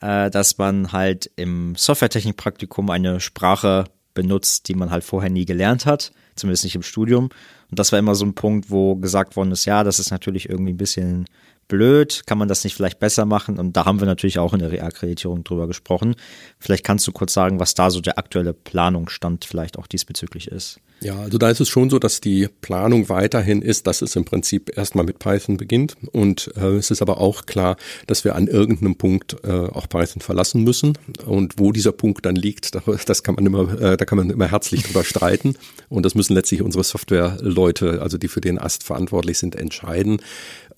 äh, 0.00 0.30
dass 0.30 0.58
man 0.58 0.92
halt 0.92 1.30
im 1.36 1.74
Softwaretechnikpraktikum 1.76 2.90
eine 2.90 3.20
Sprache 3.20 3.84
benutzt, 4.14 4.68
die 4.68 4.74
man 4.74 4.90
halt 4.90 5.04
vorher 5.04 5.30
nie 5.30 5.44
gelernt 5.44 5.86
hat, 5.86 6.12
zumindest 6.34 6.64
nicht 6.64 6.74
im 6.74 6.82
Studium. 6.82 7.30
Und 7.70 7.78
das 7.78 7.92
war 7.92 7.98
immer 7.98 8.14
so 8.14 8.24
ein 8.24 8.34
Punkt, 8.34 8.70
wo 8.70 8.96
gesagt 8.96 9.36
worden 9.36 9.52
ist, 9.52 9.64
ja, 9.64 9.84
das 9.84 9.98
ist 9.98 10.10
natürlich 10.10 10.48
irgendwie 10.48 10.72
ein 10.72 10.78
bisschen 10.78 11.26
blöd, 11.68 12.22
kann 12.26 12.38
man 12.38 12.48
das 12.48 12.64
nicht 12.64 12.74
vielleicht 12.74 12.98
besser 12.98 13.24
machen? 13.24 13.58
Und 13.58 13.76
da 13.76 13.84
haben 13.84 14.00
wir 14.00 14.06
natürlich 14.06 14.38
auch 14.38 14.52
in 14.52 14.58
der 14.58 14.72
Reakkreditierung 14.72 15.44
drüber 15.44 15.66
gesprochen. 15.66 16.16
Vielleicht 16.58 16.84
kannst 16.84 17.06
du 17.06 17.12
kurz 17.12 17.32
sagen, 17.32 17.60
was 17.60 17.74
da 17.74 17.90
so 17.90 18.00
der 18.00 18.18
aktuelle 18.18 18.52
Planungsstand 18.52 19.44
vielleicht 19.44 19.78
auch 19.78 19.86
diesbezüglich 19.86 20.48
ist. 20.48 20.80
Ja, 21.02 21.18
also 21.18 21.36
da 21.36 21.50
ist 21.50 21.60
es 21.60 21.68
schon 21.68 21.90
so, 21.90 21.98
dass 21.98 22.20
die 22.20 22.48
Planung 22.60 23.08
weiterhin 23.08 23.60
ist, 23.60 23.88
dass 23.88 24.02
es 24.02 24.14
im 24.14 24.24
Prinzip 24.24 24.76
erstmal 24.76 25.04
mit 25.04 25.18
Python 25.18 25.56
beginnt. 25.56 25.96
Und 26.12 26.52
äh, 26.56 26.76
es 26.76 26.92
ist 26.92 27.02
aber 27.02 27.18
auch 27.18 27.46
klar, 27.46 27.76
dass 28.06 28.24
wir 28.24 28.36
an 28.36 28.46
irgendeinem 28.46 28.94
Punkt 28.94 29.36
äh, 29.42 29.50
auch 29.50 29.88
Python 29.88 30.22
verlassen 30.22 30.62
müssen. 30.62 30.96
Und 31.26 31.58
wo 31.58 31.72
dieser 31.72 31.90
Punkt 31.90 32.24
dann 32.24 32.36
liegt, 32.36 32.76
das 33.06 33.22
kann 33.24 33.34
man 33.34 33.46
immer, 33.46 33.80
äh, 33.80 33.96
da 33.96 34.04
kann 34.04 34.18
man 34.18 34.30
immer 34.30 34.48
herzlich 34.48 34.84
drüber 34.84 35.02
streiten. 35.04 35.56
Und 35.88 36.06
das 36.06 36.14
müssen 36.14 36.34
letztlich 36.34 36.62
unsere 36.62 36.84
Softwareleute, 36.84 38.00
also 38.00 38.16
die 38.16 38.28
für 38.28 38.40
den 38.40 38.58
Ast 38.58 38.84
verantwortlich 38.84 39.38
sind, 39.38 39.56
entscheiden. 39.56 40.20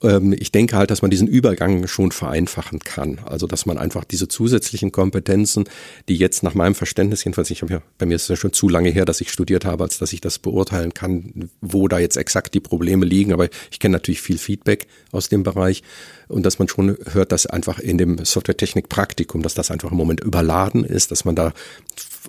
Ähm, 0.04 0.34
ich 0.38 0.52
denke 0.52 0.76
halt, 0.76 0.90
dass 0.90 1.02
man 1.02 1.10
diesen 1.10 1.26
Übergang 1.26 1.86
schon 1.86 2.12
vereinfachen 2.12 2.80
kann. 2.80 3.18
Also 3.24 3.46
dass 3.46 3.66
man 3.66 3.78
einfach 3.78 4.04
diese 4.04 4.28
zusätzlichen 4.28 4.92
Kompetenzen, 4.92 5.64
die 6.08 6.16
jetzt 6.16 6.42
nach 6.42 6.54
meinem 6.54 6.74
Verständnis, 6.74 7.24
jedenfalls 7.24 7.50
ich 7.50 7.62
habe 7.62 7.72
ja, 7.72 7.82
bei 7.98 8.06
mir 8.06 8.16
ist 8.16 8.22
es 8.22 8.28
ja 8.28 8.36
schon 8.36 8.52
zu 8.52 8.68
lange 8.68 8.90
her, 8.90 9.04
dass 9.04 9.20
ich 9.20 9.30
studiert 9.30 9.64
habe, 9.64 9.84
als 9.84 9.98
dass 9.98 10.12
ich 10.12 10.20
das 10.20 10.38
beurteilen 10.38 10.94
kann, 10.94 11.50
wo 11.60 11.88
da 11.88 11.98
jetzt 11.98 12.16
exakt 12.16 12.54
die 12.54 12.60
Probleme 12.60 13.06
liegen. 13.06 13.32
Aber 13.32 13.48
ich 13.70 13.78
kenne 13.78 13.92
natürlich 13.94 14.20
viel 14.20 14.38
Feedback 14.38 14.86
aus 15.10 15.28
dem 15.28 15.42
Bereich 15.42 15.82
und 16.28 16.44
dass 16.44 16.58
man 16.58 16.68
schon 16.68 16.96
hört, 17.12 17.32
dass 17.32 17.46
einfach 17.46 17.78
in 17.78 17.98
dem 17.98 18.24
Softwaretechnik-Praktikum, 18.24 19.42
dass 19.42 19.54
das 19.54 19.70
einfach 19.70 19.90
im 19.90 19.96
Moment 19.96 20.20
überladen 20.20 20.84
ist, 20.84 21.10
dass 21.10 21.24
man 21.24 21.34
da 21.34 21.52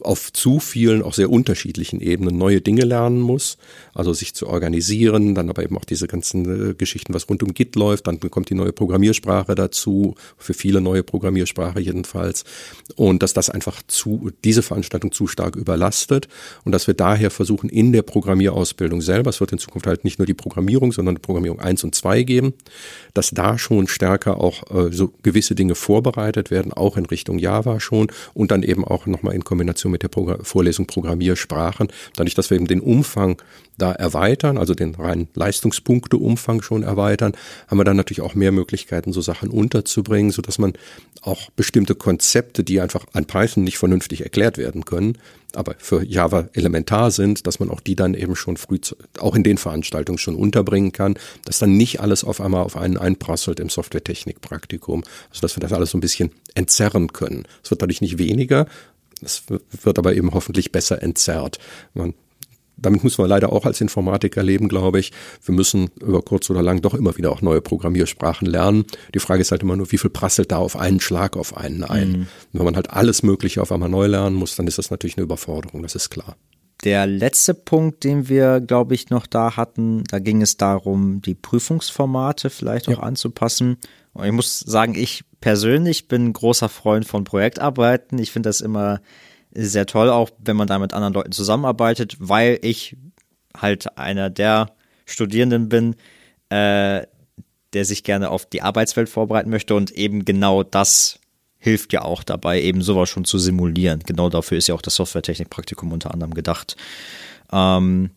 auf 0.01 0.33
zu 0.33 0.59
vielen, 0.59 1.01
auch 1.01 1.13
sehr 1.13 1.29
unterschiedlichen 1.29 2.01
Ebenen 2.01 2.37
neue 2.37 2.61
Dinge 2.61 2.83
lernen 2.83 3.21
muss. 3.21 3.57
Also 3.93 4.13
sich 4.13 4.33
zu 4.33 4.47
organisieren, 4.47 5.35
dann 5.35 5.49
aber 5.49 5.63
eben 5.63 5.77
auch 5.77 5.85
diese 5.85 6.07
ganzen 6.07 6.71
äh, 6.71 6.73
Geschichten, 6.73 7.13
was 7.13 7.29
rund 7.29 7.43
um 7.43 7.53
Git 7.65 7.75
läuft, 7.75 8.07
dann 8.07 8.19
kommt 8.19 8.49
die 8.49 8.55
neue 8.55 8.71
Programmiersprache 8.71 9.55
dazu, 9.55 10.15
für 10.37 10.53
viele 10.53 10.81
neue 10.81 11.03
Programmiersprache 11.03 11.79
jedenfalls. 11.79 12.43
Und 12.95 13.23
dass 13.23 13.33
das 13.33 13.49
einfach 13.49 13.81
zu, 13.87 14.31
diese 14.43 14.61
Veranstaltung 14.61 15.11
zu 15.11 15.27
stark 15.27 15.55
überlastet 15.55 16.27
und 16.63 16.71
dass 16.71 16.87
wir 16.87 16.93
daher 16.93 17.31
versuchen, 17.31 17.69
in 17.69 17.91
der 17.91 18.03
Programmierausbildung 18.03 19.01
selber, 19.01 19.31
es 19.31 19.39
wird 19.39 19.51
in 19.51 19.57
Zukunft 19.57 19.87
halt 19.87 20.03
nicht 20.03 20.19
nur 20.19 20.25
die 20.25 20.33
Programmierung, 20.33 20.91
sondern 20.91 21.15
Programmierung 21.15 21.59
eins 21.59 21.83
und 21.83 21.95
zwei 21.95 22.23
geben, 22.23 22.53
dass 23.13 23.31
da 23.31 23.57
schon 23.57 23.87
stärker 23.87 24.39
auch 24.39 24.63
äh, 24.69 24.91
so 24.91 25.11
gewisse 25.23 25.55
Dinge 25.55 25.75
vorbereitet 25.75 26.51
werden, 26.51 26.71
auch 26.71 26.97
in 26.97 27.05
Richtung 27.05 27.39
Java 27.39 27.79
schon 27.79 28.07
und 28.33 28.51
dann 28.51 28.63
eben 28.63 28.85
auch 28.85 29.07
nochmal 29.07 29.33
in 29.33 29.43
Kombination 29.43 29.91
mit 29.91 30.03
der 30.03 30.09
Progr 30.09 30.43
Vorlesung 30.43 30.85
Programmiersprachen, 30.85 31.87
dadurch, 32.15 32.35
dass 32.35 32.49
wir 32.49 32.57
eben 32.57 32.67
den 32.67 32.81
Umfang 32.81 33.41
da 33.77 33.91
erweitern, 33.91 34.57
also 34.57 34.73
den 34.73 34.95
reinen 34.95 35.27
Leistungspunkteumfang 35.33 36.61
schon 36.61 36.83
erweitern, 36.83 37.33
haben 37.67 37.77
wir 37.77 37.83
dann 37.83 37.97
natürlich 37.97 38.21
auch 38.21 38.35
mehr 38.35 38.51
Möglichkeiten, 38.51 39.13
so 39.13 39.21
Sachen 39.21 39.49
unterzubringen, 39.49 40.31
so 40.31 40.41
dass 40.41 40.57
man 40.57 40.73
auch 41.21 41.49
bestimmte 41.51 41.95
Konzepte, 41.95 42.63
die 42.63 42.79
einfach 42.81 43.05
an 43.13 43.25
Python 43.25 43.63
nicht 43.63 43.77
vernünftig 43.77 44.21
erklärt 44.21 44.57
werden 44.57 44.85
können, 44.85 45.17
aber 45.53 45.75
für 45.77 46.03
Java 46.03 46.49
elementar 46.53 47.11
sind, 47.11 47.47
dass 47.47 47.59
man 47.59 47.69
auch 47.69 47.79
die 47.79 47.95
dann 47.95 48.13
eben 48.13 48.35
schon 48.35 48.57
früh, 48.57 48.79
auch 49.19 49.35
in 49.35 49.43
den 49.43 49.57
Veranstaltungen 49.57 50.17
schon 50.17 50.35
unterbringen 50.35 50.91
kann, 50.91 51.15
dass 51.45 51.59
dann 51.59 51.77
nicht 51.77 52.01
alles 52.01 52.23
auf 52.23 52.41
einmal 52.41 52.63
auf 52.63 52.77
einen 52.77 52.97
einprasselt 52.97 53.59
im 53.59 53.69
Softwaretechnik-Praktikum, 53.69 55.03
also 55.29 55.41
dass 55.41 55.55
wir 55.55 55.61
das 55.61 55.73
alles 55.73 55.91
so 55.91 55.97
ein 55.97 56.01
bisschen 56.01 56.31
entzerren 56.53 57.13
können. 57.13 57.45
Es 57.63 57.71
wird 57.71 57.81
dadurch 57.81 58.01
nicht 58.01 58.17
weniger, 58.17 58.67
es 59.21 59.43
wird 59.47 59.97
aber 59.97 60.13
eben 60.13 60.33
hoffentlich 60.33 60.71
besser 60.71 61.01
entzerrt. 61.01 61.59
Man 61.93 62.13
damit 62.77 63.03
muss 63.03 63.17
man 63.17 63.29
leider 63.29 63.51
auch 63.51 63.65
als 63.65 63.81
Informatiker 63.81 64.43
leben, 64.43 64.67
glaube 64.67 64.99
ich. 64.99 65.11
Wir 65.43 65.55
müssen 65.55 65.89
über 66.01 66.21
kurz 66.21 66.49
oder 66.49 66.61
lang 66.61 66.81
doch 66.81 66.93
immer 66.93 67.15
wieder 67.17 67.31
auch 67.31 67.41
neue 67.41 67.61
Programmiersprachen 67.61 68.47
lernen. 68.47 68.85
Die 69.13 69.19
Frage 69.19 69.41
ist 69.41 69.51
halt 69.51 69.63
immer 69.63 69.75
nur, 69.75 69.91
wie 69.91 69.97
viel 69.97 70.09
prasselt 70.09 70.51
da 70.51 70.57
auf 70.57 70.75
einen 70.75 70.99
Schlag 70.99 71.37
auf 71.37 71.55
einen 71.55 71.83
ein? 71.83 72.11
Mhm. 72.11 72.27
wenn 72.53 72.65
man 72.65 72.75
halt 72.75 72.89
alles 72.89 73.23
Mögliche 73.23 73.61
auf 73.61 73.71
einmal 73.71 73.89
neu 73.89 74.07
lernen 74.07 74.35
muss, 74.35 74.55
dann 74.55 74.67
ist 74.67 74.77
das 74.77 74.91
natürlich 74.91 75.17
eine 75.17 75.23
Überforderung, 75.23 75.81
das 75.83 75.95
ist 75.95 76.09
klar. 76.09 76.35
Der 76.83 77.07
letzte 77.07 77.53
Punkt, 77.53 78.03
den 78.03 78.29
wir, 78.29 78.59
glaube 78.59 78.93
ich, 78.93 79.09
noch 79.09 79.25
da 79.25 79.55
hatten, 79.55 80.03
da 80.03 80.19
ging 80.19 80.41
es 80.41 80.57
darum, 80.57 81.21
die 81.21 81.33
Prüfungsformate 81.33 82.49
vielleicht 82.49 82.87
auch 82.89 82.97
ja. 82.97 82.99
anzupassen. 82.99 83.77
Und 84.13 84.25
ich 84.25 84.31
muss 84.31 84.59
sagen, 84.59 84.93
ich 84.95 85.23
persönlich 85.39 86.07
bin 86.07 86.31
großer 86.31 86.69
Freund 86.69 87.07
von 87.07 87.23
Projektarbeiten. 87.23 88.19
Ich 88.19 88.31
finde 88.31 88.49
das 88.49 88.61
immer 88.61 89.01
sehr 89.55 89.85
toll, 89.85 90.09
auch 90.09 90.29
wenn 90.37 90.55
man 90.55 90.67
da 90.67 90.79
mit 90.79 90.93
anderen 90.93 91.13
Leuten 91.13 91.31
zusammenarbeitet, 91.31 92.17
weil 92.19 92.59
ich 92.61 92.97
halt 93.55 93.97
einer 93.97 94.29
der 94.29 94.71
Studierenden 95.05 95.69
bin, 95.69 95.95
äh, 96.49 97.05
der 97.73 97.85
sich 97.85 98.03
gerne 98.03 98.29
auf 98.29 98.45
die 98.45 98.61
Arbeitswelt 98.61 99.09
vorbereiten 99.09 99.49
möchte 99.49 99.75
und 99.75 99.91
eben 99.91 100.25
genau 100.25 100.63
das 100.63 101.19
hilft 101.57 101.93
ja 101.93 102.03
auch 102.03 102.23
dabei, 102.23 102.61
eben 102.61 102.81
sowas 102.81 103.09
schon 103.09 103.25
zu 103.25 103.39
simulieren. 103.39 104.01
Genau 104.05 104.29
dafür 104.29 104.57
ist 104.57 104.67
ja 104.67 104.75
auch 104.75 104.81
das 104.81 104.95
Softwaretechnik-Praktikum 104.95 105.91
unter 105.91 106.13
anderem 106.13 106.33
gedacht. 106.33 106.75
Ähm, 107.51 108.11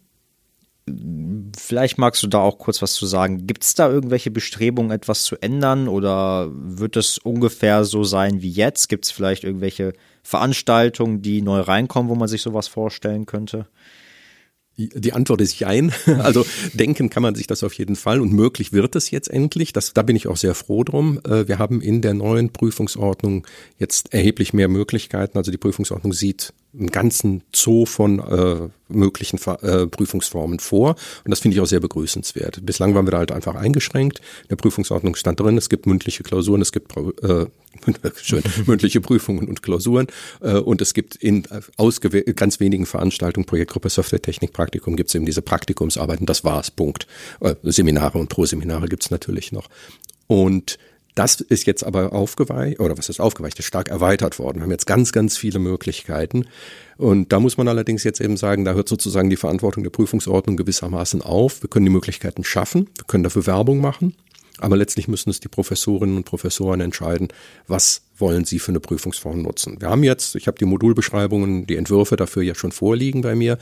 vielleicht 1.57 1.99
magst 1.99 2.23
du 2.23 2.27
da 2.27 2.41
auch 2.41 2.59
kurz 2.59 2.83
was 2.83 2.95
zu 2.95 3.07
sagen. 3.07 3.47
Gibt 3.47 3.65
es 3.65 3.75
da 3.75 3.91
irgendwelche 3.91 4.31
Bestrebungen, 4.31 4.91
etwas 4.91 5.25
zu 5.25 5.37
ändern 5.41 5.89
oder 5.89 6.51
wird 6.53 6.97
es 6.97 7.19
ungefähr 7.19 7.85
so 7.85 8.05
sein 8.05 8.43
wie 8.43 8.51
jetzt? 8.51 8.89
Gibt 8.89 9.05
es 9.07 9.11
vielleicht 9.11 9.45
irgendwelche 9.45 9.93
Veranstaltungen, 10.23 11.23
die 11.23 11.43
neu 11.43 11.61
reinkommen, 11.61 12.11
wo 12.11 12.15
man 12.15 12.29
sich 12.29 12.43
sowas 12.43 12.69
vorstellen 12.69 13.27
könnte? 13.27 13.67
Die 14.79 15.13
Antwort 15.13 15.41
ist 15.41 15.59
Jein. 15.59 15.93
Also 16.07 16.47
denken 16.73 17.11
kann 17.11 17.23
man 17.23 17.35
sich 17.35 17.49
das 17.49 17.65
auf 17.65 17.75
jeden 17.75 17.97
Fall 17.97 18.21
und 18.21 18.33
möglich 18.33 18.73
wird 18.73 18.95
es 18.95 19.11
jetzt 19.11 19.29
endlich. 19.29 19.73
Das, 19.73 19.93
da 19.93 20.03
bin 20.03 20.15
ich 20.15 20.29
auch 20.29 20.37
sehr 20.37 20.55
froh 20.55 20.85
drum. 20.85 21.21
Äh, 21.25 21.49
wir 21.49 21.59
haben 21.59 21.81
in 21.81 22.01
der 22.01 22.15
neuen 22.15 22.53
Prüfungsordnung 22.53 23.47
jetzt 23.79 24.15
erheblich 24.15 24.53
mehr 24.53 24.69
Möglichkeiten. 24.69 25.37
Also 25.37 25.51
die 25.51 25.59
Prüfungsordnung 25.59 26.13
sieht 26.13 26.53
einen 26.79 26.91
ganzen 26.91 27.43
Zoo 27.55 27.87
von 27.87 28.19
äh, 28.21 28.69
möglichen 28.89 29.39
äh, 29.63 29.87
Prüfungsformen 29.87 30.59
vor. 30.59 30.97
Und 31.25 31.31
das 31.31 31.41
finde 31.41 31.57
ich 31.57 31.61
auch 31.61 31.67
sehr 31.67 31.81
begrüßenswert. 31.81 32.65
Bislang 32.65 32.95
waren 32.95 33.07
wir 33.07 33.13
da 33.13 33.19
halt 33.19 33.33
einfach 33.33 33.55
eingeschränkt. 33.55 34.19
In 34.43 34.49
der 34.49 34.57
Prüfungsordnung 34.57 35.15
stand 35.15 35.41
drin, 35.41 35.57
es 35.59 35.69
gibt 35.69 35.87
mündliche 35.87 36.23
Klausuren, 36.23 36.63
es 36.63 36.73
gibt 36.73 36.97
äh, 36.97 37.47
schön, 38.23 38.43
mündliche 38.67 39.01
Prüfungen 39.01 39.49
und 39.49 39.63
Klausuren. 39.63 40.07
Äh, 40.41 40.55
und 40.55 40.81
es 40.81 40.95
gibt 40.95 41.17
in 41.17 41.45
äh, 41.47 42.33
ganz 42.35 42.61
wenigen 42.61 42.87
Veranstaltungen, 42.87 43.47
Projektgruppe 43.47 43.91
Software 43.91 44.23
Technik 44.23 44.53
Praktikum, 44.53 44.97
gibt 44.97 45.11
es 45.11 45.15
eben 45.15 45.27
diese 45.27 45.43
Praktikumsarbeiten. 45.43 46.27
Das 46.27 46.45
war's, 46.45 46.71
Punkt. 46.71 47.07
Äh, 47.41 47.55
Seminare 47.65 48.19
und 48.19 48.29
Pro-Seminare 48.29 48.89
gibt 48.89 49.05
es 49.05 49.11
natürlich 49.11 49.53
noch. 49.53 49.69
Und 50.27 50.79
das 51.19 51.41
ist 51.41 51.67
jetzt 51.67 51.83
aber 51.83 52.13
aufgeweicht, 52.13 52.79
oder 52.79 52.97
was 52.97 53.09
ist 53.09 53.19
aufgeweicht, 53.19 53.59
ist 53.59 53.65
stark 53.65 53.89
erweitert 53.89 54.39
worden. 54.39 54.59
Wir 54.59 54.63
haben 54.63 54.71
jetzt 54.71 54.87
ganz, 54.87 55.11
ganz 55.11 55.37
viele 55.37 55.59
Möglichkeiten. 55.59 56.47
Und 56.97 57.33
da 57.33 57.41
muss 57.41 57.57
man 57.57 57.67
allerdings 57.67 58.05
jetzt 58.05 58.21
eben 58.21 58.37
sagen, 58.37 58.65
da 58.65 58.75
hört 58.75 58.89
sozusagen 58.89 59.29
die 59.29 59.37
Verantwortung 59.37 59.83
der 59.83 59.91
Prüfungsordnung 59.91 60.57
gewissermaßen 60.57 61.21
auf. 61.23 61.61
Wir 61.63 61.69
können 61.69 61.87
die 61.87 61.93
Möglichkeiten 61.93 62.45
schaffen, 62.45 62.89
wir 62.97 63.05
können 63.07 63.25
dafür 63.25 63.47
Werbung 63.47 63.81
machen. 63.81 64.15
Aber 64.59 64.77
letztlich 64.77 65.09
müssen 65.09 65.31
es 65.31 65.41
die 65.41 65.49
Professorinnen 65.49 66.17
und 66.17 66.25
Professoren 66.25 66.81
entscheiden, 66.81 67.29
was 67.67 68.03
wollen 68.19 68.45
sie 68.45 68.59
für 68.59 68.73
eine 68.73 68.81
Prüfungsform 68.81 69.43
nutzen. 69.43 69.81
Wir 69.81 69.91
haben 69.91 70.03
jetzt, 70.03 70.35
ich 70.35 70.47
habe 70.47 70.59
die 70.59 70.65
Modulbeschreibungen, 70.65 71.67
die 71.67 71.77
Entwürfe 71.77 72.17
dafür 72.17 72.43
ja 72.43 72.55
schon 72.55 72.73
vorliegen 72.73 73.23
bei 73.23 73.35
mir. 73.35 73.59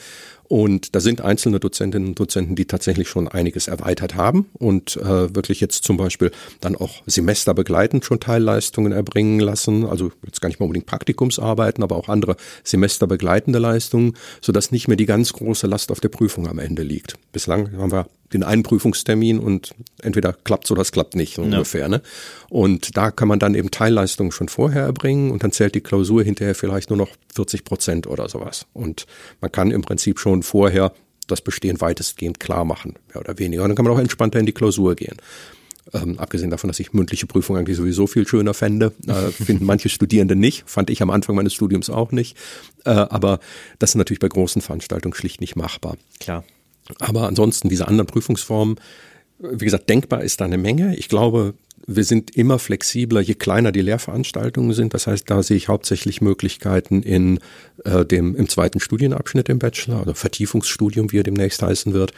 Und 0.49 0.95
da 0.95 1.01
sind 1.01 1.23
einzelne 1.23 1.59
Dozentinnen 1.59 2.09
und 2.09 2.21
Dozenten, 2.21 2.55
die 2.55 2.67
tatsächlich 2.67 3.09
schon 3.09 3.27
einiges 3.27 3.67
erweitert 3.67 4.15
haben 4.15 4.47
und 4.53 4.97
äh, 4.97 5.35
wirklich 5.35 5.61
jetzt 5.61 5.83
zum 5.83 5.97
Beispiel 5.97 6.31
dann 6.61 6.77
auch 6.77 7.03
semesterbegleitend 7.07 8.05
schon 8.05 8.21
Teilleistungen 8.21 8.93
erbringen 8.93 9.41
lassen. 9.41 9.85
Also 9.85 10.13
jetzt 10.25 10.41
gar 10.41 10.49
nicht 10.49 10.61
mal 10.61 10.67
unbedingt 10.67 10.87
Praktikumsarbeiten, 10.87 11.83
aber 11.83 11.97
auch 11.97 12.09
andere 12.09 12.37
semesterbegleitende 12.63 13.59
Leistungen, 13.59 14.17
sodass 14.41 14.71
nicht 14.71 14.87
mehr 14.87 14.97
die 14.97 15.07
ganz 15.07 15.33
große 15.33 15.67
Last 15.67 15.91
auf 15.91 15.99
der 15.99 16.11
Prüfung 16.11 16.47
am 16.47 16.61
Ende 16.61 16.85
liegt. 16.85 17.15
Bislang 17.33 17.77
haben 17.79 17.91
wir 17.91 18.07
den 18.33 18.43
einen 18.43 18.63
Prüfungstermin 18.63 19.39
und 19.39 19.75
entweder 20.03 20.33
klappt 20.33 20.71
oder 20.71 20.83
es 20.83 20.93
klappt 20.93 21.15
nicht, 21.15 21.37
so 21.37 21.43
ja. 21.43 21.49
ungefähr. 21.49 21.89
Ne? 21.89 22.03
Und 22.49 22.97
da 22.97 23.11
kann 23.11 23.29
man 23.29 23.39
dann 23.39 23.55
eben 23.55 23.71
Teilleistungen 23.71 24.33
schon 24.33 24.46
vorher 24.49 24.83
erbringen 24.83 25.31
und 25.31 25.43
dann 25.43 25.53
zählt 25.53 25.75
die 25.75 25.81
Klausur 25.81 26.23
hinterher 26.23 26.55
vielleicht 26.55 26.91
nur 26.91 26.97
noch 26.97 27.11
40 27.35 27.65
Prozent 27.65 28.07
oder 28.07 28.29
sowas. 28.29 28.67
Und 28.73 29.07
man 29.41 29.53
kann 29.53 29.71
im 29.71 29.83
Prinzip 29.83 30.19
schon 30.19 30.43
vorher 30.43 30.93
das 31.27 31.41
Bestehen 31.41 31.81
weitestgehend 31.81 32.41
klar 32.41 32.65
machen, 32.65 32.95
mehr 33.09 33.21
oder 33.21 33.39
weniger. 33.39 33.63
Und 33.63 33.71
dann 33.71 33.77
kann 33.77 33.85
man 33.85 33.95
auch 33.95 33.99
entspannter 33.99 34.39
in 34.39 34.47
die 34.47 34.53
Klausur 34.53 34.95
gehen. 34.95 35.17
Ähm, 35.93 36.19
abgesehen 36.19 36.51
davon, 36.51 36.69
dass 36.69 36.81
ich 36.81 36.93
mündliche 36.93 37.27
Prüfungen 37.27 37.61
eigentlich 37.61 37.77
sowieso 37.77 38.07
viel 38.07 38.27
schöner 38.27 38.55
fände, 38.55 38.93
äh, 39.07 39.31
finden 39.31 39.65
manche 39.65 39.89
Studierende 39.89 40.35
nicht, 40.35 40.69
fand 40.69 40.91
ich 40.91 41.01
am 41.01 41.11
Anfang 41.11 41.37
meines 41.37 41.55
Studiums 41.55 41.91
auch 41.91 42.11
nicht. 42.11 42.37
Äh, 42.85 42.91
aber 42.91 43.39
das 43.79 43.91
ist 43.91 43.95
natürlich 43.97 44.21
bei 44.21 44.29
großen 44.29 44.63
Veranstaltungen 44.63 45.15
schlicht 45.15 45.41
nicht 45.41 45.57
machbar. 45.57 45.97
Klar. 46.19 46.45
Aber 46.99 47.27
ansonsten 47.27 47.69
diese 47.69 47.89
anderen 47.89 48.07
Prüfungsformen, 48.07 48.77
wie 49.39 49.65
gesagt, 49.65 49.89
denkbar 49.89 50.23
ist 50.23 50.41
da 50.41 50.45
eine 50.45 50.59
Menge. 50.59 50.97
Ich 50.97 51.09
glaube, 51.09 51.55
wir 51.87 52.05
sind 52.05 52.37
immer 52.37 52.59
flexibler, 52.59 53.21
je 53.21 53.35
kleiner 53.35 53.71
die 53.71 53.81
Lehrveranstaltungen 53.81 54.73
sind. 54.73 54.95
Das 54.95 55.07
heißt, 55.07 55.31
da 55.31 55.43
sehe 55.43 55.57
ich 55.57 55.69
hauptsächlich 55.69 56.21
Möglichkeiten 56.21 57.03
in 57.03 57.39
äh, 57.85 58.05
dem 58.05 58.35
im 58.35 58.49
zweiten 58.49 58.81
Studienabschnitt 58.81 59.49
im 59.49 59.59
Bachelor 59.59 60.03
oder 60.03 60.15
Vertiefungsstudium, 60.15 61.13
wie 61.13 61.21
er 61.21 61.23
demnächst 61.23 61.63
heißen 61.63 61.93
wird, 61.93 62.13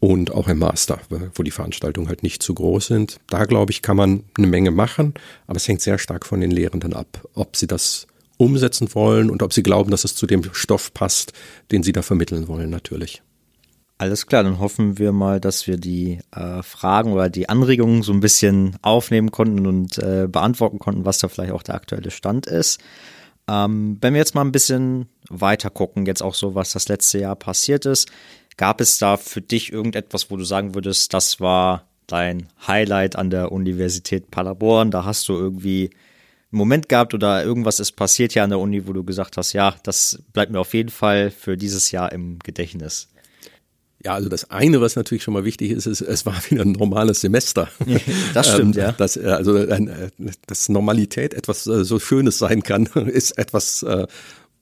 und 0.00 0.32
auch 0.32 0.48
im 0.48 0.58
Master, 0.58 1.00
wo 1.34 1.42
die 1.44 1.52
Veranstaltungen 1.52 2.08
halt 2.08 2.24
nicht 2.24 2.42
zu 2.42 2.54
groß 2.54 2.88
sind. 2.88 3.20
Da 3.28 3.44
glaube 3.44 3.70
ich, 3.70 3.82
kann 3.82 3.96
man 3.96 4.24
eine 4.36 4.48
Menge 4.48 4.72
machen, 4.72 5.14
aber 5.46 5.56
es 5.56 5.68
hängt 5.68 5.80
sehr 5.80 5.98
stark 5.98 6.26
von 6.26 6.40
den 6.40 6.50
Lehrenden 6.50 6.92
ab, 6.92 7.28
ob 7.34 7.56
sie 7.56 7.68
das 7.68 8.08
umsetzen 8.36 8.92
wollen 8.94 9.30
und 9.30 9.42
ob 9.42 9.52
sie 9.52 9.62
glauben, 9.62 9.92
dass 9.92 10.02
es 10.04 10.16
zu 10.16 10.26
dem 10.26 10.42
Stoff 10.52 10.92
passt, 10.92 11.32
den 11.70 11.84
sie 11.84 11.92
da 11.92 12.02
vermitteln 12.02 12.48
wollen, 12.48 12.70
natürlich. 12.70 13.22
Alles 14.02 14.26
klar, 14.26 14.42
dann 14.42 14.58
hoffen 14.58 14.98
wir 14.98 15.12
mal, 15.12 15.38
dass 15.38 15.68
wir 15.68 15.76
die 15.76 16.18
äh, 16.34 16.64
Fragen 16.64 17.12
oder 17.12 17.30
die 17.30 17.48
Anregungen 17.48 18.02
so 18.02 18.12
ein 18.12 18.18
bisschen 18.18 18.74
aufnehmen 18.82 19.30
konnten 19.30 19.64
und 19.64 19.96
äh, 19.98 20.26
beantworten 20.26 20.80
konnten, 20.80 21.04
was 21.04 21.18
da 21.18 21.28
vielleicht 21.28 21.52
auch 21.52 21.62
der 21.62 21.76
aktuelle 21.76 22.10
Stand 22.10 22.48
ist. 22.48 22.80
Ähm, 23.46 23.98
wenn 24.00 24.14
wir 24.14 24.18
jetzt 24.18 24.34
mal 24.34 24.40
ein 24.40 24.50
bisschen 24.50 25.06
weiter 25.30 25.70
gucken, 25.70 26.04
jetzt 26.04 26.20
auch 26.20 26.34
so, 26.34 26.56
was 26.56 26.72
das 26.72 26.88
letzte 26.88 27.20
Jahr 27.20 27.36
passiert 27.36 27.86
ist, 27.86 28.10
gab 28.56 28.80
es 28.80 28.98
da 28.98 29.16
für 29.16 29.40
dich 29.40 29.72
irgendetwas, 29.72 30.32
wo 30.32 30.36
du 30.36 30.42
sagen 30.42 30.74
würdest, 30.74 31.14
das 31.14 31.38
war 31.38 31.86
dein 32.08 32.48
Highlight 32.66 33.14
an 33.14 33.30
der 33.30 33.52
Universität 33.52 34.32
Paderborn? 34.32 34.90
Da 34.90 35.04
hast 35.04 35.28
du 35.28 35.34
irgendwie 35.34 35.90
einen 36.50 36.58
Moment 36.58 36.88
gehabt 36.88 37.14
oder 37.14 37.44
irgendwas 37.44 37.78
ist 37.78 37.92
passiert 37.92 38.32
hier 38.32 38.42
an 38.42 38.50
der 38.50 38.58
Uni, 38.58 38.88
wo 38.88 38.92
du 38.94 39.04
gesagt 39.04 39.36
hast, 39.36 39.52
ja, 39.52 39.76
das 39.84 40.20
bleibt 40.32 40.50
mir 40.50 40.58
auf 40.58 40.74
jeden 40.74 40.90
Fall 40.90 41.30
für 41.30 41.56
dieses 41.56 41.92
Jahr 41.92 42.10
im 42.10 42.40
Gedächtnis. 42.40 43.11
Ja, 44.04 44.14
also 44.14 44.28
das 44.28 44.50
eine, 44.50 44.80
was 44.80 44.96
natürlich 44.96 45.22
schon 45.22 45.34
mal 45.34 45.44
wichtig 45.44 45.70
ist, 45.70 45.86
ist, 45.86 46.00
es 46.00 46.26
war 46.26 46.34
wieder 46.50 46.62
ein 46.62 46.72
normales 46.72 47.20
Semester. 47.20 47.68
Das 48.34 48.52
stimmt, 48.52 48.76
ähm, 48.76 48.82
ja. 48.82 48.92
Das, 48.92 49.16
äh, 49.16 49.26
also, 49.26 49.56
äh, 49.56 50.10
dass 50.46 50.68
Normalität 50.68 51.34
etwas 51.34 51.66
äh, 51.66 51.84
so 51.84 51.98
Schönes 51.98 52.38
sein 52.38 52.62
kann, 52.62 52.86
ist 52.94 53.38
etwas, 53.38 53.84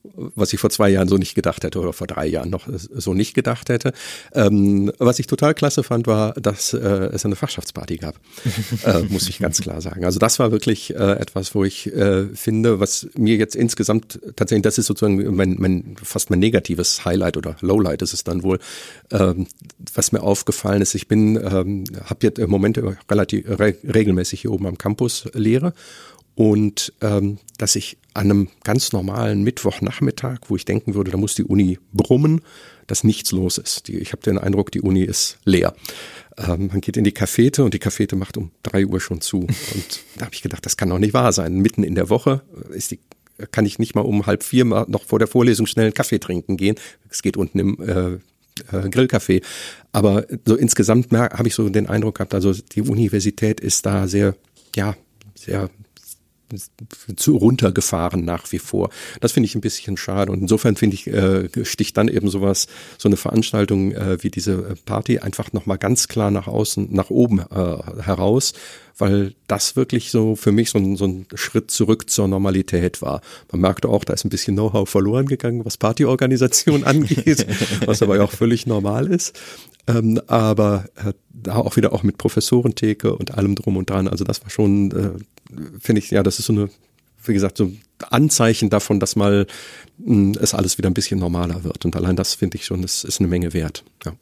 was 0.03 0.51
ich 0.53 0.59
vor 0.59 0.69
zwei 0.69 0.89
Jahren 0.89 1.07
so 1.07 1.17
nicht 1.17 1.35
gedacht 1.35 1.63
hätte 1.63 1.79
oder 1.79 1.93
vor 1.93 2.07
drei 2.07 2.25
Jahren 2.25 2.49
noch 2.49 2.67
so 2.71 3.13
nicht 3.13 3.33
gedacht 3.33 3.69
hätte. 3.69 3.93
Ähm, 4.33 4.91
was 4.97 5.19
ich 5.19 5.27
total 5.27 5.53
klasse 5.53 5.83
fand, 5.83 6.07
war, 6.07 6.33
dass 6.33 6.73
äh, 6.73 6.77
es 6.77 7.25
eine 7.25 7.35
Fachschaftsparty 7.35 7.97
gab, 7.97 8.15
äh, 8.85 9.01
muss 9.03 9.29
ich 9.29 9.39
ganz 9.39 9.61
klar 9.61 9.81
sagen. 9.81 10.05
Also 10.05 10.19
das 10.19 10.39
war 10.39 10.51
wirklich 10.51 10.95
äh, 10.95 11.13
etwas, 11.13 11.53
wo 11.53 11.63
ich 11.63 11.87
äh, 11.93 12.25
finde, 12.33 12.79
was 12.79 13.07
mir 13.15 13.35
jetzt 13.35 13.55
insgesamt 13.55 14.19
tatsächlich, 14.35 14.63
das 14.63 14.77
ist 14.77 14.87
sozusagen 14.87 15.35
mein, 15.35 15.55
mein 15.59 15.95
fast 16.01 16.29
mein 16.29 16.39
negatives 16.39 17.05
Highlight 17.05 17.37
oder 17.37 17.55
Lowlight 17.61 18.01
ist 18.01 18.13
es 18.13 18.23
dann 18.23 18.43
wohl, 18.43 18.59
ähm, 19.11 19.47
was 19.93 20.11
mir 20.11 20.23
aufgefallen 20.23 20.81
ist. 20.81 20.95
Ich 20.95 21.07
bin, 21.07 21.35
ähm, 21.35 21.83
habe 22.05 22.19
jetzt 22.21 22.39
im 22.39 22.49
Moment 22.49 22.79
relativ 23.09 23.47
re 23.47 23.75
regelmäßig 23.83 24.41
hier 24.41 24.51
oben 24.51 24.67
am 24.67 24.77
Campus 24.77 25.29
lehre 25.33 25.73
und 26.41 26.91
ähm, 27.01 27.37
dass 27.59 27.75
ich 27.75 27.97
an 28.15 28.31
einem 28.31 28.47
ganz 28.63 28.93
normalen 28.93 29.43
Mittwochnachmittag, 29.43 30.39
wo 30.47 30.55
ich 30.55 30.65
denken 30.65 30.95
würde, 30.95 31.11
da 31.11 31.17
muss 31.17 31.35
die 31.35 31.43
Uni 31.43 31.77
brummen, 31.93 32.41
dass 32.87 33.03
nichts 33.03 33.31
los 33.31 33.59
ist. 33.59 33.87
Die, 33.87 33.99
ich 33.99 34.11
habe 34.11 34.23
den 34.23 34.39
Eindruck, 34.39 34.71
die 34.71 34.81
Uni 34.81 35.03
ist 35.03 35.37
leer. 35.45 35.75
Ähm, 36.39 36.69
man 36.71 36.81
geht 36.81 36.97
in 36.97 37.03
die 37.03 37.11
Cafete 37.11 37.63
und 37.63 37.75
die 37.75 37.79
Cafete 37.79 38.15
macht 38.15 38.37
um 38.37 38.49
drei 38.63 38.87
Uhr 38.87 38.99
schon 38.99 39.21
zu. 39.21 39.41
Und 39.41 39.49
da 40.17 40.25
habe 40.25 40.33
ich 40.33 40.41
gedacht, 40.41 40.65
das 40.65 40.77
kann 40.77 40.89
doch 40.89 40.97
nicht 40.97 41.13
wahr 41.13 41.31
sein. 41.31 41.59
Mitten 41.59 41.83
in 41.83 41.93
der 41.93 42.09
Woche 42.09 42.41
ist 42.71 42.89
die 42.89 42.99
kann 43.51 43.67
ich 43.67 43.77
nicht 43.77 43.93
mal 43.93 44.01
um 44.01 44.25
halb 44.25 44.41
vier 44.41 44.65
mal 44.65 44.85
noch 44.87 45.03
vor 45.03 45.19
der 45.19 45.27
Vorlesung 45.27 45.67
schnell 45.67 45.85
einen 45.85 45.93
Kaffee 45.93 46.19
trinken 46.19 46.57
gehen. 46.57 46.75
Es 47.07 47.21
geht 47.21 47.37
unten 47.37 47.59
im 47.59 47.77
äh, 47.79 48.13
äh, 48.75 48.87
Grillcafé. 48.89 49.43
Aber 49.91 50.25
so 50.45 50.55
insgesamt 50.55 51.11
habe 51.11 51.47
ich 51.47 51.53
so 51.53 51.69
den 51.69 51.87
Eindruck 51.87 52.15
gehabt, 52.15 52.33
also 52.33 52.51
die 52.53 52.81
Universität 52.81 53.59
ist 53.59 53.85
da 53.85 54.07
sehr, 54.07 54.35
ja, 54.75 54.95
sehr 55.35 55.69
zu 57.15 57.37
runtergefahren 57.37 58.23
nach 58.25 58.51
wie 58.51 58.59
vor. 58.59 58.89
Das 59.19 59.31
finde 59.31 59.47
ich 59.47 59.55
ein 59.55 59.61
bisschen 59.61 59.97
schade. 59.97 60.31
Und 60.31 60.41
insofern 60.41 60.75
finde 60.75 60.95
ich, 60.95 61.07
äh, 61.07 61.49
sticht 61.63 61.97
dann 61.97 62.07
eben 62.07 62.29
sowas, 62.29 62.67
so 62.97 63.09
eine 63.09 63.17
Veranstaltung 63.17 63.91
äh, 63.91 64.23
wie 64.23 64.29
diese 64.29 64.75
Party 64.85 65.19
einfach 65.19 65.53
nochmal 65.53 65.77
ganz 65.77 66.07
klar 66.07 66.31
nach 66.31 66.47
außen, 66.47 66.87
nach 66.91 67.09
oben 67.09 67.39
äh, 67.39 68.01
heraus, 68.01 68.53
weil 68.97 69.33
das 69.47 69.75
wirklich 69.75 70.11
so 70.11 70.35
für 70.35 70.51
mich 70.51 70.69
so 70.69 70.77
ein, 70.77 70.95
so 70.95 71.05
ein 71.05 71.25
Schritt 71.33 71.71
zurück 71.71 72.09
zur 72.09 72.27
Normalität 72.27 73.01
war. 73.01 73.21
Man 73.51 73.61
merkte 73.61 73.89
auch, 73.89 74.03
da 74.03 74.13
ist 74.13 74.25
ein 74.25 74.29
bisschen 74.29 74.55
Know-how 74.55 74.87
verloren 74.87 75.25
gegangen, 75.25 75.65
was 75.65 75.77
Partyorganisation 75.77 76.83
angeht, 76.85 77.45
was 77.85 78.01
aber 78.01 78.23
auch 78.23 78.31
völlig 78.31 78.67
normal 78.67 79.07
ist. 79.07 79.39
Ähm, 79.87 80.21
aber 80.27 80.85
äh, 80.95 81.13
da 81.29 81.55
auch 81.55 81.75
wieder 81.75 81.93
auch 81.93 82.03
mit 82.03 82.17
Professorentheke 82.17 83.15
und 83.15 83.33
allem 83.33 83.55
drum 83.55 83.77
und 83.77 83.89
dran. 83.89 84.07
Also 84.07 84.23
das 84.23 84.43
war 84.43 84.49
schon, 84.49 84.91
äh, 84.91 85.11
finde 85.79 85.99
ich, 85.99 86.11
ja, 86.11 86.23
das 86.23 86.39
ist 86.39 86.45
so 86.45 86.53
eine, 86.53 86.69
wie 87.23 87.33
gesagt, 87.33 87.57
so 87.57 87.71
Anzeichen 88.09 88.69
davon, 88.69 88.99
dass 88.99 89.15
mal 89.15 89.47
mh, 89.97 90.39
es 90.41 90.53
alles 90.53 90.77
wieder 90.77 90.89
ein 90.89 90.93
bisschen 90.93 91.19
normaler 91.19 91.63
wird. 91.63 91.85
Und 91.85 91.95
allein 91.95 92.15
das 92.15 92.33
finde 92.35 92.57
ich 92.57 92.65
schon, 92.65 92.81
das 92.81 93.03
ist 93.03 93.19
eine 93.19 93.27
Menge 93.27 93.53
wert. 93.53 93.83
Ja. 94.05 94.13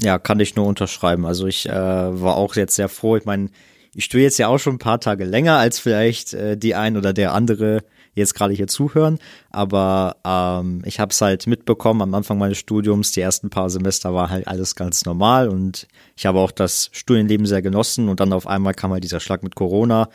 Ja, 0.00 0.18
kann 0.18 0.38
ich 0.38 0.54
nur 0.54 0.66
unterschreiben. 0.66 1.26
Also 1.26 1.46
ich 1.46 1.68
äh, 1.68 1.72
war 1.72 2.36
auch 2.36 2.54
jetzt 2.54 2.76
sehr 2.76 2.88
froh. 2.88 3.16
Ich 3.16 3.24
meine, 3.24 3.50
ich 3.94 4.04
studiere 4.04 4.26
jetzt 4.26 4.38
ja 4.38 4.46
auch 4.46 4.58
schon 4.58 4.74
ein 4.74 4.78
paar 4.78 5.00
Tage 5.00 5.24
länger 5.24 5.56
als 5.58 5.80
vielleicht 5.80 6.34
äh, 6.34 6.56
die 6.56 6.76
ein 6.76 6.96
oder 6.96 7.12
der 7.12 7.34
andere 7.34 7.82
jetzt 8.14 8.34
gerade 8.34 8.54
hier 8.54 8.68
zuhören. 8.68 9.18
Aber 9.50 10.16
ähm, 10.24 10.82
ich 10.84 11.00
habe 11.00 11.10
es 11.10 11.20
halt 11.20 11.46
mitbekommen 11.46 12.02
am 12.02 12.14
Anfang 12.14 12.38
meines 12.38 12.58
Studiums, 12.58 13.12
die 13.12 13.20
ersten 13.20 13.50
paar 13.50 13.70
Semester 13.70 14.14
war 14.14 14.30
halt 14.30 14.46
alles 14.46 14.74
ganz 14.74 15.04
normal 15.04 15.48
und 15.48 15.86
ich 16.16 16.26
habe 16.26 16.38
auch 16.38 16.50
das 16.50 16.90
Studienleben 16.92 17.46
sehr 17.46 17.62
genossen 17.62 18.08
und 18.08 18.20
dann 18.20 18.32
auf 18.32 18.46
einmal 18.46 18.74
kam 18.74 18.92
halt 18.92 19.04
dieser 19.04 19.20
Schlag 19.20 19.42
mit 19.42 19.54
Corona. 19.54 20.08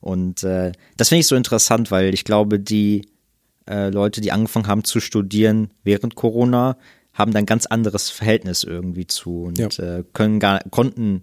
Und 0.00 0.42
äh, 0.44 0.72
das 0.96 1.08
finde 1.08 1.20
ich 1.20 1.26
so 1.26 1.36
interessant, 1.36 1.90
weil 1.90 2.14
ich 2.14 2.24
glaube, 2.24 2.58
die 2.58 3.06
äh, 3.68 3.90
Leute, 3.90 4.20
die 4.20 4.32
angefangen 4.32 4.66
haben 4.66 4.84
zu 4.84 5.00
studieren 5.00 5.70
während 5.84 6.14
Corona, 6.14 6.76
haben 7.12 7.32
dann 7.32 7.46
ganz 7.46 7.66
anderes 7.66 8.10
Verhältnis 8.10 8.64
irgendwie 8.64 9.06
zu 9.06 9.44
und 9.44 9.58
ja. 9.58 9.98
äh, 9.98 10.04
können 10.12 10.40
gar, 10.40 10.60
konnten, 10.70 11.22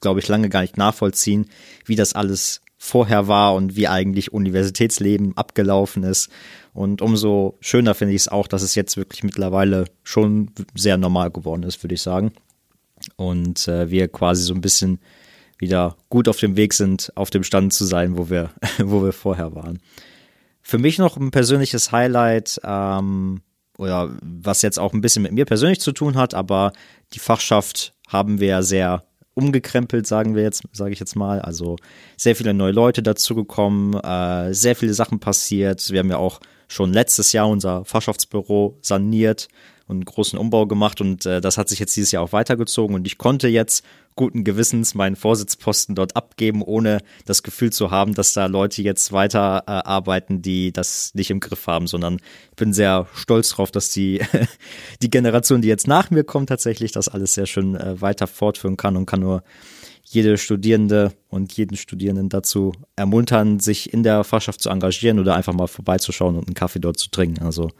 glaube 0.00 0.20
ich, 0.20 0.28
lange 0.28 0.48
gar 0.48 0.62
nicht 0.62 0.76
nachvollziehen, 0.76 1.46
wie 1.86 1.96
das 1.96 2.12
alles 2.12 2.60
vorher 2.76 3.26
war 3.26 3.54
und 3.54 3.74
wie 3.74 3.88
eigentlich 3.88 4.32
Universitätsleben 4.32 5.36
abgelaufen 5.36 6.04
ist. 6.04 6.28
Und 6.72 7.02
umso 7.02 7.56
schöner 7.60 7.94
finde 7.94 8.14
ich 8.14 8.22
es 8.22 8.28
auch, 8.28 8.46
dass 8.46 8.62
es 8.62 8.76
jetzt 8.76 8.96
wirklich 8.96 9.24
mittlerweile 9.24 9.86
schon 10.04 10.50
sehr 10.76 10.96
normal 10.96 11.30
geworden 11.30 11.64
ist, 11.64 11.82
würde 11.82 11.94
ich 11.94 12.02
sagen. 12.02 12.32
Und 13.16 13.66
äh, 13.66 13.90
wir 13.90 14.08
quasi 14.08 14.44
so 14.44 14.54
ein 14.54 14.60
bisschen 14.60 15.00
wieder 15.58 15.96
gut 16.08 16.28
auf 16.28 16.38
dem 16.38 16.56
Weg 16.56 16.72
sind, 16.74 17.12
auf 17.14 17.30
dem 17.30 17.42
Stand 17.44 17.72
zu 17.72 17.84
sein, 17.84 18.16
wo 18.16 18.30
wir, 18.30 18.50
wo 18.78 19.02
wir 19.02 19.12
vorher 19.12 19.54
waren. 19.54 19.80
Für 20.62 20.78
mich 20.78 20.98
noch 20.98 21.16
ein 21.16 21.30
persönliches 21.30 21.92
Highlight, 21.92 22.60
ähm, 22.64 23.40
oder 23.78 24.10
was 24.20 24.62
jetzt 24.62 24.78
auch 24.78 24.92
ein 24.92 25.00
bisschen 25.00 25.22
mit 25.22 25.32
mir 25.32 25.46
persönlich 25.46 25.80
zu 25.80 25.92
tun 25.92 26.16
hat, 26.16 26.34
aber 26.34 26.72
die 27.14 27.20
Fachschaft 27.20 27.94
haben 28.08 28.40
wir 28.40 28.62
sehr 28.62 29.04
umgekrempelt, 29.34 30.06
sagen 30.06 30.34
wir 30.34 30.42
jetzt, 30.42 30.64
sage 30.72 30.92
ich 30.92 30.98
jetzt 30.98 31.14
mal. 31.14 31.40
Also 31.40 31.76
sehr 32.16 32.34
viele 32.34 32.54
neue 32.54 32.72
Leute 32.72 33.04
dazugekommen, 33.04 33.94
äh, 33.94 34.52
sehr 34.52 34.74
viele 34.74 34.94
Sachen 34.94 35.20
passiert. 35.20 35.92
Wir 35.92 36.00
haben 36.00 36.10
ja 36.10 36.16
auch 36.16 36.40
schon 36.66 36.92
letztes 36.92 37.32
Jahr 37.32 37.48
unser 37.48 37.84
Fachschaftsbüro 37.84 38.76
saniert 38.82 39.46
und 39.86 39.96
einen 39.96 40.04
großen 40.04 40.38
Umbau 40.38 40.66
gemacht 40.66 41.00
und 41.00 41.24
äh, 41.24 41.40
das 41.40 41.56
hat 41.56 41.68
sich 41.68 41.78
jetzt 41.78 41.96
dieses 41.96 42.10
Jahr 42.10 42.24
auch 42.24 42.32
weitergezogen 42.32 42.96
und 42.96 43.06
ich 43.06 43.16
konnte 43.16 43.46
jetzt 43.46 43.84
guten 44.18 44.44
Gewissens 44.44 44.94
meinen 44.94 45.16
Vorsitzposten 45.16 45.94
dort 45.94 46.16
abgeben, 46.16 46.60
ohne 46.60 46.98
das 47.24 47.42
Gefühl 47.42 47.70
zu 47.70 47.90
haben, 47.90 48.14
dass 48.14 48.34
da 48.34 48.46
Leute 48.46 48.82
jetzt 48.82 49.12
weiter 49.12 49.62
äh, 49.66 49.70
arbeiten, 49.70 50.42
die 50.42 50.72
das 50.72 51.14
nicht 51.14 51.30
im 51.30 51.40
Griff 51.40 51.66
haben, 51.66 51.86
sondern 51.86 52.18
ich 52.50 52.56
bin 52.56 52.74
sehr 52.74 53.06
stolz 53.14 53.50
drauf, 53.50 53.70
dass 53.70 53.90
die, 53.90 54.20
die 55.02 55.08
Generation, 55.08 55.62
die 55.62 55.68
jetzt 55.68 55.86
nach 55.86 56.10
mir 56.10 56.24
kommt, 56.24 56.48
tatsächlich 56.48 56.92
das 56.92 57.08
alles 57.08 57.34
sehr 57.34 57.46
schön 57.46 57.76
äh, 57.76 58.00
weiter 58.00 58.26
fortführen 58.26 58.76
kann 58.76 58.96
und 58.96 59.06
kann 59.06 59.20
nur 59.20 59.42
jede 60.02 60.36
Studierende 60.36 61.12
und 61.28 61.52
jeden 61.52 61.76
Studierenden 61.76 62.28
dazu 62.28 62.72
ermuntern, 62.96 63.60
sich 63.60 63.92
in 63.92 64.02
der 64.02 64.24
Fachschaft 64.24 64.60
zu 64.60 64.70
engagieren 64.70 65.20
oder 65.20 65.36
einfach 65.36 65.52
mal 65.52 65.68
vorbeizuschauen 65.68 66.36
und 66.36 66.48
einen 66.48 66.54
Kaffee 66.54 66.80
dort 66.80 66.98
zu 66.98 67.10
trinken. 67.10 67.44
Also 67.44 67.70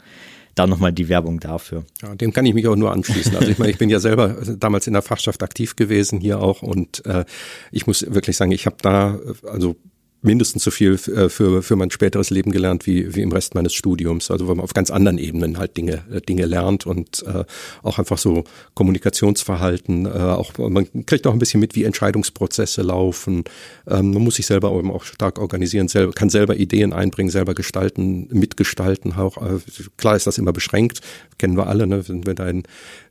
da 0.59 0.67
nochmal 0.67 0.91
die 0.91 1.07
Werbung 1.07 1.39
dafür. 1.39 1.85
Ja, 2.01 2.13
dem 2.15 2.33
kann 2.33 2.45
ich 2.45 2.53
mich 2.53 2.67
auch 2.67 2.75
nur 2.75 2.91
anschließen. 2.91 3.33
Also 3.35 3.49
ich 3.49 3.57
meine, 3.59 3.71
ich 3.71 3.77
bin 3.77 3.89
ja 3.89 3.99
selber 3.99 4.35
damals 4.57 4.87
in 4.87 4.93
der 4.93 5.01
Fachschaft 5.01 5.41
aktiv 5.41 5.77
gewesen 5.77 6.19
hier 6.19 6.41
auch 6.41 6.61
und 6.61 7.05
äh, 7.05 7.23
ich 7.71 7.87
muss 7.87 8.05
wirklich 8.13 8.35
sagen, 8.35 8.51
ich 8.51 8.65
habe 8.65 8.75
da 8.81 9.17
also 9.49 9.77
mindestens 10.21 10.63
so 10.63 10.71
viel 10.71 10.93
äh, 10.93 11.29
für, 11.29 11.63
für 11.63 11.75
mein 11.75 11.91
späteres 11.91 12.29
Leben 12.29 12.51
gelernt 12.51 12.85
wie, 12.85 13.15
wie 13.15 13.21
im 13.21 13.31
Rest 13.31 13.55
meines 13.55 13.73
Studiums. 13.73 14.31
Also 14.31 14.47
weil 14.47 14.55
man 14.55 14.63
auf 14.63 14.73
ganz 14.73 14.91
anderen 14.91 15.17
Ebenen 15.17 15.57
halt 15.57 15.77
Dinge, 15.77 16.03
äh, 16.11 16.21
Dinge 16.21 16.45
lernt 16.45 16.85
und 16.85 17.23
äh, 17.25 17.45
auch 17.83 17.99
einfach 17.99 18.17
so 18.17 18.43
Kommunikationsverhalten, 18.73 20.05
äh, 20.05 20.09
auch 20.09 20.57
man 20.57 20.87
kriegt 21.05 21.25
auch 21.25 21.33
ein 21.33 21.39
bisschen 21.39 21.59
mit, 21.59 21.75
wie 21.75 21.85
Entscheidungsprozesse 21.85 22.81
laufen. 22.81 23.45
Ähm, 23.87 24.11
man 24.11 24.23
muss 24.23 24.35
sich 24.35 24.45
selber 24.45 24.71
eben 24.77 24.91
auch 24.91 25.03
stark 25.03 25.39
organisieren, 25.39 25.87
selber, 25.87 26.11
kann 26.11 26.29
selber 26.29 26.57
Ideen 26.57 26.91
einbringen, 26.91 27.29
selber 27.29 27.53
gestalten, 27.53 28.27
mitgestalten. 28.31 29.13
Auch, 29.13 29.37
äh, 29.37 29.59
klar 29.97 30.15
ist 30.17 30.27
das 30.27 30.37
immer 30.37 30.51
beschränkt, 30.51 30.99
kennen 31.37 31.55
wir 31.55 31.67
alle, 31.67 31.87
ne? 31.87 32.07
wenn 32.09 32.25
wir 32.25 32.33
da 32.33 32.49
in 32.49 32.63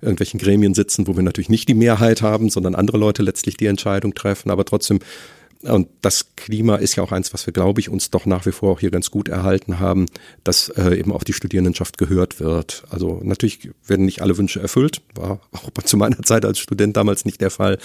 irgendwelchen 0.03 0.38
Gremien 0.38 0.75
sitzen, 0.75 1.07
wo 1.07 1.16
wir 1.16 1.23
natürlich 1.23 1.49
nicht 1.49 1.68
die 1.68 1.75
Mehrheit 1.75 2.21
haben, 2.21 2.51
sondern 2.51 2.75
andere 2.75 2.99
Leute 2.99 3.23
letztlich 3.23 3.57
die 3.57 3.66
Entscheidung 3.66 4.14
treffen, 4.14 4.51
aber 4.51 4.66
trotzdem 4.66 5.01
und 5.62 5.88
das 6.03 6.37
Klima 6.37 6.77
ist 6.77 6.94
ja 6.94 7.03
auch 7.03 7.11
eins, 7.11 7.35
was 7.35 7.47
wir, 7.47 7.53
glaube 7.53 7.81
ich, 7.81 7.88
uns 7.88 8.11
doch 8.11 8.27
nach 8.27 8.47
wie 8.47 8.53
vor 8.53 8.73
auch 8.73 8.81
hier 8.81 8.92
ganz 8.92 9.11
gut 9.11 9.29
erhalten 9.29 9.81
haben, 9.81 10.07
dass 10.44 10.68
äh, 10.68 10.97
eben 10.97 11.12
auch 11.12 11.25
die 11.25 11.33
Studierendenschaft 11.33 11.99
gehört 11.99 12.38
wird. 12.38 12.85
Also 12.90 13.21
natürlich 13.25 13.71
werden 13.85 14.07
nicht 14.07 14.23
alle 14.23 14.38
Wünsche 14.38 14.61
erfüllt, 14.61 15.03
war 15.14 15.40
auch 15.53 15.71
zu 15.83 15.97
meiner 15.97 16.23
Zeit 16.23 16.44
als 16.44 16.61
Student 16.61 16.97
damals 16.97 17.25
nicht 17.25 17.40
der 17.40 17.51
Fall. 17.51 17.79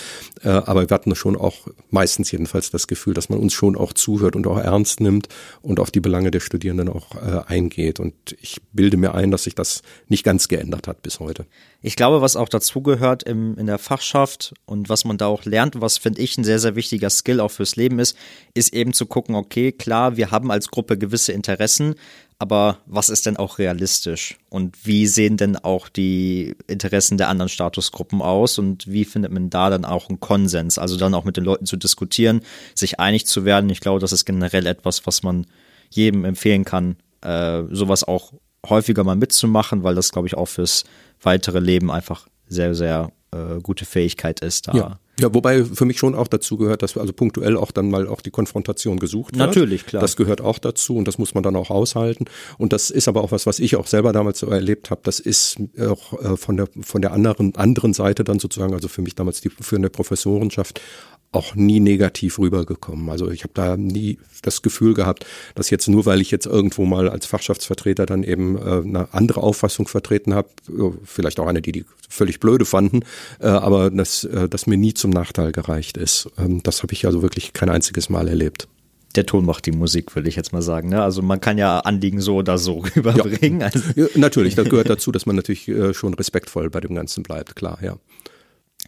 Äh, 0.43 0.49
aber 0.49 0.88
wir 0.88 0.93
hatten 0.93 1.15
schon 1.15 1.36
auch 1.36 1.67
meistens 1.89 2.31
jedenfalls 2.31 2.69
das 2.69 2.88
Gefühl, 2.88 3.15
dass 3.15 3.29
man 3.29 3.39
uns 3.39 3.53
schon 3.53 3.75
auch 3.75 3.93
zuhört 3.93 4.36
und 4.36 4.45
auch 4.45 4.59
ernst 4.59 4.99
nimmt 4.99 5.27
und 5.63 5.79
auf 5.79 5.89
die 5.89 6.01
Belange 6.01 6.29
der 6.29 6.41
Studierenden 6.41 6.89
auch 6.89 7.15
äh, 7.15 7.41
eingeht. 7.47 7.99
Und 7.99 8.13
ich 8.39 8.62
bilde 8.71 8.97
mir 8.97 9.15
ein, 9.15 9.31
dass 9.31 9.45
sich 9.45 9.55
das 9.55 9.81
nicht 10.07 10.23
ganz 10.23 10.47
geändert 10.47 10.88
hat 10.88 11.01
bis 11.01 11.19
heute. 11.19 11.47
Ich 11.81 11.95
glaube, 11.95 12.21
was 12.21 12.38
auch 12.38 12.47
dazugehört 12.47 13.23
in 13.23 13.65
der 13.65 13.77
Fachschaft 13.77 14.53
und 14.65 14.88
was 14.88 15.03
man 15.03 15.17
da 15.17 15.27
auch 15.27 15.43
lernt, 15.43 15.81
was 15.81 15.97
finde 15.97 16.21
ich 16.21 16.38
ein 16.38 16.45
sehr, 16.45 16.59
sehr 16.59 16.75
wichtiger 16.75 17.09
Skill 17.09 17.41
auch 17.41 17.51
fürs 17.63 17.78
Leben 17.78 17.99
ist, 17.99 18.17
ist 18.54 18.73
eben 18.73 18.93
zu 18.93 19.06
gucken, 19.06 19.36
okay, 19.36 19.71
klar, 19.71 20.17
wir 20.17 20.32
haben 20.32 20.52
als 20.52 20.69
Gruppe 20.69 20.97
gewisse 20.97 21.32
Interessen, 21.32 21.95
aber 22.39 22.80
was 22.86 23.08
ist 23.08 23.26
denn 23.26 23.38
auch 23.38 23.58
realistisch? 23.58 24.38
Und 24.49 24.86
wie 24.86 25.08
sehen 25.08 25.38
denn 25.38 25.56
auch 25.56 25.88
die 25.88 26.56
Interessen 26.67 27.17
der 27.17 27.30
anderen 27.30 27.47
Statusgruppen 27.47 28.21
aus? 28.21 28.60
Und 28.60 28.86
wie 28.91 29.06
findet 29.06 29.32
man 29.32 29.49
da 29.49 29.69
dann 29.69 29.86
auch 29.86 30.10
einen 30.10 30.19
Konsens? 30.19 30.78
Also 30.78 30.97
dann 30.97 31.13
auch 31.13 31.23
mit 31.23 31.38
den 31.38 31.45
Leuten 31.45 31.65
zu 31.65 31.78
diskutieren, 31.78 32.41
sich 32.76 32.99
einig 32.99 33.26
zu 33.28 33.45
werden. 33.45 33.69
Ich 33.69 33.80
glaube, 33.80 34.02
das 34.02 34.12
ist 34.12 34.26
generell 34.26 34.65
etwas, 34.65 35.06
was 35.08 35.23
man 35.23 35.47
jedem 35.89 36.26
empfehlen 36.26 36.65
kann, 36.65 36.97
äh, 37.21 37.63
sowas 37.71 38.04
auch 38.04 38.34
häufiger 38.67 39.06
mal 39.06 39.15
mitzumachen, 39.15 39.84
weil 39.84 39.95
das, 39.95 40.12
glaube 40.12 40.28
ich, 40.28 40.36
auch 40.36 40.47
fürs 40.47 40.84
weitere 41.21 41.60
Leben 41.60 41.91
einfach 41.91 42.28
sehr, 42.47 42.76
sehr 42.76 43.12
äh, 43.33 43.61
gute 43.61 43.85
Fähigkeit 43.85 44.39
ist, 44.41 44.67
da 44.67 44.73
ja. 44.73 44.99
Ja, 45.19 45.31
wobei 45.31 45.63
für 45.63 45.85
mich 45.85 45.99
schon 45.99 46.15
auch 46.15 46.27
dazu 46.27 46.57
gehört, 46.57 46.81
dass 46.81 46.97
also 46.97 47.13
punktuell 47.13 47.55
auch 47.55 47.71
dann 47.71 47.91
mal 47.91 48.07
auch 48.07 48.21
die 48.21 48.31
Konfrontation 48.31 48.97
gesucht 48.97 49.37
wird. 49.37 49.45
Natürlich, 49.45 49.85
klar. 49.85 50.01
Das 50.01 50.15
gehört 50.15 50.41
auch 50.41 50.57
dazu 50.57 50.95
und 50.95 51.07
das 51.07 51.19
muss 51.19 51.35
man 51.35 51.43
dann 51.43 51.55
auch 51.55 51.69
aushalten. 51.69 52.25
Und 52.57 52.73
das 52.73 52.89
ist 52.89 53.07
aber 53.07 53.23
auch 53.23 53.31
was, 53.31 53.45
was 53.45 53.59
ich 53.59 53.75
auch 53.75 53.85
selber 53.85 54.11
damals 54.11 54.39
so 54.39 54.47
erlebt 54.47 54.89
habe. 54.89 55.01
Das 55.03 55.19
ist 55.19 55.57
auch 55.79 56.19
äh, 56.19 56.35
von 56.35 56.57
der 56.57 56.67
von 56.81 57.03
der 57.03 57.11
anderen 57.11 57.55
anderen 57.55 57.93
Seite 57.93 58.23
dann 58.23 58.39
sozusagen, 58.39 58.73
also 58.73 58.87
für 58.87 59.03
mich 59.03 59.13
damals 59.13 59.41
die 59.41 59.49
für 59.49 59.75
eine 59.75 59.91
Professorenschaft 59.91 60.81
auch 61.33 61.55
nie 61.55 61.79
negativ 61.79 62.39
rübergekommen. 62.39 63.09
Also 63.09 63.29
ich 63.29 63.43
habe 63.43 63.53
da 63.53 63.75
nie 63.75 64.19
das 64.41 64.61
Gefühl 64.61 64.93
gehabt, 64.93 65.25
dass 65.55 65.69
jetzt 65.69 65.87
nur 65.87 66.05
weil 66.05 66.21
ich 66.21 66.31
jetzt 66.31 66.45
irgendwo 66.45 66.85
mal 66.85 67.09
als 67.09 67.25
Fachschaftsvertreter 67.25 68.05
dann 68.05 68.23
eben 68.23 68.57
äh, 68.57 68.81
eine 68.85 69.13
andere 69.13 69.41
Auffassung 69.41 69.87
vertreten 69.87 70.33
habe, 70.33 70.49
äh, 70.69 70.91
vielleicht 71.03 71.39
auch 71.39 71.47
eine, 71.47 71.61
die 71.61 71.71
die 71.71 71.85
völlig 72.09 72.39
blöde 72.39 72.65
fanden, 72.65 73.01
äh, 73.39 73.47
aber 73.47 73.89
dass 73.89 74.23
äh, 74.23 74.47
das 74.47 74.67
mir 74.67 74.77
nie 74.77 74.93
zum 74.93 75.11
Nachteil 75.11 75.51
gereicht 75.51 75.97
ist. 75.97 76.29
Ähm, 76.37 76.61
das 76.63 76.83
habe 76.83 76.93
ich 76.93 77.05
also 77.05 77.21
wirklich 77.21 77.53
kein 77.53 77.69
einziges 77.69 78.09
Mal 78.09 78.27
erlebt 78.27 78.67
der 79.15 79.25
Ton 79.25 79.45
macht 79.45 79.65
die 79.65 79.71
Musik, 79.71 80.15
würde 80.15 80.27
ich 80.27 80.35
jetzt 80.35 80.53
mal 80.53 80.61
sagen. 80.61 80.89
Ne? 80.89 81.03
Also 81.03 81.21
man 81.21 81.39
kann 81.39 81.57
ja 81.57 81.79
Anliegen 81.79 82.19
so 82.19 82.37
oder 82.37 82.57
so 82.57 82.79
rüberbringen. 82.95 83.61
Ja, 83.61 83.67
also 83.67 83.79
ja, 83.95 84.07
natürlich, 84.15 84.55
das 84.55 84.69
gehört 84.69 84.89
dazu, 84.89 85.11
dass 85.11 85.25
man 85.25 85.35
natürlich 85.35 85.67
äh, 85.67 85.93
schon 85.93 86.13
respektvoll 86.13 86.69
bei 86.69 86.79
dem 86.79 86.95
Ganzen 86.95 87.23
bleibt, 87.23 87.55
klar, 87.55 87.77
ja. 87.81 87.97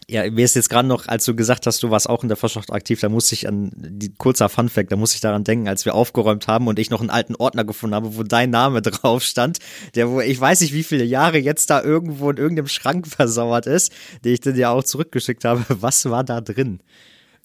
Ja, 0.08 0.30
mir 0.30 0.44
ist 0.44 0.54
jetzt 0.54 0.70
gerade 0.70 0.86
noch, 0.86 1.08
als 1.08 1.24
du 1.24 1.34
gesagt 1.34 1.66
hast, 1.66 1.82
du 1.82 1.90
warst 1.90 2.08
auch 2.08 2.22
in 2.22 2.28
der 2.28 2.36
Fachschaft 2.36 2.72
aktiv, 2.72 3.00
da 3.00 3.08
musste 3.08 3.34
ich 3.34 3.48
an, 3.48 3.72
die 3.74 4.14
kurzer 4.14 4.48
Funfact, 4.48 4.92
da 4.92 4.96
musste 4.96 5.16
ich 5.16 5.20
daran 5.20 5.42
denken, 5.42 5.66
als 5.66 5.84
wir 5.84 5.96
aufgeräumt 5.96 6.46
haben 6.46 6.68
und 6.68 6.78
ich 6.78 6.90
noch 6.90 7.00
einen 7.00 7.10
alten 7.10 7.34
Ordner 7.34 7.64
gefunden 7.64 7.96
habe, 7.96 8.16
wo 8.16 8.22
dein 8.22 8.50
Name 8.50 8.82
drauf 8.82 9.24
stand, 9.24 9.58
der 9.96 10.08
wo, 10.08 10.20
ich 10.20 10.40
weiß 10.40 10.60
nicht, 10.60 10.72
wie 10.74 10.84
viele 10.84 11.02
Jahre 11.02 11.38
jetzt 11.38 11.70
da 11.70 11.82
irgendwo 11.82 12.30
in 12.30 12.36
irgendeinem 12.36 12.68
Schrank 12.68 13.08
versauert 13.08 13.66
ist, 13.66 13.92
den 14.24 14.34
ich 14.34 14.40
dir 14.40 14.54
ja 14.54 14.70
auch 14.70 14.84
zurückgeschickt 14.84 15.44
habe. 15.44 15.64
Was 15.68 16.08
war 16.08 16.22
da 16.22 16.40
drin? 16.40 16.78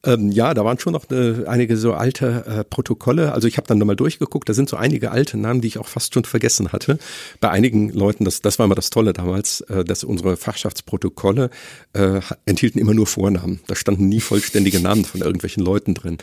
Ähm, 0.03 0.31
ja, 0.31 0.53
da 0.53 0.65
waren 0.65 0.79
schon 0.79 0.93
noch 0.93 1.09
äh, 1.11 1.45
einige 1.45 1.77
so 1.77 1.93
alte 1.93 2.43
äh, 2.47 2.63
Protokolle. 2.63 3.33
Also 3.33 3.47
ich 3.47 3.57
habe 3.57 3.67
dann 3.67 3.77
nochmal 3.77 3.95
durchgeguckt, 3.95 4.49
da 4.49 4.53
sind 4.53 4.67
so 4.67 4.75
einige 4.75 5.11
alte 5.11 5.37
Namen, 5.37 5.61
die 5.61 5.67
ich 5.67 5.77
auch 5.77 5.87
fast 5.87 6.13
schon 6.13 6.25
vergessen 6.25 6.71
hatte. 6.71 6.97
Bei 7.39 7.49
einigen 7.49 7.91
Leuten, 7.91 8.25
das, 8.25 8.41
das 8.41 8.57
war 8.57 8.65
immer 8.65 8.75
das 8.75 8.89
Tolle 8.89 9.13
damals, 9.13 9.61
äh, 9.61 9.83
dass 9.85 10.03
unsere 10.03 10.37
Fachschaftsprotokolle 10.37 11.51
äh, 11.93 12.21
enthielten 12.45 12.79
immer 12.79 12.95
nur 12.95 13.05
Vornamen. 13.05 13.59
Da 13.67 13.75
standen 13.75 14.09
nie 14.09 14.21
vollständige 14.21 14.79
Namen 14.79 15.05
von 15.05 15.21
irgendwelchen 15.21 15.63
Leuten 15.63 15.93
drin. 15.93 16.17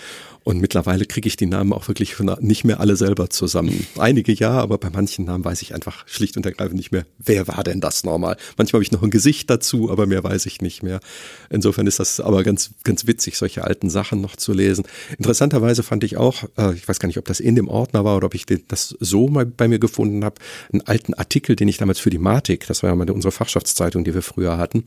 Und 0.48 0.60
mittlerweile 0.60 1.04
kriege 1.04 1.28
ich 1.28 1.36
die 1.36 1.44
Namen 1.44 1.74
auch 1.74 1.88
wirklich 1.88 2.16
nicht 2.40 2.64
mehr 2.64 2.80
alle 2.80 2.96
selber 2.96 3.28
zusammen. 3.28 3.86
Einige 3.98 4.32
ja, 4.32 4.52
aber 4.52 4.78
bei 4.78 4.88
manchen 4.88 5.26
Namen 5.26 5.44
weiß 5.44 5.60
ich 5.60 5.74
einfach 5.74 6.08
schlicht 6.08 6.38
und 6.38 6.46
ergreifend 6.46 6.78
nicht 6.78 6.90
mehr, 6.90 7.04
wer 7.18 7.48
war 7.48 7.62
denn 7.64 7.82
das 7.82 8.02
normal. 8.02 8.38
Manchmal 8.56 8.78
habe 8.78 8.84
ich 8.84 8.92
noch 8.92 9.02
ein 9.02 9.10
Gesicht 9.10 9.50
dazu, 9.50 9.90
aber 9.90 10.06
mehr 10.06 10.24
weiß 10.24 10.46
ich 10.46 10.62
nicht 10.62 10.82
mehr. 10.82 11.00
Insofern 11.50 11.86
ist 11.86 11.98
das 11.98 12.18
aber 12.18 12.44
ganz, 12.44 12.70
ganz 12.82 13.06
witzig, 13.06 13.36
solche 13.36 13.64
alten 13.68 13.90
Sachen 13.90 14.20
noch 14.20 14.36
zu 14.36 14.52
lesen. 14.52 14.84
Interessanterweise 15.16 15.82
fand 15.82 16.02
ich 16.04 16.16
auch, 16.16 16.44
äh, 16.56 16.74
ich 16.74 16.88
weiß 16.88 16.98
gar 16.98 17.06
nicht, 17.06 17.18
ob 17.18 17.26
das 17.26 17.40
in 17.40 17.54
dem 17.54 17.68
Ordner 17.68 18.04
war 18.04 18.16
oder 18.16 18.26
ob 18.26 18.34
ich 18.34 18.46
das 18.46 18.96
so 18.98 19.28
mal 19.28 19.46
bei 19.46 19.68
mir 19.68 19.78
gefunden 19.78 20.24
habe, 20.24 20.36
einen 20.72 20.82
alten 20.82 21.14
Artikel, 21.14 21.54
den 21.54 21.68
ich 21.68 21.78
damals 21.78 21.98
für 21.98 22.10
die 22.10 22.18
Matik, 22.18 22.66
das 22.66 22.82
war 22.82 22.90
ja 22.90 22.96
mal 22.96 23.08
unsere 23.10 23.32
Fachschaftszeitung, 23.32 24.04
die 24.04 24.14
wir 24.14 24.22
früher 24.22 24.58
hatten, 24.58 24.84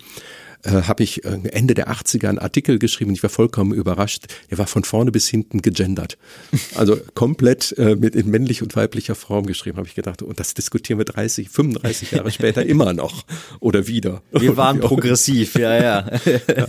äh, 0.64 0.84
habe 0.84 1.04
ich 1.04 1.24
äh, 1.26 1.40
Ende 1.52 1.74
der 1.74 1.90
80er 1.90 2.28
einen 2.28 2.40
Artikel 2.40 2.80
geschrieben. 2.80 3.14
Ich 3.14 3.24
war 3.24 3.30
vollkommen 3.30 3.74
überrascht. 3.74 4.26
Er 4.50 4.58
war 4.58 4.68
von 4.68 4.84
vorne 4.84 5.12
bis 5.12 5.28
hinten 5.28 5.62
gegendert. 5.62 6.18
Also 6.76 6.98
komplett 7.16 7.78
äh, 7.78 7.96
mit 7.96 8.16
in 8.16 8.30
männlich 8.30 8.64
und 8.64 8.76
weiblicher 8.76 9.14
Form 9.14 9.46
geschrieben, 9.46 9.78
habe 9.78 9.88
ich 9.88 9.96
gedacht. 9.96 10.22
Und 10.22 10.40
das 10.40 10.54
diskutieren 10.54 11.00
wir 11.00 11.06
30, 11.06 11.50
35 11.50 12.12
Jahre 12.12 12.32
später 12.32 12.66
immer 12.66 12.94
noch 12.94 13.26
oder 13.60 13.88
wieder. 13.88 14.22
Wir 14.32 14.58
waren 14.58 14.80
progressiv, 14.80 15.56
ja, 15.56 15.76
ja, 15.76 16.12
ja. 16.48 16.68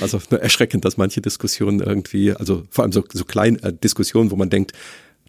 Also 0.00 0.20
erschreckend, 0.30 0.84
dass 0.84 0.96
manche 0.96 1.20
Diskussionen 1.20 1.80
irgendwie, 1.80 2.32
also 2.32 2.64
vor 2.70 2.84
allem 2.84 2.92
so, 2.92 3.04
so 3.12 3.24
kleine 3.24 3.62
äh, 3.62 3.72
Diskussionen, 3.72 4.30
wo 4.30 4.36
man 4.36 4.50
denkt, 4.50 4.72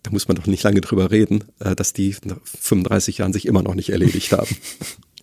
da 0.06 0.12
muss 0.12 0.28
man 0.28 0.38
doch 0.38 0.46
nicht 0.46 0.64
lange 0.64 0.82
drüber 0.82 1.10
reden, 1.12 1.46
äh, 1.60 1.76
dass 1.76 1.94
die 1.94 2.16
nach 2.24 2.38
35 2.44 3.20
Jahren 3.20 3.34
sich 3.34 3.46
immer 3.46 3.64
noch 3.64 3.76
nicht 3.76 3.90
erledigt 3.90 4.32
haben. 4.32 4.56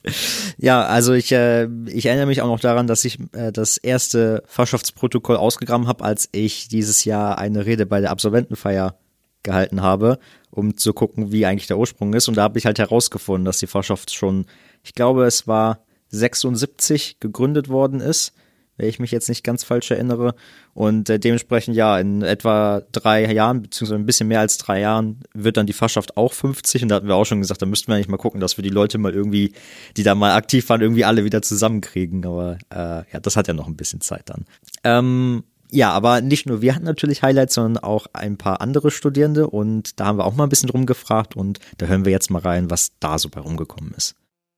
Ja, 0.58 0.82
also 0.82 1.12
ich, 1.12 1.32
äh, 1.32 1.68
ich 1.86 2.06
erinnere 2.06 2.26
mich 2.26 2.42
auch 2.42 2.48
noch 2.48 2.60
daran, 2.60 2.86
dass 2.86 3.04
ich 3.04 3.18
äh, 3.32 3.52
das 3.52 3.76
erste 3.76 4.42
Fachschaftsprotokoll 4.46 5.36
ausgegraben 5.36 5.86
habe, 5.86 6.04
als 6.04 6.28
ich 6.32 6.68
dieses 6.68 7.04
Jahr 7.04 7.38
eine 7.38 7.66
Rede 7.66 7.86
bei 7.86 8.00
der 8.00 8.10
Absolventenfeier 8.10 8.96
gehalten 9.42 9.82
habe, 9.82 10.18
um 10.50 10.76
zu 10.76 10.92
gucken, 10.92 11.32
wie 11.32 11.46
eigentlich 11.46 11.66
der 11.66 11.78
Ursprung 11.78 12.14
ist. 12.14 12.28
Und 12.28 12.36
da 12.36 12.42
habe 12.42 12.58
ich 12.58 12.66
halt 12.66 12.78
herausgefunden, 12.78 13.44
dass 13.44 13.58
die 13.58 13.66
Fachschaft 13.66 14.12
schon, 14.12 14.46
ich 14.82 14.94
glaube, 14.94 15.24
es 15.24 15.46
war 15.46 15.84
76 16.08 17.18
gegründet 17.20 17.68
worden 17.68 18.00
ist 18.00 18.34
wenn 18.76 18.88
ich 18.88 18.98
mich 18.98 19.10
jetzt 19.10 19.28
nicht 19.28 19.44
ganz 19.44 19.64
falsch 19.64 19.90
erinnere. 19.90 20.34
Und 20.74 21.10
äh, 21.10 21.18
dementsprechend 21.18 21.76
ja, 21.76 21.98
in 21.98 22.22
etwa 22.22 22.82
drei 22.92 23.32
Jahren, 23.32 23.62
beziehungsweise 23.62 24.00
ein 24.00 24.06
bisschen 24.06 24.28
mehr 24.28 24.40
als 24.40 24.58
drei 24.58 24.80
Jahren, 24.80 25.20
wird 25.34 25.56
dann 25.56 25.66
die 25.66 25.72
Fachschaft 25.72 26.16
auch 26.16 26.32
50. 26.32 26.82
Und 26.82 26.88
da 26.88 26.96
hatten 26.96 27.08
wir 27.08 27.16
auch 27.16 27.26
schon 27.26 27.40
gesagt, 27.40 27.62
da 27.62 27.66
müssten 27.66 27.88
wir 27.88 27.96
eigentlich 27.96 28.08
mal 28.08 28.16
gucken, 28.16 28.40
dass 28.40 28.56
wir 28.56 28.62
die 28.62 28.70
Leute 28.70 28.98
mal 28.98 29.14
irgendwie, 29.14 29.52
die 29.96 30.02
da 30.02 30.14
mal 30.14 30.32
aktiv 30.32 30.68
waren, 30.68 30.80
irgendwie 30.80 31.04
alle 31.04 31.24
wieder 31.24 31.42
zusammenkriegen. 31.42 32.24
Aber 32.24 32.58
äh, 32.70 33.04
ja, 33.12 33.20
das 33.20 33.36
hat 33.36 33.48
ja 33.48 33.54
noch 33.54 33.68
ein 33.68 33.76
bisschen 33.76 34.00
Zeit 34.00 34.22
dann. 34.26 34.44
Ähm, 34.84 35.44
ja, 35.74 35.90
aber 35.90 36.20
nicht 36.20 36.46
nur 36.46 36.60
wir 36.60 36.74
hatten 36.74 36.84
natürlich 36.84 37.22
Highlights, 37.22 37.54
sondern 37.54 37.82
auch 37.82 38.06
ein 38.12 38.36
paar 38.36 38.60
andere 38.60 38.90
Studierende 38.90 39.48
und 39.48 39.98
da 39.98 40.04
haben 40.04 40.18
wir 40.18 40.26
auch 40.26 40.34
mal 40.34 40.44
ein 40.44 40.50
bisschen 40.50 40.68
drum 40.68 40.84
gefragt 40.84 41.34
und 41.34 41.60
da 41.78 41.86
hören 41.86 42.04
wir 42.04 42.12
jetzt 42.12 42.30
mal 42.30 42.42
rein, 42.42 42.70
was 42.70 42.92
da 43.00 43.18
so 43.18 43.30
bei 43.30 43.40
rumgekommen 43.40 43.94
ist. 43.96 44.14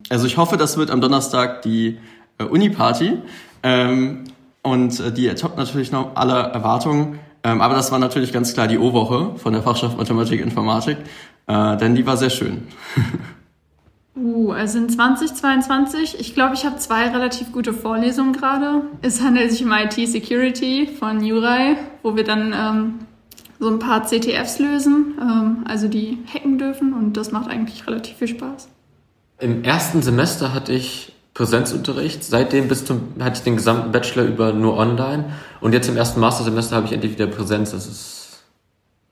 Also 0.09 0.27
ich 0.27 0.37
hoffe, 0.37 0.57
das 0.57 0.77
wird 0.77 0.91
am 0.91 1.01
Donnerstag 1.01 1.63
die 1.63 1.99
äh, 2.39 2.45
Uni-Party. 2.45 3.19
Ähm, 3.65 4.25
und 4.63 5.01
äh, 5.01 5.13
die 5.13 5.29
toppt 5.35 5.57
natürlich 5.57 5.91
noch 5.91 6.15
alle 6.15 6.35
Erwartungen. 6.35 7.19
Ähm, 7.43 7.61
aber 7.61 7.75
das 7.75 7.91
war 7.91 7.99
natürlich 7.99 8.33
ganz 8.33 8.55
klar 8.55 8.69
die 8.69 8.79
O-Woche 8.79 9.37
von 9.37 9.53
der 9.53 9.63
Fachschaft 9.63 9.99
Mathematik 9.99 10.41
Informatik, 10.41 10.99
äh, 11.47 11.77
denn 11.77 11.95
die 11.95 12.07
war 12.07 12.17
sehr 12.17 12.31
schön. 12.31 12.69
Uh, 14.17 14.53
also 14.53 14.79
in 14.79 14.89
2022, 14.89 16.21
ich 16.21 16.35
glaube, 16.35 16.55
ich 16.55 16.65
habe 16.65 16.77
zwei 16.77 17.09
relativ 17.09 17.51
gute 17.51 17.73
Vorlesungen 17.73 18.33
gerade. 18.33 18.83
Es 19.03 19.21
handelt 19.21 19.51
sich 19.51 19.65
um 19.65 19.73
IT 19.73 19.95
Security 20.09 20.87
von 20.87 21.25
Jurai, 21.25 21.77
wo 22.05 22.15
wir 22.15 22.23
dann 22.23 22.55
ähm, 22.57 22.95
so 23.59 23.69
ein 23.69 23.81
paar 23.81 24.05
CTFs 24.05 24.61
lösen, 24.61 25.15
ähm, 25.21 25.65
also 25.67 25.89
die 25.89 26.19
hacken 26.33 26.59
dürfen 26.59 26.93
und 26.93 27.17
das 27.17 27.33
macht 27.33 27.51
eigentlich 27.51 27.89
relativ 27.89 28.19
viel 28.19 28.29
Spaß. 28.29 28.69
Im 29.41 29.65
ersten 29.65 30.01
Semester 30.01 30.55
hatte 30.55 30.73
ich 30.73 31.14
Präsenzunterricht. 31.35 32.25
Seitdem 32.25 32.69
bis 32.69 32.85
zum, 32.85 33.13
hatte 33.21 33.39
ich 33.39 33.43
den 33.43 33.57
gesamten 33.57 33.93
Bachelor 33.93 34.25
über 34.25 34.53
nur 34.53 34.77
online. 34.77 35.33
Und 35.61 35.73
jetzt 35.73 35.89
im 35.89 35.97
ersten 35.97 36.21
Mastersemester 36.21 36.77
habe 36.77 36.87
ich 36.87 36.93
endlich 36.93 37.13
wieder 37.13 37.27
Präsenz. 37.27 37.73
Das 37.73 37.87
ist 37.87 38.45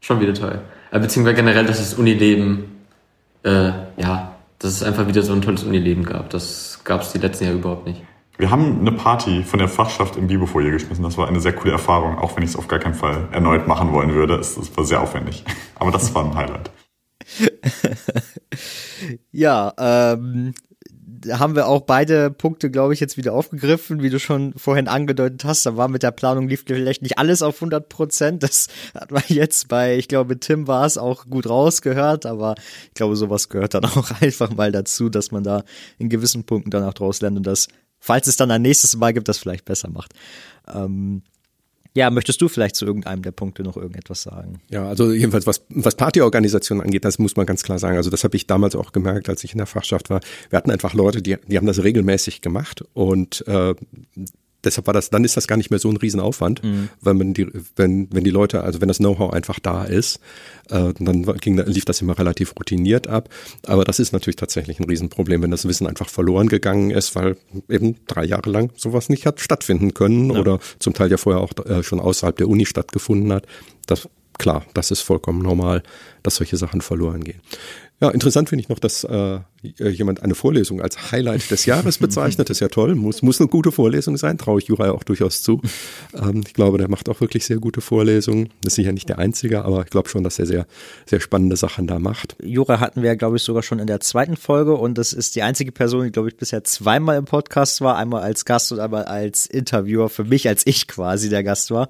schon 0.01 0.21
wieder 0.21 0.33
toll. 0.33 0.61
Äh, 0.93 1.01
beziehungsweise 1.01 1.37
generell, 1.37 1.67
dass 1.67 1.79
das 1.79 1.95
Unileben, 1.95 2.65
äh, 3.43 3.73
ja, 3.97 4.37
dass 4.61 4.71
es 4.71 4.83
einfach 4.83 5.09
wieder 5.09 5.23
so 5.23 5.33
ein 5.33 5.43
tolles 5.43 5.65
Unileben 5.65 6.05
gab. 6.05 6.31
Das 6.31 6.81
gab 6.85 7.03
es 7.03 7.13
die 7.13 7.19
letzten 7.19 7.45
Jahre 7.45 7.57
überhaupt 7.57 7.87
nicht. 7.87 8.03
Wir 8.39 8.51
haben 8.51 8.81
eine 8.81 8.93
Party 8.93 9.43
von 9.43 9.59
der 9.59 9.69
Fachschaft 9.69 10.17
im 10.17 10.27
Bibofoyer 10.27 10.71
geschmissen. 10.71 11.05
Das 11.05 11.19
war 11.19 11.29
eine 11.29 11.41
sehr 11.41 11.53
coole 11.53 11.73
Erfahrung, 11.73 12.19
auch 12.19 12.37
wenn 12.37 12.45
ich 12.45 12.51
es 12.51 12.57
auf 12.57 12.67
gar 12.67 12.79
keinen 12.79 12.95
Fall 12.95 13.29
erneut 13.33 13.67
machen 13.67 13.93
wollen 13.93 14.15
würde. 14.15 14.37
Es, 14.37 14.57
es 14.57 14.75
war 14.77 14.85
sehr 14.85 15.01
aufwendig. 15.01 15.45
Aber 15.75 15.91
das 15.91 16.15
war 16.15 16.25
ein 16.25 16.35
Highlight. 16.35 16.71
ja, 19.33 19.73
ähm, 19.79 20.55
haben 21.31 21.55
wir 21.55 21.67
auch 21.67 21.83
beide 21.83 22.31
Punkte, 22.31 22.71
glaube 22.71 22.95
ich, 22.95 23.01
jetzt 23.01 23.17
wieder 23.17 23.33
aufgegriffen, 23.33 24.03
wie 24.03 24.11
du 24.11 24.19
schon 24.19 24.53
vorhin 24.57 24.89
angedeutet 24.89 25.45
hast. 25.45 25.67
Da 25.67 25.77
war 25.77 25.89
mit 25.89 26.03
der 26.03 26.11
Planung 26.11 26.49
lief 26.49 26.65
vielleicht 26.67 27.03
nicht 27.03 27.19
alles 27.19 27.43
auf 27.43 27.57
100 27.57 27.89
Prozent. 27.89 28.43
Das 28.43 28.69
hat 28.95 29.11
man 29.11 29.23
jetzt 29.29 29.69
bei, 29.69 29.97
ich 29.97 30.09
glaube, 30.09 30.39
Tim 30.39 30.67
war 30.67 30.87
es 30.87 30.99
auch 30.99 31.27
gut 31.27 31.49
rausgehört, 31.49 32.27
aber 32.27 32.55
ich 32.89 32.95
glaube, 32.95 33.17
sowas 33.17 33.49
gehört 33.49 33.75
dann 33.75 33.85
auch 33.87 34.11
einfach 34.21 34.51
mal 34.55 34.73
dazu, 34.73 35.09
dass 35.09 35.31
man 35.31 35.43
da 35.43 35.65
in 35.99 36.09
gewissen 36.09 36.45
Punkten 36.45 36.71
dann 36.71 36.85
auch 36.85 36.95
draus 36.95 37.21
lernt 37.21 37.37
und 37.37 37.47
das, 37.47 37.69
falls 37.99 38.27
es 38.27 38.37
dann 38.37 38.51
ein 38.51 38.63
nächstes 38.63 38.97
Mal 38.97 39.13
gibt, 39.13 39.29
das 39.29 39.39
vielleicht 39.39 39.65
besser 39.65 39.91
macht. 39.91 40.13
Ähm, 40.73 41.23
ja, 41.95 42.11
möchtest 42.11 42.41
du 42.41 42.49
vielleicht 42.49 42.77
zu 42.77 42.87
irgendeinem 42.87 43.23
der 43.23 43.33
Punkte 43.33 43.63
noch 43.63 43.77
irgendetwas 43.77 44.23
sagen? 44.23 44.61
Ja, 44.71 44.87
also 44.87 45.13
jedenfalls 45.13 45.47
was, 45.47 45.63
was 45.69 45.95
Partyorganisation 45.95 46.81
angeht, 46.81 47.05
das 47.05 47.19
muss 47.19 47.37
man 47.37 47.47
ganz 47.47 47.63
klar 47.63 47.79
sagen. 47.79 47.97
Also 47.97 48.11
das 48.11 48.25
habe 48.25 48.37
ich 48.37 48.47
damals 48.47 48.75
auch 48.75 48.93
gemerkt, 48.93 49.29
als 49.29 49.45
ich 49.45 49.53
in 49.53 49.59
der 49.59 49.67
Fachschaft 49.67 50.09
war. 50.09 50.21
Wir 50.51 50.57
hatten 50.57 50.71
einfach 50.71 50.95
Leute, 50.95 51.21
die, 51.21 51.37
die 51.47 51.57
haben 51.57 51.67
das 51.67 51.83
regelmäßig 51.83 52.41
gemacht 52.41 52.85
und 52.95 53.47
äh, 53.47 53.75
deshalb 54.65 54.87
war 54.87 54.95
das, 54.95 55.11
dann 55.11 55.25
ist 55.25 55.37
das 55.37 55.47
gar 55.47 55.57
nicht 55.57 55.71
mehr 55.71 55.79
so 55.79 55.89
ein 55.89 55.97
Riesenaufwand, 55.97 56.63
mhm. 56.63 56.89
weil 57.01 57.15
man 57.15 57.35
die, 57.35 57.49
wenn, 57.77 58.09
wenn 58.13 58.25
die 58.25 58.31
Leute, 58.31 58.63
also 58.63 58.81
wenn 58.81 58.89
das 58.89 58.99
Know-how 58.99 59.33
einfach 59.33 59.59
da 59.59 59.85
ist, 59.85 60.21
äh, 60.71 60.93
dann 60.99 61.25
ging, 61.41 61.59
lief 61.59 61.85
das 61.85 62.01
immer 62.01 62.19
relativ 62.19 62.55
routiniert 62.57 63.07
ab. 63.07 63.29
Aber 63.67 63.85
das 63.85 63.99
ist 63.99 64.13
natürlich 64.13 64.37
tatsächlich 64.37 64.81
ein 64.81 64.85
Riesenproblem, 64.85 65.43
wenn 65.43 65.51
das 65.51 65.67
Wissen 65.67 65.87
einfach 65.87 66.09
verloren 66.09 66.49
gegangen 66.49 66.91
ist, 66.91 67.15
weil 67.15 67.37
eben 67.69 67.97
drei 68.07 68.25
Jahre 68.25 68.51
lang 68.51 68.73
sowas 68.77 69.09
nicht 69.09 69.27
hat 69.27 69.41
stattfinden 69.41 69.95
können 69.95 70.31
ja. 70.31 70.41
oder 70.41 70.59
zum 70.79 70.95
Teil 70.95 71.11
ja 71.11 71.17
vorher 71.17 71.43
auch 71.43 71.53
äh, 71.67 71.83
schon 71.83 72.01
außerhalb 72.01 72.37
der 72.37 72.49
Uni 72.49 72.67
stattgefunden 72.67 73.33
hat. 73.33 73.47
Das, 73.87 74.09
klar, 74.39 74.65
das 74.75 74.91
ist 74.91 75.01
vollkommen 75.01 75.43
normal, 75.43 75.83
dass 76.23 76.37
solche 76.37 76.57
Sachen 76.57 76.81
verloren 76.81 77.25
gehen. 77.25 77.41
Ja, 78.03 78.11
interessant 78.11 78.49
finde 78.49 78.65
ich 78.65 78.69
noch, 78.69 78.81
dass 78.81 79.05
äh, 79.05 79.39
jemand 79.63 80.25
eine 80.25 80.35
Vorlesung 80.35 80.83
als 80.83 81.13
Highlight 81.13 81.49
des 81.53 81.67
Jahres 81.67 81.99
bezeichnet. 81.99 82.51
Das 82.51 82.57
ist 82.57 82.61
ja 82.61 82.67
toll. 82.67 82.97
Muss, 82.97 83.23
muss 83.23 83.41
eine 83.41 83.49
gute 83.49 83.71
Vorlesung 83.71 84.17
sein, 84.17 84.39
traue 84.39 84.59
ich 84.59 84.67
Jura 84.67 84.91
auch 84.91 85.05
durchaus 85.05 85.41
zu. 85.43 85.63
Ähm, 86.13 86.43
ich 86.45 86.53
glaube, 86.53 86.79
der 86.79 86.91
macht 86.91 87.09
auch 87.09 87.21
wirklich 87.21 87.47
sehr 87.47 87.59
gute 87.59 87.81
Vorlesungen. 87.81 88.49
Das 88.61 88.73
ist 88.73 88.75
sicher 88.75 88.91
nicht 88.91 89.09
der 89.09 89.21
einzige, 89.21 89.65
aber 89.65 89.85
ich 89.85 89.91
glaube 89.91 90.09
schon, 90.09 90.25
dass 90.25 90.41
er 90.41 90.47
sehr, 90.47 90.67
sehr 91.07 91.21
spannende 91.21 91.55
Sachen 91.55 91.87
da 91.87 92.01
macht. 92.01 92.35
Jura 92.43 92.81
hatten 92.81 93.03
wir, 93.03 93.15
glaube 93.15 93.37
ich, 93.37 93.45
sogar 93.45 93.63
schon 93.63 93.79
in 93.79 93.87
der 93.87 94.01
zweiten 94.01 94.37
Folge 94.37 94.75
und 94.75 94.99
das 94.99 95.13
ist 95.13 95.37
die 95.37 95.43
einzige 95.43 95.71
Person, 95.71 96.03
die, 96.03 96.11
glaube 96.11 96.29
ich, 96.29 96.37
bisher 96.37 96.65
zweimal 96.65 97.17
im 97.17 97.25
Podcast 97.25 97.83
war. 97.83 97.97
Einmal 97.97 98.23
als 98.23 98.45
Gast 98.45 98.73
und 98.73 98.81
einmal 98.81 99.05
als 99.05 99.47
Interviewer 99.47 100.09
für 100.09 100.25
mich, 100.25 100.49
als 100.49 100.67
ich 100.67 100.89
quasi 100.89 101.29
der 101.29 101.45
Gast 101.45 101.71
war. 101.71 101.89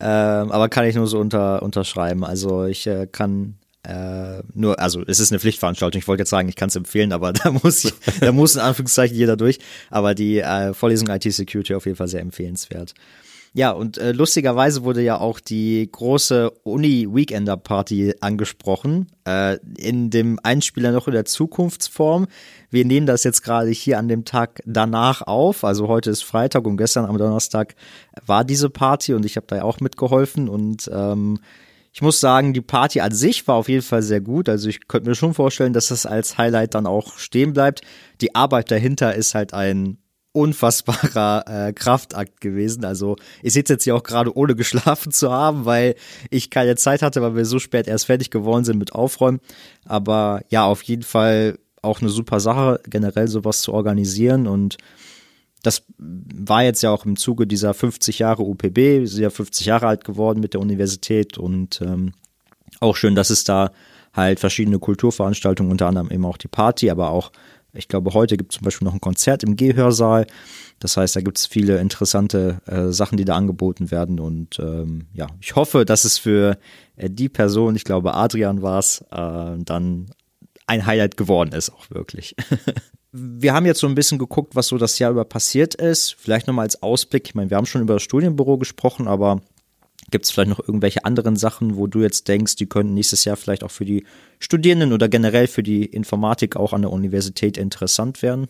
Ähm, 0.00 0.50
aber 0.50 0.70
kann 0.70 0.86
ich 0.86 0.94
nur 0.94 1.06
so 1.06 1.18
unter, 1.18 1.62
unterschreiben. 1.62 2.24
Also 2.24 2.64
ich 2.64 2.86
äh, 2.86 3.06
kann 3.06 3.56
äh, 3.84 4.42
nur, 4.54 4.78
also 4.78 5.02
es 5.06 5.18
ist 5.18 5.32
eine 5.32 5.40
Pflichtveranstaltung. 5.40 5.98
Ich 5.98 6.08
wollte 6.08 6.22
jetzt 6.22 6.30
sagen, 6.30 6.48
ich 6.48 6.56
kann 6.56 6.68
es 6.68 6.76
empfehlen, 6.76 7.12
aber 7.12 7.32
da 7.32 7.50
muss 7.50 7.92
da 8.20 8.32
muss 8.32 8.54
in 8.54 8.60
Anführungszeichen 8.60 9.16
jeder 9.16 9.36
durch. 9.36 9.58
Aber 9.90 10.14
die 10.14 10.38
äh, 10.38 10.72
Vorlesung 10.74 11.08
IT 11.08 11.24
Security 11.32 11.74
auf 11.74 11.86
jeden 11.86 11.96
Fall 11.96 12.08
sehr 12.08 12.20
empfehlenswert. 12.20 12.94
Ja, 13.54 13.72
und 13.72 13.98
äh, 13.98 14.12
lustigerweise 14.12 14.82
wurde 14.82 15.02
ja 15.02 15.18
auch 15.18 15.38
die 15.38 15.86
große 15.92 16.50
Uni-Weekender-Party 16.62 18.14
angesprochen, 18.20 19.08
äh, 19.26 19.58
in 19.76 20.08
dem 20.08 20.38
Einspieler 20.42 20.90
noch 20.90 21.06
in 21.06 21.12
der 21.12 21.26
Zukunftsform. 21.26 22.28
Wir 22.70 22.86
nehmen 22.86 23.06
das 23.06 23.24
jetzt 23.24 23.42
gerade 23.42 23.68
hier 23.68 23.98
an 23.98 24.08
dem 24.08 24.24
Tag 24.24 24.62
danach 24.64 25.20
auf, 25.20 25.64
also 25.64 25.88
heute 25.88 26.08
ist 26.08 26.24
Freitag 26.24 26.64
und 26.64 26.78
gestern 26.78 27.04
am 27.04 27.18
Donnerstag 27.18 27.74
war 28.24 28.42
diese 28.44 28.70
Party 28.70 29.12
und 29.12 29.26
ich 29.26 29.36
habe 29.36 29.46
da 29.46 29.56
ja 29.56 29.64
auch 29.64 29.80
mitgeholfen 29.80 30.48
und 30.48 30.90
ähm, 30.90 31.38
ich 31.92 32.00
muss 32.00 32.20
sagen, 32.20 32.54
die 32.54 32.62
Party 32.62 33.00
an 33.00 33.12
sich 33.12 33.46
war 33.46 33.56
auf 33.56 33.68
jeden 33.68 33.82
Fall 33.82 34.02
sehr 34.02 34.20
gut. 34.20 34.48
Also 34.48 34.68
ich 34.68 34.88
könnte 34.88 35.10
mir 35.10 35.14
schon 35.14 35.34
vorstellen, 35.34 35.74
dass 35.74 35.88
das 35.88 36.06
als 36.06 36.38
Highlight 36.38 36.74
dann 36.74 36.86
auch 36.86 37.18
stehen 37.18 37.52
bleibt. 37.52 37.82
Die 38.22 38.34
Arbeit 38.34 38.70
dahinter 38.70 39.14
ist 39.14 39.34
halt 39.34 39.52
ein 39.52 39.98
unfassbarer 40.32 41.44
äh, 41.46 41.72
Kraftakt 41.74 42.40
gewesen. 42.40 42.86
Also 42.86 43.16
ich 43.42 43.52
sitze 43.52 43.74
jetzt 43.74 43.84
hier 43.84 43.94
auch 43.94 44.02
gerade 44.02 44.34
ohne 44.34 44.54
geschlafen 44.56 45.12
zu 45.12 45.30
haben, 45.30 45.66
weil 45.66 45.94
ich 46.30 46.48
keine 46.48 46.76
Zeit 46.76 47.02
hatte, 47.02 47.20
weil 47.20 47.36
wir 47.36 47.44
so 47.44 47.58
spät 47.58 47.86
erst 47.86 48.06
fertig 48.06 48.30
geworden 48.30 48.64
sind 48.64 48.78
mit 48.78 48.94
Aufräumen. 48.94 49.40
Aber 49.84 50.42
ja, 50.48 50.64
auf 50.64 50.82
jeden 50.82 51.02
Fall 51.02 51.58
auch 51.82 52.00
eine 52.00 52.10
super 52.10 52.40
Sache, 52.40 52.80
generell 52.88 53.28
sowas 53.28 53.60
zu 53.60 53.74
organisieren 53.74 54.46
und 54.46 54.78
das 55.62 55.84
war 55.98 56.64
jetzt 56.64 56.82
ja 56.82 56.90
auch 56.90 57.04
im 57.04 57.16
Zuge 57.16 57.46
dieser 57.46 57.72
50 57.72 58.18
Jahre 58.18 58.42
UPB, 58.42 59.04
ist 59.04 59.16
ja 59.16 59.30
50 59.30 59.66
Jahre 59.66 59.86
alt 59.86 60.04
geworden 60.04 60.40
mit 60.40 60.54
der 60.54 60.60
Universität 60.60 61.38
und 61.38 61.80
ähm, 61.80 62.12
auch 62.80 62.96
schön, 62.96 63.14
dass 63.14 63.30
es 63.30 63.44
da 63.44 63.70
halt 64.12 64.40
verschiedene 64.40 64.78
Kulturveranstaltungen, 64.78 65.70
unter 65.70 65.86
anderem 65.86 66.10
eben 66.10 66.24
auch 66.24 66.36
die 66.36 66.48
Party, 66.48 66.90
aber 66.90 67.10
auch, 67.10 67.32
ich 67.72 67.88
glaube, 67.88 68.12
heute 68.12 68.36
gibt 68.36 68.52
es 68.52 68.58
zum 68.58 68.64
Beispiel 68.64 68.84
noch 68.84 68.92
ein 68.92 69.00
Konzert 69.00 69.42
im 69.44 69.56
Gehörsaal. 69.56 70.26
Das 70.78 70.98
heißt, 70.98 71.16
da 71.16 71.20
gibt 71.20 71.38
es 71.38 71.46
viele 71.46 71.78
interessante 71.78 72.60
äh, 72.66 72.88
Sachen, 72.92 73.16
die 73.16 73.24
da 73.24 73.34
angeboten 73.34 73.90
werden. 73.90 74.20
Und 74.20 74.58
ähm, 74.58 75.06
ja, 75.14 75.28
ich 75.40 75.56
hoffe, 75.56 75.86
dass 75.86 76.04
es 76.04 76.18
für 76.18 76.58
äh, 76.96 77.08
die 77.08 77.30
Person, 77.30 77.74
ich 77.74 77.84
glaube, 77.84 78.12
Adrian 78.12 78.60
war 78.60 78.78
es, 78.78 79.00
äh, 79.10 79.56
dann 79.64 80.10
ein 80.66 80.84
Highlight 80.84 81.16
geworden 81.16 81.52
ist, 81.52 81.70
auch 81.70 81.88
wirklich. 81.88 82.36
wir 83.12 83.52
haben 83.52 83.66
jetzt 83.66 83.80
so 83.80 83.86
ein 83.86 83.94
bisschen 83.94 84.18
geguckt, 84.18 84.56
was 84.56 84.68
so 84.68 84.78
das 84.78 84.98
Jahr 84.98 85.10
über 85.10 85.24
passiert 85.24 85.74
ist. 85.74 86.16
Vielleicht 86.18 86.46
nochmal 86.46 86.64
als 86.64 86.82
Ausblick. 86.82 87.28
Ich 87.28 87.34
meine, 87.34 87.50
wir 87.50 87.58
haben 87.58 87.66
schon 87.66 87.82
über 87.82 87.94
das 87.94 88.02
Studienbüro 88.02 88.56
gesprochen, 88.56 89.06
aber 89.06 89.42
gibt 90.10 90.24
es 90.24 90.30
vielleicht 90.30 90.48
noch 90.48 90.60
irgendwelche 90.60 91.04
anderen 91.04 91.36
Sachen, 91.36 91.76
wo 91.76 91.86
du 91.86 92.00
jetzt 92.00 92.28
denkst, 92.28 92.56
die 92.56 92.66
könnten 92.66 92.94
nächstes 92.94 93.24
Jahr 93.24 93.36
vielleicht 93.36 93.64
auch 93.64 93.70
für 93.70 93.84
die 93.84 94.04
Studierenden 94.38 94.92
oder 94.92 95.08
generell 95.08 95.46
für 95.46 95.62
die 95.62 95.84
Informatik 95.84 96.56
auch 96.56 96.72
an 96.72 96.82
der 96.82 96.90
Universität 96.90 97.58
interessant 97.58 98.22
werden? 98.22 98.48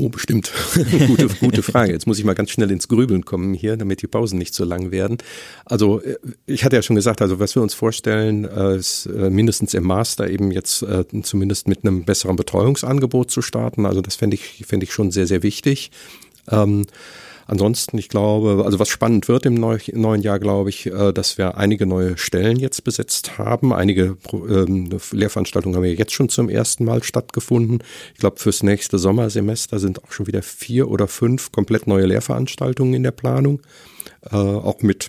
Oh, 0.00 0.08
bestimmt. 0.08 0.52
gute, 1.08 1.26
gute 1.40 1.62
Frage. 1.64 1.90
Jetzt 1.90 2.06
muss 2.06 2.20
ich 2.20 2.24
mal 2.24 2.34
ganz 2.34 2.50
schnell 2.50 2.70
ins 2.70 2.86
Grübeln 2.86 3.24
kommen 3.24 3.52
hier, 3.52 3.76
damit 3.76 4.00
die 4.00 4.06
Pausen 4.06 4.38
nicht 4.38 4.54
so 4.54 4.64
lang 4.64 4.92
werden. 4.92 5.18
Also 5.64 6.00
äh, 6.00 6.16
ich 6.46 6.64
hatte 6.64 6.76
ja 6.76 6.82
schon 6.82 6.94
gesagt, 6.94 7.20
also 7.20 7.40
was 7.40 7.56
wir 7.56 7.62
uns 7.62 7.74
vorstellen, 7.74 8.44
äh, 8.44 8.76
ist 8.76 9.06
äh, 9.06 9.28
mindestens 9.28 9.74
im 9.74 9.82
Master 9.82 10.30
eben 10.30 10.52
jetzt 10.52 10.86
zumindest 11.22 11.66
mit 11.66 11.84
einem 11.84 12.04
besseren 12.04 12.36
Betreuungsangebot 12.36 13.32
zu 13.32 13.42
starten. 13.42 13.86
Also 13.86 14.00
das 14.00 14.14
fände 14.14 14.36
ich, 14.36 14.64
fände 14.68 14.84
ich 14.84 14.92
schon 14.92 15.10
sehr, 15.10 15.26
sehr 15.26 15.42
wichtig. 15.42 15.90
Ähm, 16.50 16.86
Ansonsten, 17.48 17.96
ich 17.96 18.10
glaube, 18.10 18.62
also 18.66 18.78
was 18.78 18.90
spannend 18.90 19.26
wird 19.26 19.46
im 19.46 19.54
neuen 19.54 20.22
Jahr, 20.22 20.38
glaube 20.38 20.68
ich, 20.68 20.84
äh, 20.84 21.12
dass 21.14 21.38
wir 21.38 21.56
einige 21.56 21.86
neue 21.86 22.18
Stellen 22.18 22.58
jetzt 22.58 22.84
besetzt 22.84 23.38
haben. 23.38 23.72
Einige 23.72 24.18
ähm, 24.34 24.90
Lehrveranstaltungen 25.12 25.74
haben 25.74 25.84
ja 25.84 25.92
jetzt 25.92 26.12
schon 26.12 26.28
zum 26.28 26.50
ersten 26.50 26.84
Mal 26.84 27.02
stattgefunden. 27.02 27.82
Ich 28.12 28.20
glaube, 28.20 28.38
fürs 28.38 28.62
nächste 28.62 28.98
Sommersemester 28.98 29.78
sind 29.78 30.04
auch 30.04 30.12
schon 30.12 30.26
wieder 30.26 30.42
vier 30.42 30.90
oder 30.90 31.08
fünf 31.08 31.50
komplett 31.50 31.86
neue 31.86 32.04
Lehrveranstaltungen 32.04 32.92
in 32.92 33.02
der 33.02 33.12
Planung. 33.12 33.62
Äh, 34.30 34.36
auch 34.36 34.82
mit 34.82 35.08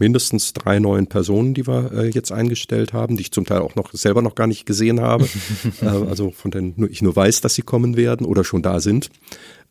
mindestens 0.00 0.52
drei 0.52 0.78
neuen 0.78 1.06
Personen, 1.06 1.54
die 1.54 1.66
wir 1.66 1.92
äh, 1.92 2.08
jetzt 2.08 2.32
eingestellt 2.32 2.92
haben, 2.92 3.16
die 3.16 3.22
ich 3.22 3.32
zum 3.32 3.44
Teil 3.44 3.60
auch 3.60 3.74
noch 3.74 3.92
selber 3.92 4.22
noch 4.22 4.34
gar 4.34 4.46
nicht 4.46 4.66
gesehen 4.66 5.00
habe. 5.00 5.28
äh, 5.82 5.86
also 5.86 6.30
von 6.30 6.50
denen 6.50 6.88
ich 6.90 7.02
nur 7.02 7.14
weiß, 7.14 7.40
dass 7.40 7.54
sie 7.54 7.62
kommen 7.62 7.96
werden 7.96 8.26
oder 8.26 8.44
schon 8.44 8.62
da 8.62 8.80
sind. 8.80 9.10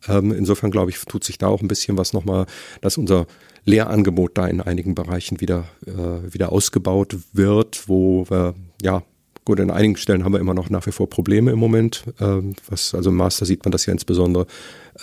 Ähm, 0.08 0.32
insofern 0.32 0.70
glaube 0.70 0.90
ich, 0.90 0.98
tut 1.00 1.24
sich 1.24 1.38
da 1.38 1.48
auch 1.48 1.60
ein 1.60 1.68
bisschen 1.68 1.98
was 1.98 2.12
nochmal, 2.12 2.46
dass 2.80 2.98
unser 2.98 3.26
Lehrangebot 3.64 4.38
da 4.38 4.46
in 4.46 4.60
einigen 4.60 4.94
Bereichen 4.94 5.40
wieder, 5.40 5.64
äh, 5.86 6.32
wieder 6.32 6.52
ausgebaut 6.52 7.16
wird, 7.32 7.88
wo 7.88 8.24
wir 8.28 8.54
ja 8.82 9.02
Gut, 9.48 9.60
an 9.60 9.70
einigen 9.70 9.96
Stellen 9.96 10.24
haben 10.24 10.34
wir 10.34 10.40
immer 10.40 10.52
noch 10.52 10.68
nach 10.68 10.84
wie 10.86 10.92
vor 10.92 11.08
Probleme 11.08 11.52
im 11.52 11.58
Moment. 11.58 12.04
Ähm, 12.20 12.52
was, 12.68 12.94
also 12.94 13.08
im 13.08 13.16
Master 13.16 13.46
sieht 13.46 13.64
man 13.64 13.72
das 13.72 13.86
ja 13.86 13.94
insbesondere 13.94 14.46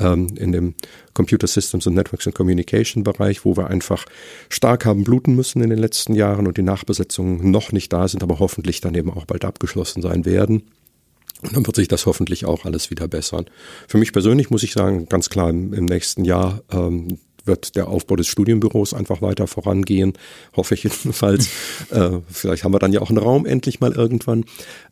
in 0.04 0.52
dem 0.52 0.76
Computer 1.14 1.48
Systems 1.48 1.88
und 1.88 1.94
Networks 1.94 2.28
and 2.28 2.36
Communication 2.36 3.04
Bereich, 3.04 3.46
wo 3.46 3.56
wir 3.56 3.68
einfach 3.68 4.06
stark 4.50 4.86
haben 4.86 5.04
bluten 5.04 5.36
müssen 5.36 5.62
in 5.62 5.70
den 5.70 5.80
letzten 5.80 6.16
Jahren 6.16 6.48
und 6.48 6.58
die 6.58 6.64
Nachbesetzungen 6.64 7.50
noch 7.52 7.72
nicht 7.72 7.94
da 7.94 8.08
sind, 8.08 8.24
aber 8.24 8.40
hoffentlich 8.40 8.82
dann 8.82 8.96
eben 8.96 9.12
auch 9.12 9.26
bald 9.26 9.46
abgeschlossen 9.46 10.02
sein 10.02 10.26
werden. 10.26 10.64
Und 11.42 11.56
dann 11.56 11.66
wird 11.66 11.76
sich 11.76 11.88
das 11.88 12.06
hoffentlich 12.06 12.46
auch 12.46 12.66
alles 12.66 12.90
wieder 12.90 13.08
bessern. 13.08 13.46
Für 13.88 13.98
mich 13.98 14.14
persönlich 14.14 14.50
muss 14.50 14.64
ich 14.64 14.74
sagen, 14.74 15.08
ganz 15.08 15.30
klar 15.30 15.50
im, 15.50 15.74
im 15.74 15.86
nächsten 15.86 16.26
Jahr 16.26 16.62
ähm, 16.72 17.20
wird 17.46 17.76
der 17.76 17.88
Aufbau 17.88 18.16
des 18.16 18.28
Studienbüros 18.28 18.94
einfach 18.94 19.22
weiter 19.22 19.48
vorangehen, 19.48 20.14
hoffe 20.56 20.74
ich 20.76 20.84
jedenfalls. 20.84 21.50
äh, 21.92 22.20
vielleicht 22.30 22.64
haben 22.64 22.74
wir 22.74 22.80
dann 22.80 22.94
ja 22.94 23.02
auch 23.02 23.10
einen 23.10 23.20
Raum 23.20 23.46
endlich 23.46 23.80
mal 23.80 23.92
irgendwann. 23.92 24.46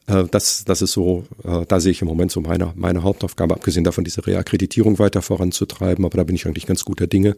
Äh, 0.07 0.25
das, 0.31 0.65
das 0.65 0.81
ist 0.81 0.93
so, 0.93 1.25
äh, 1.43 1.65
da 1.67 1.79
sehe 1.79 1.91
ich 1.91 2.01
im 2.01 2.07
Moment 2.07 2.31
so 2.31 2.41
meine, 2.41 2.73
meine 2.75 3.03
Hauptaufgabe, 3.03 3.53
abgesehen 3.53 3.83
davon, 3.83 4.03
diese 4.03 4.25
Reakkreditierung 4.25 4.99
weiter 4.99 5.21
voranzutreiben, 5.21 6.05
aber 6.05 6.17
da 6.17 6.23
bin 6.23 6.35
ich 6.35 6.45
eigentlich 6.45 6.65
ganz 6.65 6.85
guter 6.85 7.07
Dinge, 7.07 7.35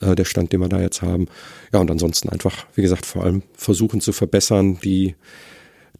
äh, 0.00 0.14
der 0.14 0.24
Stand, 0.24 0.52
den 0.52 0.60
wir 0.60 0.68
da 0.68 0.80
jetzt 0.80 1.02
haben. 1.02 1.26
Ja, 1.72 1.80
und 1.80 1.90
ansonsten 1.90 2.28
einfach, 2.28 2.66
wie 2.74 2.82
gesagt, 2.82 3.06
vor 3.06 3.24
allem 3.24 3.42
versuchen 3.54 4.00
zu 4.00 4.12
verbessern, 4.12 4.78
die 4.82 5.14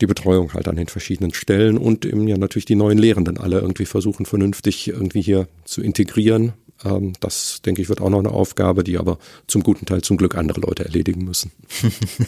die 0.03 0.07
Betreuung 0.07 0.53
halt 0.53 0.69
an 0.69 0.77
den 0.77 0.89
verschiedenen 0.89 1.33
Stellen 1.33 1.79
und 1.79 2.05
eben 2.05 2.29
ja 2.29 2.37
natürlich 2.37 2.67
die 2.67 2.75
neuen 2.75 2.99
Lehrenden 2.99 3.39
alle 3.39 3.61
irgendwie 3.61 3.87
versuchen, 3.87 4.27
vernünftig 4.27 4.89
irgendwie 4.89 5.23
hier 5.23 5.49
zu 5.65 5.81
integrieren 5.81 6.53
ähm, 6.85 7.13
das, 7.21 7.61
denke 7.65 7.83
ich, 7.83 7.89
wird 7.89 8.01
auch 8.01 8.11
noch 8.11 8.19
eine 8.19 8.31
Aufgabe, 8.31 8.85
die 8.85 8.99
aber 8.99 9.19
zum 9.47 9.63
guten 9.63 9.87
Teil 9.87 10.03
zum 10.03 10.17
Glück 10.17 10.37
andere 10.37 10.61
Leute 10.61 10.85
erledigen 10.85 11.25
müssen. 11.25 11.53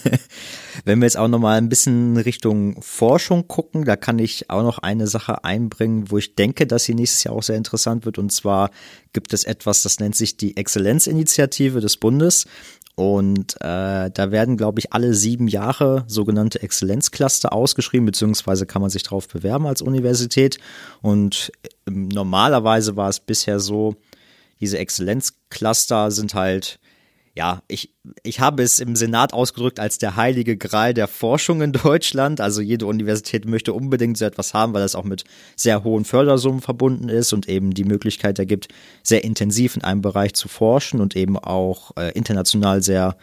Wenn 0.85 1.01
wir 1.01 1.07
jetzt 1.07 1.17
auch 1.17 1.29
noch 1.29 1.39
mal 1.39 1.59
ein 1.59 1.69
bisschen 1.69 2.17
Richtung 2.17 2.81
Forschung 2.83 3.49
gucken, 3.49 3.85
da 3.85 3.97
kann 3.97 4.19
ich 4.19 4.51
auch 4.51 4.63
noch 4.63 4.79
eine 4.79 5.07
Sache 5.07 5.45
einbringen, 5.45 6.11
wo 6.11 6.19
ich 6.19 6.35
denke, 6.35 6.67
dass 6.67 6.85
sie 6.85 6.95
nächstes 6.95 7.25
Jahr 7.25 7.35
auch 7.35 7.43
sehr 7.43 7.57
interessant 7.57 8.05
wird. 8.05 8.19
Und 8.19 8.31
zwar 8.31 8.71
gibt 9.13 9.33
es 9.33 9.45
etwas, 9.45 9.83
das 9.83 9.99
nennt 10.01 10.17
sich 10.17 10.37
die 10.37 10.57
Exzellenzinitiative 10.57 11.81
des 11.81 11.97
Bundes. 11.97 12.47
Und 12.97 13.57
äh, 13.61 14.11
da 14.11 14.31
werden, 14.31 14.57
glaube 14.57 14.79
ich, 14.79 14.93
alle 14.93 15.15
sieben 15.15 15.49
Jahre 15.49 16.05
sogenannte 16.07 16.63
Exzellenzcluster 16.63 17.53
ausgeschrieben, 17.53 18.07
beziehungsweise 18.07 18.67
kann 18.67 18.83
man 18.83 18.91
sich 18.91 19.03
darauf 19.03 19.27
bewerben 19.27 19.67
als 19.67 19.83
Universität. 19.83 20.59
Und 21.03 21.51
äh, 21.65 21.91
normalerweise 21.91 22.97
war 22.97 23.09
es 23.09 23.19
bisher 23.19 23.59
so, 23.59 23.97
diese 24.61 24.79
Exzellenzcluster 24.79 26.13
sind 26.13 26.35
halt, 26.35 26.79
ja, 27.37 27.63
ich, 27.67 27.93
ich 28.23 28.39
habe 28.39 28.63
es 28.63 28.79
im 28.79 28.95
Senat 28.95 29.33
ausgedrückt 29.33 29.81
als 29.81 29.99
der 29.99 30.15
heilige 30.15 30.57
Gral 30.57 30.95
der 30.95 31.09
Forschung 31.09 31.63
in 31.63 31.73
Deutschland. 31.73 32.41
Also 32.41 32.61
jede 32.61 32.87
Universität 32.87 33.45
möchte 33.45 33.73
unbedingt 33.73 34.17
so 34.17 34.25
etwas 34.25 34.55
haben, 34.55 34.73
weil 34.73 34.83
das 34.83 34.95
auch 34.95 35.03
mit 35.03 35.25
sehr 35.57 35.83
hohen 35.83 36.05
Fördersummen 36.05 36.61
verbunden 36.61 37.09
ist 37.09 37.33
und 37.33 37.49
eben 37.49 37.75
die 37.75 37.85
Möglichkeit 37.85 38.39
ergibt, 38.39 38.69
sehr 39.03 39.25
intensiv 39.25 39.75
in 39.75 39.83
einem 39.83 40.01
Bereich 40.01 40.35
zu 40.35 40.47
forschen 40.47 41.01
und 41.01 41.17
eben 41.17 41.37
auch 41.37 41.97
äh, 41.97 42.13
international 42.13 42.83
sehr 42.83 43.17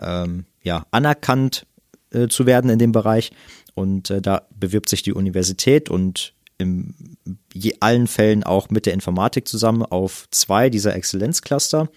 ähm, 0.00 0.44
ja, 0.62 0.84
anerkannt 0.90 1.66
äh, 2.10 2.28
zu 2.28 2.44
werden 2.44 2.70
in 2.70 2.78
dem 2.78 2.92
Bereich. 2.92 3.32
Und 3.74 4.10
äh, 4.10 4.20
da 4.20 4.42
bewirbt 4.54 4.90
sich 4.90 5.02
die 5.02 5.14
Universität 5.14 5.88
und 5.88 6.34
in 6.58 6.94
allen 7.80 8.06
Fällen 8.06 8.44
auch 8.44 8.70
mit 8.70 8.86
der 8.86 8.92
Informatik 8.92 9.48
zusammen 9.48 9.82
auf 9.82 10.26
zwei 10.30 10.70
dieser 10.70 10.94
Exzellenzcluster. 10.94 11.88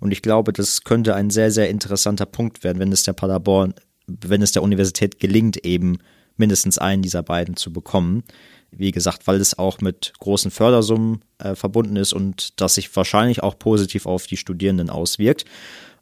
Und 0.00 0.12
ich 0.12 0.22
glaube, 0.22 0.52
das 0.52 0.84
könnte 0.84 1.14
ein 1.14 1.30
sehr, 1.30 1.50
sehr 1.50 1.68
interessanter 1.70 2.26
Punkt 2.26 2.64
werden, 2.64 2.78
wenn 2.78 2.92
es 2.92 3.02
der 3.02 3.12
Paderborn, 3.12 3.74
wenn 4.06 4.42
es 4.42 4.52
der 4.52 4.62
Universität 4.62 5.18
gelingt, 5.20 5.64
eben 5.64 5.98
mindestens 6.36 6.78
einen 6.78 7.02
dieser 7.02 7.22
beiden 7.22 7.56
zu 7.56 7.72
bekommen. 7.72 8.22
Wie 8.70 8.92
gesagt, 8.92 9.26
weil 9.26 9.40
es 9.40 9.58
auch 9.58 9.80
mit 9.80 10.12
großen 10.20 10.50
Fördersummen 10.50 11.22
äh, 11.38 11.54
verbunden 11.54 11.96
ist 11.96 12.12
und 12.12 12.60
das 12.60 12.74
sich 12.74 12.94
wahrscheinlich 12.94 13.42
auch 13.42 13.58
positiv 13.58 14.06
auf 14.06 14.26
die 14.26 14.36
Studierenden 14.36 14.90
auswirkt. 14.90 15.44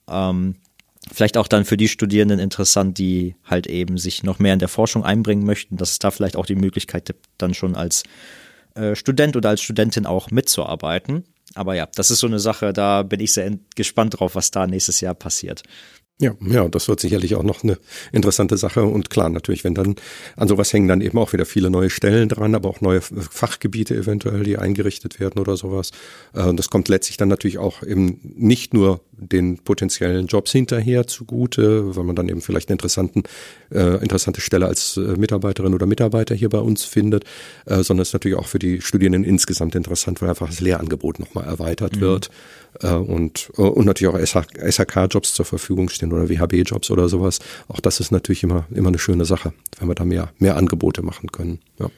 Ähm, 0.08 0.56
vielleicht 1.12 1.36
auch 1.36 1.48
dann 1.48 1.64
für 1.64 1.76
die 1.76 1.88
Studierenden 1.88 2.38
interessant, 2.38 2.98
die 2.98 3.36
halt 3.44 3.66
eben 3.66 3.98
sich 3.98 4.22
noch 4.22 4.38
mehr 4.38 4.52
in 4.52 4.58
der 4.58 4.68
Forschung 4.68 5.04
einbringen 5.04 5.44
möchten, 5.44 5.76
dass 5.76 5.92
es 5.92 5.98
da 5.98 6.10
vielleicht 6.10 6.36
auch 6.36 6.46
die 6.46 6.56
Möglichkeit 6.56 7.06
gibt, 7.06 7.26
dann 7.38 7.54
schon 7.54 7.76
als 7.76 8.02
äh, 8.74 8.94
Student 8.94 9.36
oder 9.36 9.50
als 9.50 9.62
Studentin 9.62 10.06
auch 10.06 10.30
mitzuarbeiten. 10.30 11.24
Aber 11.56 11.74
ja, 11.74 11.88
das 11.94 12.10
ist 12.10 12.20
so 12.20 12.26
eine 12.26 12.38
Sache, 12.38 12.72
da 12.72 13.02
bin 13.02 13.20
ich 13.20 13.32
sehr 13.32 13.50
gespannt 13.74 14.18
drauf, 14.18 14.34
was 14.34 14.50
da 14.50 14.66
nächstes 14.66 15.00
Jahr 15.00 15.14
passiert. 15.14 15.62
Ja, 16.18 16.34
ja, 16.40 16.66
das 16.68 16.88
wird 16.88 16.98
sicherlich 17.00 17.34
auch 17.34 17.42
noch 17.42 17.62
eine 17.62 17.78
interessante 18.10 18.56
Sache. 18.56 18.82
Und 18.84 19.10
klar, 19.10 19.28
natürlich, 19.28 19.64
wenn 19.64 19.74
dann 19.74 19.96
an 20.36 20.48
sowas 20.48 20.72
hängen 20.72 20.88
dann 20.88 21.02
eben 21.02 21.18
auch 21.18 21.34
wieder 21.34 21.44
viele 21.44 21.68
neue 21.68 21.90
Stellen 21.90 22.30
dran, 22.30 22.54
aber 22.54 22.70
auch 22.70 22.80
neue 22.80 23.02
Fachgebiete 23.02 23.94
eventuell, 23.94 24.42
die 24.42 24.56
eingerichtet 24.56 25.20
werden 25.20 25.38
oder 25.38 25.58
sowas. 25.58 25.90
Äh, 26.32 26.54
das 26.54 26.70
kommt 26.70 26.88
letztlich 26.88 27.18
dann 27.18 27.28
natürlich 27.28 27.58
auch 27.58 27.82
eben 27.82 28.18
nicht 28.22 28.72
nur 28.72 29.02
den 29.18 29.58
potenziellen 29.58 30.26
Jobs 30.26 30.52
hinterher 30.52 31.06
zugute, 31.06 31.96
weil 31.96 32.04
man 32.04 32.16
dann 32.16 32.28
eben 32.28 32.40
vielleicht 32.40 32.68
eine 32.68 32.74
interessanten, 32.74 33.24
äh, 33.72 34.02
interessante 34.02 34.40
Stelle 34.40 34.66
als 34.66 34.96
äh, 34.96 35.00
Mitarbeiterin 35.00 35.74
oder 35.74 35.86
Mitarbeiter 35.86 36.34
hier 36.34 36.48
bei 36.48 36.58
uns 36.58 36.84
findet, 36.84 37.24
äh, 37.66 37.82
sondern 37.82 38.02
es 38.02 38.08
ist 38.08 38.14
natürlich 38.14 38.36
auch 38.38 38.46
für 38.46 38.58
die 38.58 38.80
Studierenden 38.80 39.24
insgesamt 39.24 39.74
interessant, 39.74 40.20
weil 40.20 40.28
einfach 40.28 40.48
das 40.48 40.60
Lehrangebot 40.60 41.18
nochmal 41.18 41.44
erweitert 41.44 41.96
mhm. 41.96 42.00
wird 42.00 42.30
äh, 42.82 42.92
und, 42.92 43.50
äh, 43.56 43.62
und 43.62 43.86
natürlich 43.86 44.14
auch 44.14 44.18
SHK-Jobs 44.18 45.34
zur 45.34 45.44
Verfügung 45.44 45.88
stehen 45.88 46.12
oder 46.12 46.28
WHB-Jobs 46.28 46.90
oder 46.90 47.08
sowas. 47.08 47.38
Auch 47.68 47.80
das 47.80 48.00
ist 48.00 48.10
natürlich 48.10 48.42
immer, 48.42 48.66
immer 48.74 48.88
eine 48.88 48.98
schöne 48.98 49.24
Sache, 49.24 49.52
wenn 49.78 49.88
wir 49.88 49.94
da 49.94 50.04
mehr, 50.04 50.32
mehr 50.38 50.56
Angebote 50.56 51.02
machen 51.02 51.32
können. 51.32 51.60
Ja. 51.78 51.90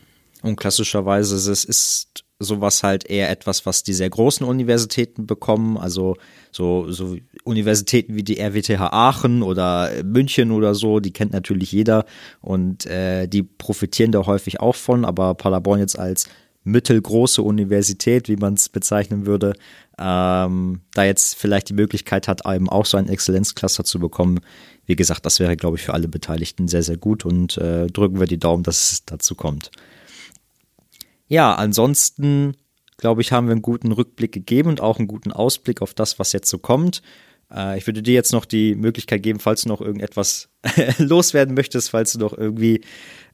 Und 0.42 0.56
klassischerweise 0.56 1.34
ist 1.34 1.48
es 1.48 1.64
ist 1.64 2.24
sowas 2.40 2.82
halt 2.84 3.08
eher 3.08 3.30
etwas, 3.30 3.66
was 3.66 3.82
die 3.82 3.92
sehr 3.92 4.10
großen 4.10 4.46
Universitäten 4.46 5.26
bekommen, 5.26 5.76
also 5.76 6.16
so, 6.52 6.90
so 6.90 7.16
Universitäten 7.42 8.14
wie 8.14 8.22
die 8.22 8.38
RWTH 8.38 8.92
Aachen 8.92 9.42
oder 9.42 9.90
München 10.04 10.52
oder 10.52 10.74
so, 10.74 11.00
die 11.00 11.12
kennt 11.12 11.32
natürlich 11.32 11.72
jeder 11.72 12.04
und 12.40 12.86
äh, 12.86 13.26
die 13.26 13.42
profitieren 13.42 14.12
da 14.12 14.24
häufig 14.26 14.60
auch 14.60 14.76
von, 14.76 15.04
aber 15.04 15.34
Paderborn 15.34 15.80
jetzt 15.80 15.98
als 15.98 16.28
mittelgroße 16.62 17.42
Universität, 17.42 18.28
wie 18.28 18.36
man 18.36 18.54
es 18.54 18.68
bezeichnen 18.68 19.26
würde, 19.26 19.54
ähm, 19.98 20.82
da 20.92 21.04
jetzt 21.04 21.34
vielleicht 21.34 21.70
die 21.70 21.74
Möglichkeit 21.74 22.28
hat, 22.28 22.42
eben 22.46 22.68
auch 22.68 22.86
so 22.86 22.98
ein 22.98 23.08
Exzellenzcluster 23.08 23.84
zu 23.84 23.98
bekommen. 23.98 24.40
Wie 24.86 24.94
gesagt, 24.94 25.26
das 25.26 25.40
wäre, 25.40 25.56
glaube 25.56 25.76
ich, 25.76 25.82
für 25.82 25.94
alle 25.94 26.08
Beteiligten 26.08 26.68
sehr, 26.68 26.82
sehr 26.82 26.98
gut 26.98 27.24
und 27.24 27.56
äh, 27.58 27.86
drücken 27.86 28.20
wir 28.20 28.26
die 28.26 28.38
Daumen, 28.38 28.62
dass 28.62 28.92
es 28.92 29.04
dazu 29.06 29.34
kommt. 29.34 29.70
Ja, 31.28 31.54
ansonsten, 31.54 32.56
glaube 32.96 33.20
ich, 33.20 33.32
haben 33.32 33.46
wir 33.46 33.52
einen 33.52 33.62
guten 33.62 33.92
Rückblick 33.92 34.32
gegeben 34.32 34.70
und 34.70 34.80
auch 34.80 34.98
einen 34.98 35.08
guten 35.08 35.32
Ausblick 35.32 35.82
auf 35.82 35.94
das, 35.94 36.18
was 36.18 36.32
jetzt 36.32 36.48
so 36.48 36.58
kommt. 36.58 37.02
Äh, 37.54 37.78
ich 37.78 37.86
würde 37.86 38.02
dir 38.02 38.14
jetzt 38.14 38.32
noch 38.32 38.44
die 38.44 38.74
Möglichkeit 38.74 39.22
geben, 39.22 39.40
falls 39.40 39.62
du 39.62 39.68
noch 39.68 39.80
irgendetwas 39.80 40.48
loswerden 40.98 41.54
möchtest, 41.54 41.90
falls 41.90 42.12
du 42.12 42.18
noch 42.18 42.36
irgendwie 42.36 42.82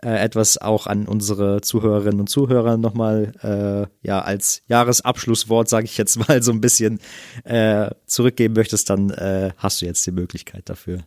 äh, 0.02 0.16
etwas 0.22 0.58
auch 0.58 0.86
an 0.86 1.06
unsere 1.06 1.60
Zuhörerinnen 1.60 2.20
und 2.20 2.28
Zuhörer 2.28 2.76
nochmal 2.76 3.32
äh, 4.02 4.06
ja 4.06 4.20
als 4.20 4.62
Jahresabschlusswort, 4.68 5.68
sage 5.68 5.86
ich 5.86 5.96
jetzt 5.96 6.16
mal, 6.28 6.42
so 6.42 6.52
ein 6.52 6.60
bisschen 6.60 7.00
äh, 7.44 7.90
zurückgeben 8.06 8.54
möchtest, 8.54 8.90
dann 8.90 9.10
äh, 9.10 9.52
hast 9.56 9.82
du 9.82 9.86
jetzt 9.86 10.06
die 10.06 10.12
Möglichkeit 10.12 10.68
dafür. 10.68 10.98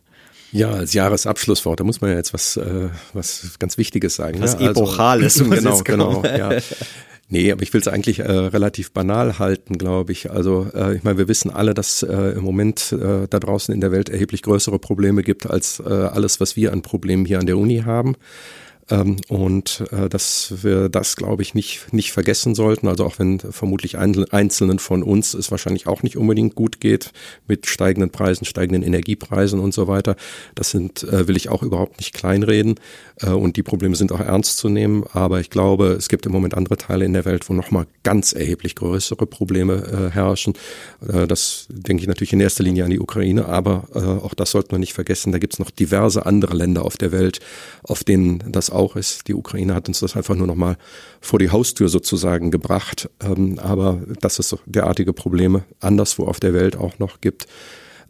Ja, 0.52 0.70
als 0.70 0.94
Jahresabschlusswort, 0.94 1.80
da 1.80 1.84
muss 1.84 2.00
man 2.00 2.10
ja 2.10 2.16
jetzt 2.16 2.32
was, 2.32 2.56
äh, 2.56 2.88
was 3.12 3.56
ganz 3.58 3.76
Wichtiges 3.78 4.16
sagen. 4.16 4.40
Was 4.40 4.58
ne? 4.58 4.70
Epochales. 4.70 5.38
Also, 5.50 5.84
genau, 5.84 6.20
genau. 6.20 6.24
Ja. 6.24 6.58
Nee, 7.30 7.52
aber 7.52 7.62
ich 7.62 7.74
will 7.74 7.80
es 7.80 7.88
eigentlich 7.88 8.20
äh, 8.20 8.30
relativ 8.30 8.92
banal 8.92 9.38
halten, 9.38 9.76
glaube 9.76 10.12
ich. 10.12 10.30
Also 10.30 10.68
äh, 10.74 10.96
ich 10.96 11.02
meine, 11.02 11.18
wir 11.18 11.28
wissen 11.28 11.50
alle, 11.50 11.74
dass 11.74 12.02
äh, 12.02 12.32
im 12.32 12.42
Moment 12.42 12.92
äh, 12.92 13.28
da 13.28 13.38
draußen 13.38 13.74
in 13.74 13.82
der 13.82 13.92
Welt 13.92 14.08
erheblich 14.08 14.40
größere 14.40 14.78
Probleme 14.78 15.22
gibt 15.22 15.48
als 15.48 15.80
äh, 15.80 15.88
alles, 15.90 16.40
was 16.40 16.56
wir 16.56 16.72
an 16.72 16.80
Problemen 16.80 17.26
hier 17.26 17.38
an 17.38 17.46
der 17.46 17.58
Uni 17.58 17.82
haben. 17.84 18.16
Ähm, 18.90 19.16
und 19.28 19.84
äh, 19.90 20.08
dass 20.08 20.54
wir 20.62 20.88
das, 20.88 21.16
glaube 21.16 21.42
ich, 21.42 21.54
nicht, 21.54 21.92
nicht 21.92 22.12
vergessen 22.12 22.54
sollten. 22.54 22.88
Also 22.88 23.04
auch 23.04 23.18
wenn 23.18 23.38
vermutlich 23.38 23.98
Einzelnen 23.98 24.78
von 24.78 25.02
uns 25.02 25.34
es 25.34 25.50
wahrscheinlich 25.50 25.86
auch 25.86 26.02
nicht 26.02 26.16
unbedingt 26.16 26.54
gut 26.54 26.80
geht 26.80 27.12
mit 27.46 27.66
steigenden 27.66 28.10
Preisen, 28.10 28.44
steigenden 28.44 28.82
Energiepreisen 28.82 29.60
und 29.60 29.74
so 29.74 29.88
weiter. 29.88 30.16
Das 30.54 30.70
sind, 30.70 31.02
äh, 31.04 31.28
will 31.28 31.36
ich 31.36 31.48
auch 31.48 31.62
überhaupt 31.62 31.98
nicht 31.98 32.14
kleinreden. 32.14 32.76
Äh, 33.20 33.30
und 33.30 33.56
die 33.56 33.62
Probleme 33.62 33.96
sind 33.96 34.12
auch 34.12 34.20
ernst 34.20 34.58
zu 34.58 34.68
nehmen. 34.68 35.04
Aber 35.12 35.40
ich 35.40 35.50
glaube, 35.50 35.88
es 35.88 36.08
gibt 36.08 36.24
im 36.26 36.32
Moment 36.32 36.54
andere 36.54 36.76
Teile 36.76 37.04
in 37.04 37.12
der 37.12 37.24
Welt, 37.24 37.48
wo 37.48 37.54
nochmal 37.54 37.86
ganz 38.02 38.32
erheblich 38.32 38.74
größere 38.74 39.26
Probleme 39.26 40.10
herrschen. 40.12 40.54
das 41.00 41.66
denke 41.70 42.02
ich 42.02 42.08
natürlich 42.08 42.32
in 42.32 42.40
erster 42.40 42.62
Linie 42.62 42.84
an 42.84 42.90
die 42.90 43.00
Ukraine. 43.00 43.46
Aber 43.46 43.88
auch 44.22 44.34
das 44.34 44.52
sollte 44.52 44.72
man 44.72 44.80
nicht 44.80 44.94
vergessen. 44.94 45.32
Da 45.32 45.38
gibt 45.38 45.54
es 45.54 45.58
noch 45.58 45.70
diverse 45.70 46.24
andere 46.26 46.56
Länder 46.56 46.84
auf 46.84 46.96
der 46.96 47.12
Welt, 47.12 47.40
auf 47.82 48.04
denen 48.04 48.42
das 48.50 48.70
auch 48.78 48.96
ist. 48.96 49.28
Die 49.28 49.34
Ukraine 49.34 49.74
hat 49.74 49.88
uns 49.88 50.00
das 50.00 50.16
einfach 50.16 50.36
nur 50.36 50.46
noch 50.46 50.54
mal 50.54 50.76
vor 51.20 51.38
die 51.38 51.50
Haustür 51.50 51.88
sozusagen 51.88 52.50
gebracht. 52.50 53.10
Ähm, 53.20 53.58
aber 53.58 54.00
dass 54.20 54.38
es 54.38 54.56
derartige 54.66 55.12
Probleme 55.12 55.64
anderswo 55.80 56.24
auf 56.24 56.40
der 56.40 56.54
Welt 56.54 56.76
auch 56.76 56.98
noch 56.98 57.20
gibt, 57.20 57.46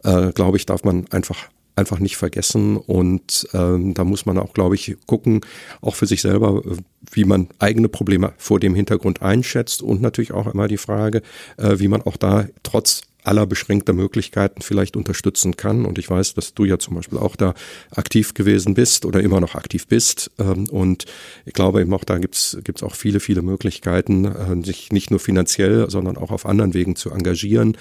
äh, 0.03 0.31
glaube 0.31 0.57
ich, 0.57 0.65
darf 0.65 0.83
man 0.83 1.07
einfach 1.09 1.49
einfach 1.79 1.99
nicht 1.99 2.17
vergessen 2.17 2.75
und 2.75 3.47
ähm, 3.53 3.93
da 3.93 4.03
muss 4.03 4.25
man 4.25 4.37
auch, 4.37 4.53
glaube 4.53 4.75
ich, 4.75 4.97
gucken, 5.07 5.39
auch 5.79 5.95
für 5.95 6.07
sich 6.07 6.21
selber, 6.21 6.61
wie 7.09 7.23
man 7.23 7.47
eigene 7.57 7.87
Probleme 7.87 8.33
vor 8.37 8.59
dem 8.59 8.75
Hintergrund 8.75 9.21
einschätzt 9.21 9.81
und 9.81 10.01
natürlich 10.01 10.33
auch 10.33 10.47
immer 10.53 10.67
die 10.67 10.77
Frage, 10.77 11.21
äh, 11.55 11.79
wie 11.79 11.87
man 11.87 12.01
auch 12.01 12.17
da 12.17 12.47
trotz 12.63 13.03
aller 13.23 13.45
beschränkter 13.45 13.93
Möglichkeiten 13.93 14.61
vielleicht 14.61 14.95
unterstützen 14.95 15.57
kann. 15.57 15.85
Und 15.85 15.97
ich 15.97 16.09
weiß, 16.09 16.33
dass 16.33 16.53
du 16.53 16.65
ja 16.65 16.79
zum 16.79 16.95
Beispiel 16.95 17.17
auch 17.17 17.35
da 17.35 17.53
aktiv 17.91 18.33
gewesen 18.33 18.73
bist 18.73 19.05
oder 19.05 19.21
immer 19.21 19.39
noch 19.39 19.55
aktiv 19.55 19.87
bist. 19.87 20.31
Ähm, 20.39 20.67
und 20.69 21.05
ich 21.45 21.53
glaube 21.53 21.81
eben 21.81 21.93
auch 21.93 22.03
da 22.03 22.17
gibt's 22.17 22.57
gibt's 22.63 22.83
auch 22.83 22.95
viele, 22.95 23.19
viele 23.19 23.41
Möglichkeiten, 23.41 24.25
äh, 24.25 24.65
sich 24.65 24.91
nicht 24.91 25.11
nur 25.11 25.19
finanziell, 25.19 25.89
sondern 25.89 26.17
auch 26.17 26.31
auf 26.31 26.45
anderen 26.45 26.73
Wegen 26.73 26.95
zu 26.95 27.11
engagieren 27.11 27.77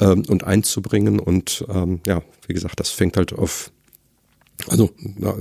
ähm, 0.00 0.24
und 0.28 0.44
einzubringen. 0.44 1.20
Und 1.20 1.64
ähm, 1.68 2.00
ja, 2.06 2.22
wie 2.46 2.54
gesagt, 2.54 2.80
das 2.80 2.90
fängt 2.90 3.16
halt 3.16 3.32
auf 3.32 3.70
also 4.66 4.90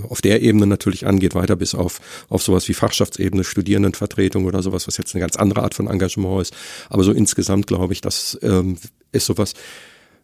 auf 0.09 0.21
der 0.21 0.41
Ebene 0.41 0.67
natürlich 0.67 1.07
angeht, 1.07 1.35
weiter 1.35 1.55
bis 1.55 1.73
auf, 1.73 1.99
auf 2.29 2.43
sowas 2.43 2.67
wie 2.69 2.73
Fachschaftsebene, 2.73 3.43
Studierendenvertretung 3.43 4.45
oder 4.45 4.61
sowas, 4.61 4.87
was 4.87 4.97
jetzt 4.97 5.15
eine 5.15 5.21
ganz 5.21 5.35
andere 5.35 5.63
Art 5.63 5.73
von 5.73 5.87
Engagement 5.87 6.41
ist. 6.41 6.55
Aber 6.89 7.03
so 7.03 7.11
insgesamt 7.11 7.67
glaube 7.67 7.93
ich, 7.93 8.01
das 8.01 8.37
ähm, 8.43 8.77
ist 9.11 9.25
sowas, 9.25 9.53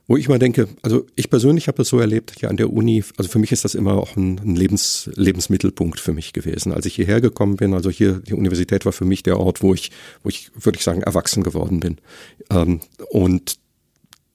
wo 0.05 0.17
ich 0.17 0.27
mal 0.27 0.39
denke, 0.39 0.67
also 0.81 1.05
ich 1.15 1.29
persönlich 1.29 1.67
habe 1.67 1.81
es 1.81 1.87
so 1.87 1.99
erlebt, 1.99 2.41
ja 2.41 2.49
an 2.49 2.57
der 2.57 2.71
Uni, 2.71 3.03
also 3.17 3.29
für 3.29 3.39
mich 3.39 3.53
ist 3.53 3.63
das 3.63 3.73
immer 3.73 3.93
auch 3.93 4.17
ein, 4.17 4.39
ein 4.39 4.55
Lebens, 4.55 5.09
Lebensmittelpunkt 5.15 5.99
für 5.99 6.11
mich 6.13 6.33
gewesen. 6.33 6.73
Als 6.73 6.85
ich 6.85 6.95
hierher 6.95 7.21
gekommen 7.21 7.55
bin, 7.55 7.73
also 7.73 7.89
hier, 7.89 8.19
die 8.19 8.33
Universität 8.33 8.85
war 8.85 8.91
für 8.91 9.05
mich 9.05 9.23
der 9.23 9.39
Ort, 9.39 9.63
wo 9.63 9.73
ich, 9.73 9.91
wo 10.21 10.29
ich, 10.29 10.51
würde 10.59 10.77
ich 10.77 10.83
sagen, 10.83 11.03
erwachsen 11.03 11.41
geworden 11.41 11.79
bin. 11.79 11.99
Ähm, 12.49 12.81
und 13.11 13.57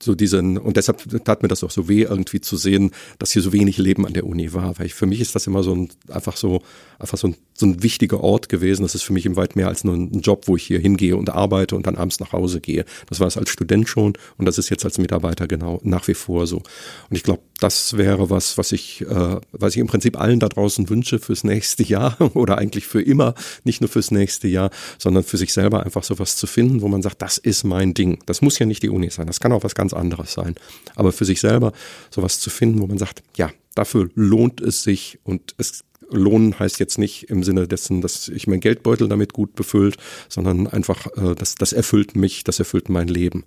so 0.08 0.14
diesen, 0.14 0.56
und 0.56 0.78
deshalb 0.78 1.24
tat 1.24 1.42
mir 1.42 1.48
das 1.48 1.62
auch 1.62 1.70
so 1.70 1.86
weh, 1.86 2.02
irgendwie 2.02 2.40
zu 2.40 2.56
sehen, 2.56 2.92
dass 3.18 3.32
hier 3.32 3.42
so 3.42 3.52
wenig 3.52 3.76
Leben 3.76 4.06
an 4.06 4.14
der 4.14 4.24
Uni 4.24 4.54
war. 4.54 4.78
Weil 4.78 4.86
ich, 4.86 4.94
für 4.94 5.04
mich 5.04 5.20
ist 5.20 5.34
das 5.34 5.46
immer 5.46 5.62
so 5.62 5.74
ein, 5.74 5.90
einfach 6.08 6.36
so, 6.36 6.62
einfach 6.98 7.18
so 7.18 7.28
ein, 7.28 7.36
so 7.52 7.66
ein 7.66 7.82
wichtiger 7.82 8.20
Ort 8.22 8.48
gewesen. 8.48 8.82
Das 8.82 8.94
ist 8.94 9.02
für 9.02 9.12
mich 9.12 9.26
im 9.26 9.36
weit 9.36 9.54
mehr 9.54 9.68
als 9.68 9.84
nur 9.84 9.94
ein 9.94 10.20
Job, 10.20 10.48
wo 10.48 10.56
ich 10.56 10.64
hier 10.64 10.78
hingehe 10.78 11.14
und 11.14 11.28
arbeite 11.28 11.76
und 11.76 11.86
dann 11.86 11.96
abends 11.96 12.20
nach 12.20 12.32
Hause 12.32 12.60
gehe. 12.60 12.86
Das 13.08 13.20
war 13.20 13.26
es 13.26 13.36
als 13.36 13.50
Student 13.50 13.88
schon 13.88 14.14
und 14.38 14.46
das 14.46 14.56
ist 14.56 14.70
jetzt 14.70 14.86
als 14.86 14.96
Mitarbeiter 14.96 15.46
genau 15.46 15.78
nach 15.82 16.08
wie 16.08 16.14
vor 16.14 16.46
so. 16.46 16.56
Und 16.56 17.16
ich 17.16 17.22
glaube, 17.22 17.42
das 17.60 17.96
wäre 17.96 18.30
was, 18.30 18.56
was 18.56 18.72
ich, 18.72 19.02
äh, 19.02 19.36
was 19.52 19.74
ich 19.74 19.80
im 19.80 19.88
Prinzip 19.88 20.18
allen 20.18 20.40
da 20.40 20.48
draußen 20.48 20.88
wünsche 20.88 21.18
fürs 21.18 21.44
nächste 21.44 21.82
Jahr 21.82 22.16
oder 22.34 22.58
eigentlich 22.58 22.86
für 22.86 23.02
immer, 23.02 23.34
nicht 23.64 23.80
nur 23.80 23.88
fürs 23.88 24.10
nächste 24.10 24.48
Jahr, 24.48 24.70
sondern 24.98 25.24
für 25.24 25.36
sich 25.36 25.52
selber 25.52 25.84
einfach 25.84 26.04
sowas 26.04 26.36
zu 26.36 26.46
finden, 26.46 26.80
wo 26.80 26.88
man 26.88 27.02
sagt, 27.02 27.20
das 27.20 27.38
ist 27.38 27.64
mein 27.64 27.94
Ding. 27.94 28.20
Das 28.26 28.42
muss 28.42 28.58
ja 28.58 28.66
nicht 28.66 28.82
die 28.82 28.90
Uni 28.90 29.10
sein, 29.10 29.26
das 29.26 29.40
kann 29.40 29.52
auch 29.52 29.64
was 29.64 29.74
ganz 29.74 29.92
anderes 29.98 30.32
sein. 30.32 30.54
Aber 30.94 31.12
für 31.12 31.24
sich 31.24 31.40
selber 31.40 31.72
sowas 32.10 32.40
zu 32.40 32.50
finden, 32.50 32.80
wo 32.80 32.86
man 32.86 32.98
sagt, 32.98 33.22
ja, 33.36 33.50
dafür 33.74 34.08
lohnt 34.14 34.60
es 34.60 34.82
sich 34.82 35.18
und 35.24 35.54
es 35.58 35.84
Lohnen 36.10 36.58
heißt 36.58 36.80
jetzt 36.80 36.98
nicht 36.98 37.24
im 37.24 37.42
Sinne 37.42 37.68
dessen, 37.68 38.00
dass 38.00 38.28
ich 38.28 38.46
mein 38.46 38.60
Geldbeutel 38.60 39.08
damit 39.08 39.32
gut 39.32 39.54
befüllt, 39.54 39.96
sondern 40.28 40.66
einfach, 40.66 41.06
äh, 41.16 41.34
das, 41.34 41.54
das 41.54 41.72
erfüllt 41.72 42.16
mich, 42.16 42.44
das 42.44 42.58
erfüllt 42.58 42.88
mein 42.88 43.08
Leben. 43.08 43.44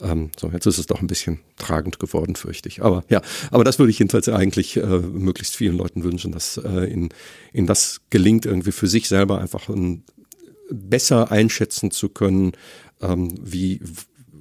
Ähm, 0.00 0.30
so, 0.38 0.50
jetzt 0.50 0.66
ist 0.66 0.78
es 0.78 0.86
doch 0.86 1.00
ein 1.00 1.06
bisschen 1.06 1.40
tragend 1.58 1.98
geworden, 1.98 2.36
fürchte 2.36 2.68
ich. 2.68 2.82
Aber 2.82 3.04
ja, 3.08 3.20
aber 3.50 3.64
das 3.64 3.78
würde 3.78 3.90
ich 3.90 3.98
jedenfalls 3.98 4.28
eigentlich 4.28 4.76
äh, 4.76 4.86
möglichst 4.86 5.56
vielen 5.56 5.76
Leuten 5.76 6.04
wünschen, 6.04 6.32
dass 6.32 6.56
äh, 6.56 6.90
in, 6.90 7.10
in 7.52 7.66
das 7.66 8.00
gelingt, 8.10 8.46
irgendwie 8.46 8.72
für 8.72 8.86
sich 8.86 9.08
selber 9.08 9.40
einfach 9.40 9.68
ein, 9.68 10.04
besser 10.70 11.30
einschätzen 11.30 11.90
zu 11.90 12.08
können, 12.08 12.52
ähm, 13.00 13.34
wie 13.40 13.80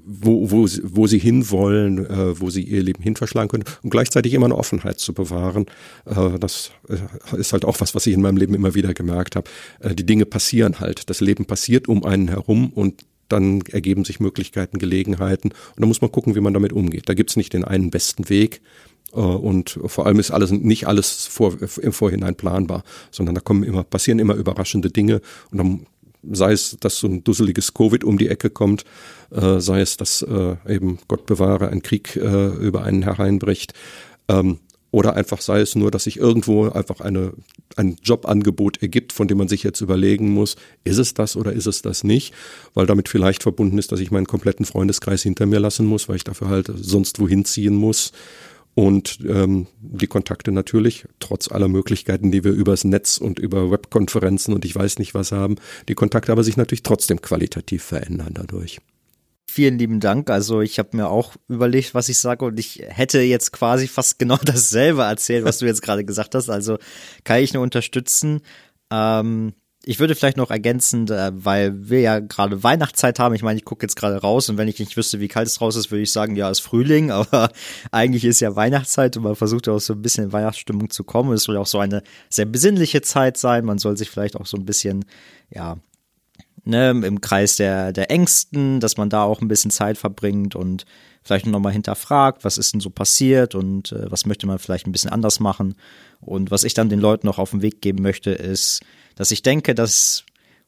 wo, 0.07 0.49
wo, 0.49 0.67
wo 0.83 1.07
sie 1.07 1.19
hinwollen, 1.19 2.05
äh, 2.05 2.39
wo 2.39 2.49
sie 2.49 2.63
ihr 2.63 2.81
Leben 2.81 3.03
hin 3.03 3.15
verschlagen 3.15 3.49
können 3.49 3.65
und 3.83 3.89
gleichzeitig 3.89 4.33
immer 4.33 4.45
eine 4.45 4.55
Offenheit 4.55 4.99
zu 4.99 5.13
bewahren. 5.13 5.65
Äh, 6.05 6.39
das 6.39 6.71
äh, 6.87 7.37
ist 7.37 7.51
halt 7.51 7.65
auch 7.65 7.79
was, 7.81 7.93
was 7.93 8.07
ich 8.07 8.13
in 8.13 8.21
meinem 8.21 8.37
Leben 8.37 8.53
immer 8.53 8.73
wieder 8.73 8.93
gemerkt 8.93 9.35
habe. 9.35 9.49
Äh, 9.79 9.95
die 9.95 10.05
Dinge 10.05 10.25
passieren 10.25 10.79
halt. 10.79 11.09
Das 11.09 11.19
Leben 11.19 11.45
passiert 11.45 11.89
um 11.89 12.05
einen 12.05 12.29
herum 12.29 12.71
und 12.73 13.05
dann 13.27 13.61
ergeben 13.71 14.05
sich 14.05 14.21
Möglichkeiten, 14.21 14.79
Gelegenheiten 14.79 15.49
und 15.49 15.81
da 15.81 15.85
muss 15.85 15.99
man 15.99 16.11
gucken, 16.11 16.35
wie 16.35 16.39
man 16.39 16.53
damit 16.53 16.71
umgeht. 16.71 17.09
Da 17.09 17.13
gibt's 17.13 17.35
nicht 17.35 17.51
den 17.51 17.65
einen 17.65 17.89
besten 17.91 18.29
Weg 18.29 18.61
äh, 19.13 19.19
und 19.19 19.77
vor 19.85 20.05
allem 20.05 20.19
ist 20.19 20.31
alles 20.31 20.51
nicht 20.51 20.87
alles 20.87 21.25
vor, 21.25 21.57
im 21.81 21.91
Vorhinein 21.91 22.35
planbar, 22.35 22.83
sondern 23.11 23.35
da 23.35 23.41
kommen 23.41 23.63
immer 23.63 23.83
passieren 23.83 24.19
immer 24.19 24.35
überraschende 24.35 24.89
Dinge 24.89 25.21
und 25.51 25.57
dann 25.57 25.85
sei 26.31 26.51
es, 26.51 26.77
dass 26.79 26.97
so 26.97 27.07
ein 27.07 27.23
dusseliges 27.23 27.73
Covid 27.73 28.03
um 28.03 28.17
die 28.17 28.29
Ecke 28.29 28.49
kommt, 28.49 28.83
äh, 29.31 29.59
sei 29.59 29.81
es, 29.81 29.97
dass 29.97 30.21
äh, 30.21 30.55
eben 30.67 30.99
Gott 31.07 31.25
bewahre 31.25 31.69
ein 31.69 31.81
Krieg 31.81 32.15
äh, 32.15 32.47
über 32.47 32.83
einen 32.83 33.03
hereinbricht. 33.03 33.73
Ähm, 34.27 34.59
oder 34.89 35.15
einfach 35.15 35.41
sei 35.41 35.59
es 35.59 35.75
nur, 35.75 35.91
dass 35.91 36.05
sich 36.05 36.17
irgendwo 36.17 36.69
einfach 36.69 37.01
eine, 37.01 37.33
ein 37.75 37.97
Jobangebot 38.01 38.81
ergibt, 38.81 39.11
von 39.11 39.27
dem 39.27 39.37
man 39.37 39.49
sich 39.49 39.63
jetzt 39.63 39.81
überlegen 39.81 40.29
muss, 40.29 40.55
ist 40.85 40.97
es 40.97 41.13
das 41.13 41.35
oder 41.35 41.51
ist 41.51 41.67
es 41.67 41.81
das 41.81 42.03
nicht? 42.03 42.33
Weil 42.73 42.85
damit 42.85 43.09
vielleicht 43.09 43.43
verbunden 43.43 43.77
ist, 43.77 43.91
dass 43.91 43.99
ich 43.99 44.11
meinen 44.11 44.27
kompletten 44.27 44.65
Freundeskreis 44.65 45.23
hinter 45.23 45.45
mir 45.45 45.59
lassen 45.59 45.85
muss, 45.85 46.07
weil 46.07 46.15
ich 46.15 46.23
dafür 46.23 46.47
halt 46.47 46.71
sonst 46.73 47.19
wohin 47.19 47.43
ziehen 47.43 47.75
muss. 47.75 48.13
Und 48.77 49.21
ähm, 49.27 49.65
die 49.81 50.05
Kontakte 50.05 50.51
natürlich, 50.51 51.07
trotz 51.17 51.51
aller 51.51 51.67
Möglichkeiten, 51.67 52.31
die 52.31 52.43
wir 52.43 52.51
übers 52.51 52.83
Netz 52.83 53.17
und 53.17 53.39
über 53.39 53.71
Webkonferenzen 53.71 54.53
und 54.53 54.65
ich 54.65 54.75
weiß 54.75 54.99
nicht 54.99 55.15
was 55.15 55.31
haben, 55.31 55.55
die 55.89 55.95
Kontakte 55.95 56.31
aber 56.31 56.43
sich 56.43 56.57
natürlich 56.57 56.83
trotzdem 56.83 57.19
qualitativ 57.19 57.81
verändern 57.81 58.35
dadurch. 58.35 58.77
Vielen 59.49 59.79
lieben 59.79 59.99
Dank. 59.99 60.29
Also 60.29 60.61
ich 60.61 60.77
habe 60.77 60.95
mir 60.95 61.09
auch 61.09 61.33
überlegt, 61.47 61.95
was 61.95 62.07
ich 62.07 62.19
sage 62.19 62.45
und 62.45 62.59
ich 62.59 62.83
hätte 62.87 63.19
jetzt 63.21 63.51
quasi 63.51 63.87
fast 63.87 64.19
genau 64.19 64.37
dasselbe 64.45 65.01
erzählt, 65.01 65.43
was 65.43 65.57
du 65.57 65.65
jetzt 65.65 65.81
gerade 65.81 66.05
gesagt 66.05 66.35
hast. 66.35 66.47
Also 66.51 66.77
kann 67.23 67.41
ich 67.41 67.55
nur 67.55 67.63
unterstützen. 67.63 68.41
Ähm, 68.91 69.53
ich 69.87 69.99
würde 69.99 70.15
vielleicht 70.15 70.35
noch 70.35 70.51
ergänzen, 70.51 71.07
äh, 71.07 71.31
weil 71.33 71.89
wir 71.89 72.01
ja 72.01 72.19
gerade 72.19 72.61
Weihnachtszeit 72.61 73.19
haben. 73.19 73.33
Ich 73.35 73.41
meine, 73.41 73.57
ich 73.57 73.63
gucke 73.63 73.85
jetzt 73.85 73.95
gerade 73.95 74.17
raus 74.17 74.49
und 74.49 74.57
wenn 74.57 74.67
ich 74.67 74.79
nicht 74.79 74.97
wüsste, 74.97 75.21
wie 75.21 75.29
kalt 75.29 75.47
es 75.47 75.61
raus 75.61 75.77
ist, 75.77 75.91
würde 75.91 76.01
ich 76.01 76.11
sagen, 76.11 76.35
ja, 76.35 76.51
es 76.51 76.59
ist 76.59 76.65
Frühling, 76.65 77.09
aber 77.11 77.51
eigentlich 77.91 78.25
ist 78.25 78.41
ja 78.41 78.53
Weihnachtszeit 78.53 79.15
und 79.15 79.23
man 79.23 79.37
versucht 79.37 79.69
auch 79.69 79.79
so 79.79 79.93
ein 79.93 80.01
bisschen 80.01 80.25
in 80.25 80.33
Weihnachtsstimmung 80.33 80.89
zu 80.89 81.05
kommen. 81.05 81.31
Es 81.31 81.43
soll 81.43 81.55
auch 81.55 81.67
so 81.67 81.79
eine 81.79 82.03
sehr 82.29 82.45
besinnliche 82.45 83.01
Zeit 83.01 83.37
sein. 83.37 83.63
Man 83.63 83.77
soll 83.77 83.95
sich 83.95 84.09
vielleicht 84.09 84.35
auch 84.35 84.45
so 84.45 84.57
ein 84.57 84.65
bisschen, 84.65 85.05
ja, 85.49 85.77
ne, 86.65 86.89
im 86.89 87.21
Kreis 87.21 87.55
der, 87.55 87.93
der 87.93 88.11
Ängsten, 88.11 88.81
dass 88.81 88.97
man 88.97 89.09
da 89.09 89.23
auch 89.23 89.39
ein 89.39 89.47
bisschen 89.47 89.71
Zeit 89.71 89.97
verbringt 89.97 90.53
und 90.53 90.85
vielleicht 91.23 91.45
nochmal 91.45 91.71
hinterfragt, 91.71 92.43
was 92.43 92.57
ist 92.57 92.73
denn 92.73 92.81
so 92.81 92.89
passiert 92.89 93.55
und 93.55 93.93
äh, 93.93 94.11
was 94.11 94.25
möchte 94.25 94.47
man 94.47 94.59
vielleicht 94.59 94.85
ein 94.85 94.91
bisschen 94.91 95.11
anders 95.11 95.39
machen. 95.39 95.75
Und 96.19 96.51
was 96.51 96.65
ich 96.65 96.73
dann 96.73 96.89
den 96.89 96.99
Leuten 96.99 97.25
noch 97.25 97.39
auf 97.39 97.51
den 97.51 97.61
Weg 97.61 97.81
geben 97.81 98.01
möchte, 98.01 98.31
ist, 98.31 98.81
dass 99.17 99.31
ich 99.31 99.41
denke, 99.43 99.75
dass 99.75 100.23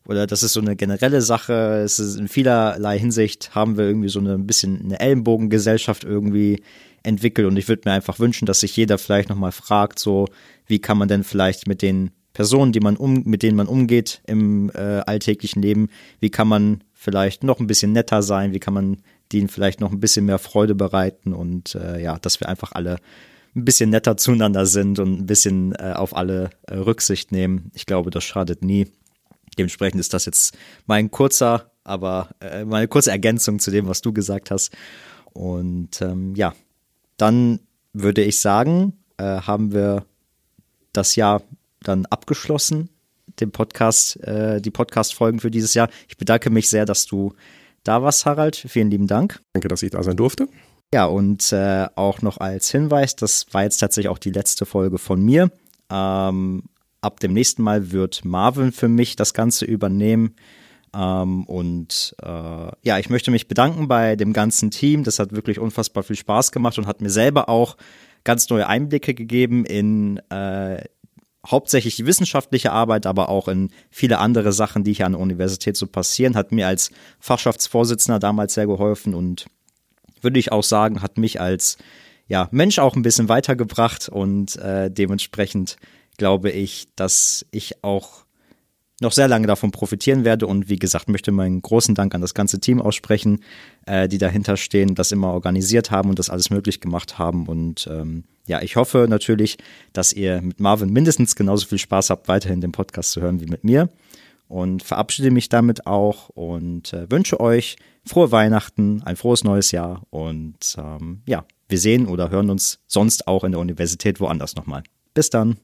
oder 0.05 0.25
das 0.25 0.43
ist 0.43 0.53
so 0.53 0.59
eine 0.59 0.75
generelle 0.75 1.21
Sache. 1.21 1.81
Es 1.85 1.99
ist 1.99 2.17
in 2.17 2.27
vielerlei 2.27 2.97
Hinsicht 2.97 3.53
haben 3.53 3.77
wir 3.77 3.85
irgendwie 3.85 4.09
so 4.09 4.19
eine 4.19 4.33
ein 4.33 4.47
bisschen 4.47 4.81
eine 4.83 4.99
Ellenbogengesellschaft 4.99 6.03
irgendwie 6.03 6.63
entwickelt 7.03 7.47
und 7.47 7.57
ich 7.57 7.69
würde 7.69 7.83
mir 7.85 7.93
einfach 7.93 8.19
wünschen, 8.19 8.45
dass 8.45 8.59
sich 8.59 8.75
jeder 8.75 8.97
vielleicht 8.97 9.29
nochmal 9.29 9.51
fragt, 9.51 9.99
so 9.99 10.27
wie 10.65 10.79
kann 10.79 10.97
man 10.97 11.07
denn 11.07 11.23
vielleicht 11.23 11.67
mit 11.67 11.81
den 11.81 12.11
Personen, 12.33 12.71
die 12.71 12.79
man 12.79 12.97
um, 12.97 13.23
mit 13.25 13.43
denen 13.43 13.55
man 13.55 13.67
umgeht 13.67 14.21
im 14.27 14.69
äh, 14.73 15.01
alltäglichen 15.05 15.61
Leben, 15.61 15.89
wie 16.19 16.29
kann 16.29 16.47
man 16.47 16.83
vielleicht 16.93 17.43
noch 17.43 17.59
ein 17.59 17.67
bisschen 17.67 17.93
netter 17.93 18.21
sein, 18.21 18.53
wie 18.53 18.59
kann 18.59 18.73
man 18.73 18.97
denen 19.31 19.47
vielleicht 19.47 19.79
noch 19.79 19.91
ein 19.91 19.99
bisschen 19.99 20.25
mehr 20.25 20.39
Freude 20.39 20.75
bereiten 20.75 21.33
und 21.33 21.75
äh, 21.75 22.01
ja, 22.01 22.17
dass 22.19 22.39
wir 22.39 22.49
einfach 22.49 22.71
alle 22.73 22.97
ein 23.55 23.65
bisschen 23.65 23.89
netter 23.89 24.17
zueinander 24.17 24.65
sind 24.65 24.99
und 24.99 25.21
ein 25.21 25.25
bisschen 25.25 25.73
äh, 25.75 25.93
auf 25.95 26.15
alle 26.15 26.51
äh, 26.67 26.75
Rücksicht 26.75 27.31
nehmen. 27.31 27.71
Ich 27.73 27.85
glaube, 27.85 28.11
das 28.11 28.23
schadet 28.23 28.63
nie. 28.63 28.87
Dementsprechend 29.57 29.99
ist 29.99 30.13
das 30.13 30.25
jetzt 30.25 30.57
mein 30.85 31.11
kurzer, 31.11 31.71
aber 31.83 32.29
äh, 32.39 32.65
meine 32.65 32.87
kurze 32.87 33.11
Ergänzung 33.11 33.59
zu 33.59 33.71
dem, 33.71 33.87
was 33.87 34.01
du 34.01 34.13
gesagt 34.13 34.51
hast. 34.51 34.75
Und 35.33 36.01
ähm, 36.01 36.35
ja, 36.35 36.53
dann 37.17 37.59
würde 37.93 38.23
ich 38.23 38.39
sagen, 38.39 38.93
äh, 39.17 39.23
haben 39.23 39.73
wir 39.73 40.05
das 40.93 41.15
Jahr 41.15 41.41
dann 41.81 42.05
abgeschlossen, 42.05 42.89
den 43.39 43.51
Podcast, 43.51 44.17
äh, 44.23 44.61
die 44.61 44.71
Podcast-Folgen 44.71 45.39
für 45.39 45.51
dieses 45.51 45.73
Jahr. 45.73 45.89
Ich 46.07 46.17
bedanke 46.17 46.49
mich 46.49 46.69
sehr, 46.69 46.85
dass 46.85 47.05
du 47.05 47.33
da 47.83 48.01
warst, 48.03 48.25
Harald. 48.25 48.55
Vielen 48.55 48.91
lieben 48.91 49.07
Dank. 49.07 49.41
Danke, 49.53 49.67
dass 49.67 49.83
ich 49.83 49.91
da 49.91 50.03
sein 50.03 50.17
durfte. 50.17 50.47
Ja, 50.93 51.05
und 51.05 51.51
äh, 51.51 51.87
auch 51.95 52.21
noch 52.21 52.39
als 52.39 52.71
Hinweis, 52.71 53.15
das 53.15 53.45
war 53.51 53.63
jetzt 53.63 53.77
tatsächlich 53.77 54.09
auch 54.09 54.17
die 54.17 54.31
letzte 54.31 54.65
Folge 54.65 54.97
von 54.97 55.21
mir. 55.21 55.51
Ähm, 55.91 56.63
ab 57.01 57.19
dem 57.19 57.33
nächsten 57.33 57.61
Mal 57.61 57.91
wird 57.91 58.25
Marvin 58.25 58.71
für 58.71 58.87
mich 58.87 59.15
das 59.15 59.33
Ganze 59.35 59.65
übernehmen. 59.65 60.35
Ähm, 60.95 61.43
und 61.45 62.15
äh, 62.23 62.71
ja, 62.81 62.97
ich 62.97 63.09
möchte 63.09 63.29
mich 63.29 63.47
bedanken 63.47 63.87
bei 63.87 64.15
dem 64.15 64.33
ganzen 64.33 64.71
Team. 64.71 65.03
Das 65.03 65.19
hat 65.19 65.33
wirklich 65.33 65.59
unfassbar 65.59 66.03
viel 66.03 66.15
Spaß 66.15 66.51
gemacht 66.51 66.79
und 66.79 66.87
hat 66.87 67.01
mir 67.01 67.11
selber 67.11 67.49
auch 67.49 67.77
ganz 68.23 68.49
neue 68.49 68.67
Einblicke 68.67 69.13
gegeben 69.13 69.65
in 69.65 70.17
äh, 70.29 70.83
hauptsächlich 71.45 71.95
die 71.95 72.05
wissenschaftliche 72.05 72.71
Arbeit, 72.71 73.05
aber 73.05 73.29
auch 73.29 73.47
in 73.47 73.69
viele 73.89 74.17
andere 74.17 74.51
Sachen, 74.51 74.83
die 74.83 74.93
hier 74.93 75.05
an 75.05 75.13
der 75.13 75.21
Universität 75.21 75.77
so 75.77 75.87
passieren. 75.87 76.35
Hat 76.35 76.51
mir 76.51 76.67
als 76.67 76.91
Fachschaftsvorsitzender 77.19 78.19
damals 78.19 78.55
sehr 78.55 78.67
geholfen 78.67 79.13
und 79.13 79.45
würde 80.22 80.39
ich 80.39 80.51
auch 80.51 80.63
sagen, 80.63 81.01
hat 81.01 81.17
mich 81.17 81.41
als 81.41 81.78
ja, 82.28 82.47
Mensch 82.51 82.80
auch 82.80 82.95
ein 82.95 83.01
bisschen 83.01 83.28
weitergebracht 83.28 84.07
und 84.07 84.55
äh, 84.57 84.89
dementsprechend 84.91 85.78
glaube 86.17 86.51
ich, 86.51 86.88
dass 86.95 87.45
ich 87.51 87.84
auch 87.84 88.26
noch 89.01 89.13
sehr 89.13 89.28
lange 89.28 89.47
davon 89.47 89.72
profitieren 89.72 90.26
werde 90.26 90.45
und 90.45 90.70
wie 90.70 90.76
gesagt, 90.76 91.09
möchte 91.09 91.32
meinen 91.32 91.61
großen 91.61 91.95
Dank 91.95 92.13
an 92.13 92.22
das 92.22 92.34
ganze 92.34 92.59
Team 92.59 92.82
aussprechen, 92.82 93.43
äh, 93.86 94.07
die 94.07 94.17
dahinter 94.17 94.57
stehen, 94.57 94.93
das 94.93 95.11
immer 95.11 95.34
organisiert 95.34 95.89
haben 95.89 96.09
und 96.09 96.20
das 96.20 96.30
alles 96.30 96.49
möglich 96.49 96.82
gemacht 96.82 97.17
haben 97.17 97.47
und 97.47 97.88
ähm, 97.91 98.26
ja, 98.47 98.61
ich 98.61 98.76
hoffe 98.76 99.05
natürlich, 99.07 99.57
dass 99.93 100.11
ihr 100.11 100.41
mit 100.41 100.59
Marvin 100.59 100.91
mindestens 100.91 101.36
genauso 101.36 101.67
viel 101.67 101.78
Spaß 101.78 102.09
habt, 102.09 102.28
weiterhin 102.28 102.61
den 102.61 102.72
Podcast 102.72 103.11
zu 103.11 103.22
hören 103.22 103.39
wie 103.39 103.45
mit 103.45 103.63
mir 103.63 103.89
und 104.47 104.84
verabschiede 104.84 105.32
mich 105.32 105.49
damit 105.49 105.86
auch 105.88 106.30
und 106.30 106.91
äh, 106.91 107.09
wünsche 107.09 107.39
euch 107.39 107.78
frohe 108.10 108.32
Weihnachten, 108.32 109.01
ein 109.05 109.16
frohes 109.16 109.43
neues 109.43 109.72
Jahr 109.72 110.01
und 110.10 110.76
ähm, 110.78 111.22
ja, 111.28 111.45
wir 111.68 111.78
sehen 111.78 112.07
oder 112.07 112.32
hören 112.32 112.49
uns 112.49 112.80
sonst 112.88 113.28
auch 113.28 113.43
in 113.43 113.51
der 113.51 113.62
Universität 113.62 114.20
woanders 114.20 114.55
nochmal. 114.55 114.84
Bis 115.14 115.30
dann. 115.30 115.57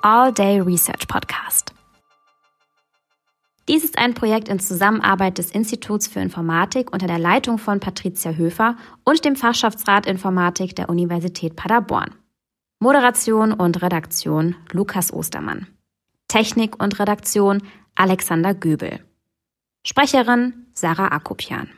All 0.00 0.32
Day 0.32 0.60
Research 0.60 1.06
Podcast. 1.06 1.72
Dies 3.68 3.84
ist 3.84 3.98
ein 3.98 4.12
Projekt 4.12 4.48
in 4.48 4.58
Zusammenarbeit 4.58 5.38
des 5.38 5.50
Instituts 5.50 6.06
für 6.06 6.20
Informatik 6.20 6.92
unter 6.92 7.06
der 7.06 7.18
Leitung 7.18 7.58
von 7.58 7.80
Patricia 7.80 8.32
Höfer 8.32 8.76
und 9.04 9.24
dem 9.24 9.36
Fachschaftsrat 9.36 10.06
Informatik 10.06 10.76
der 10.76 10.90
Universität 10.90 11.56
Paderborn. 11.56 12.14
Moderation 12.84 13.54
und 13.54 13.80
Redaktion 13.80 14.56
Lukas 14.70 15.10
Ostermann. 15.10 15.68
Technik 16.28 16.82
und 16.82 17.00
Redaktion 17.00 17.62
Alexander 17.94 18.52
Göbel. 18.52 19.00
Sprecherin 19.86 20.66
Sarah 20.74 21.08
Akopian. 21.08 21.70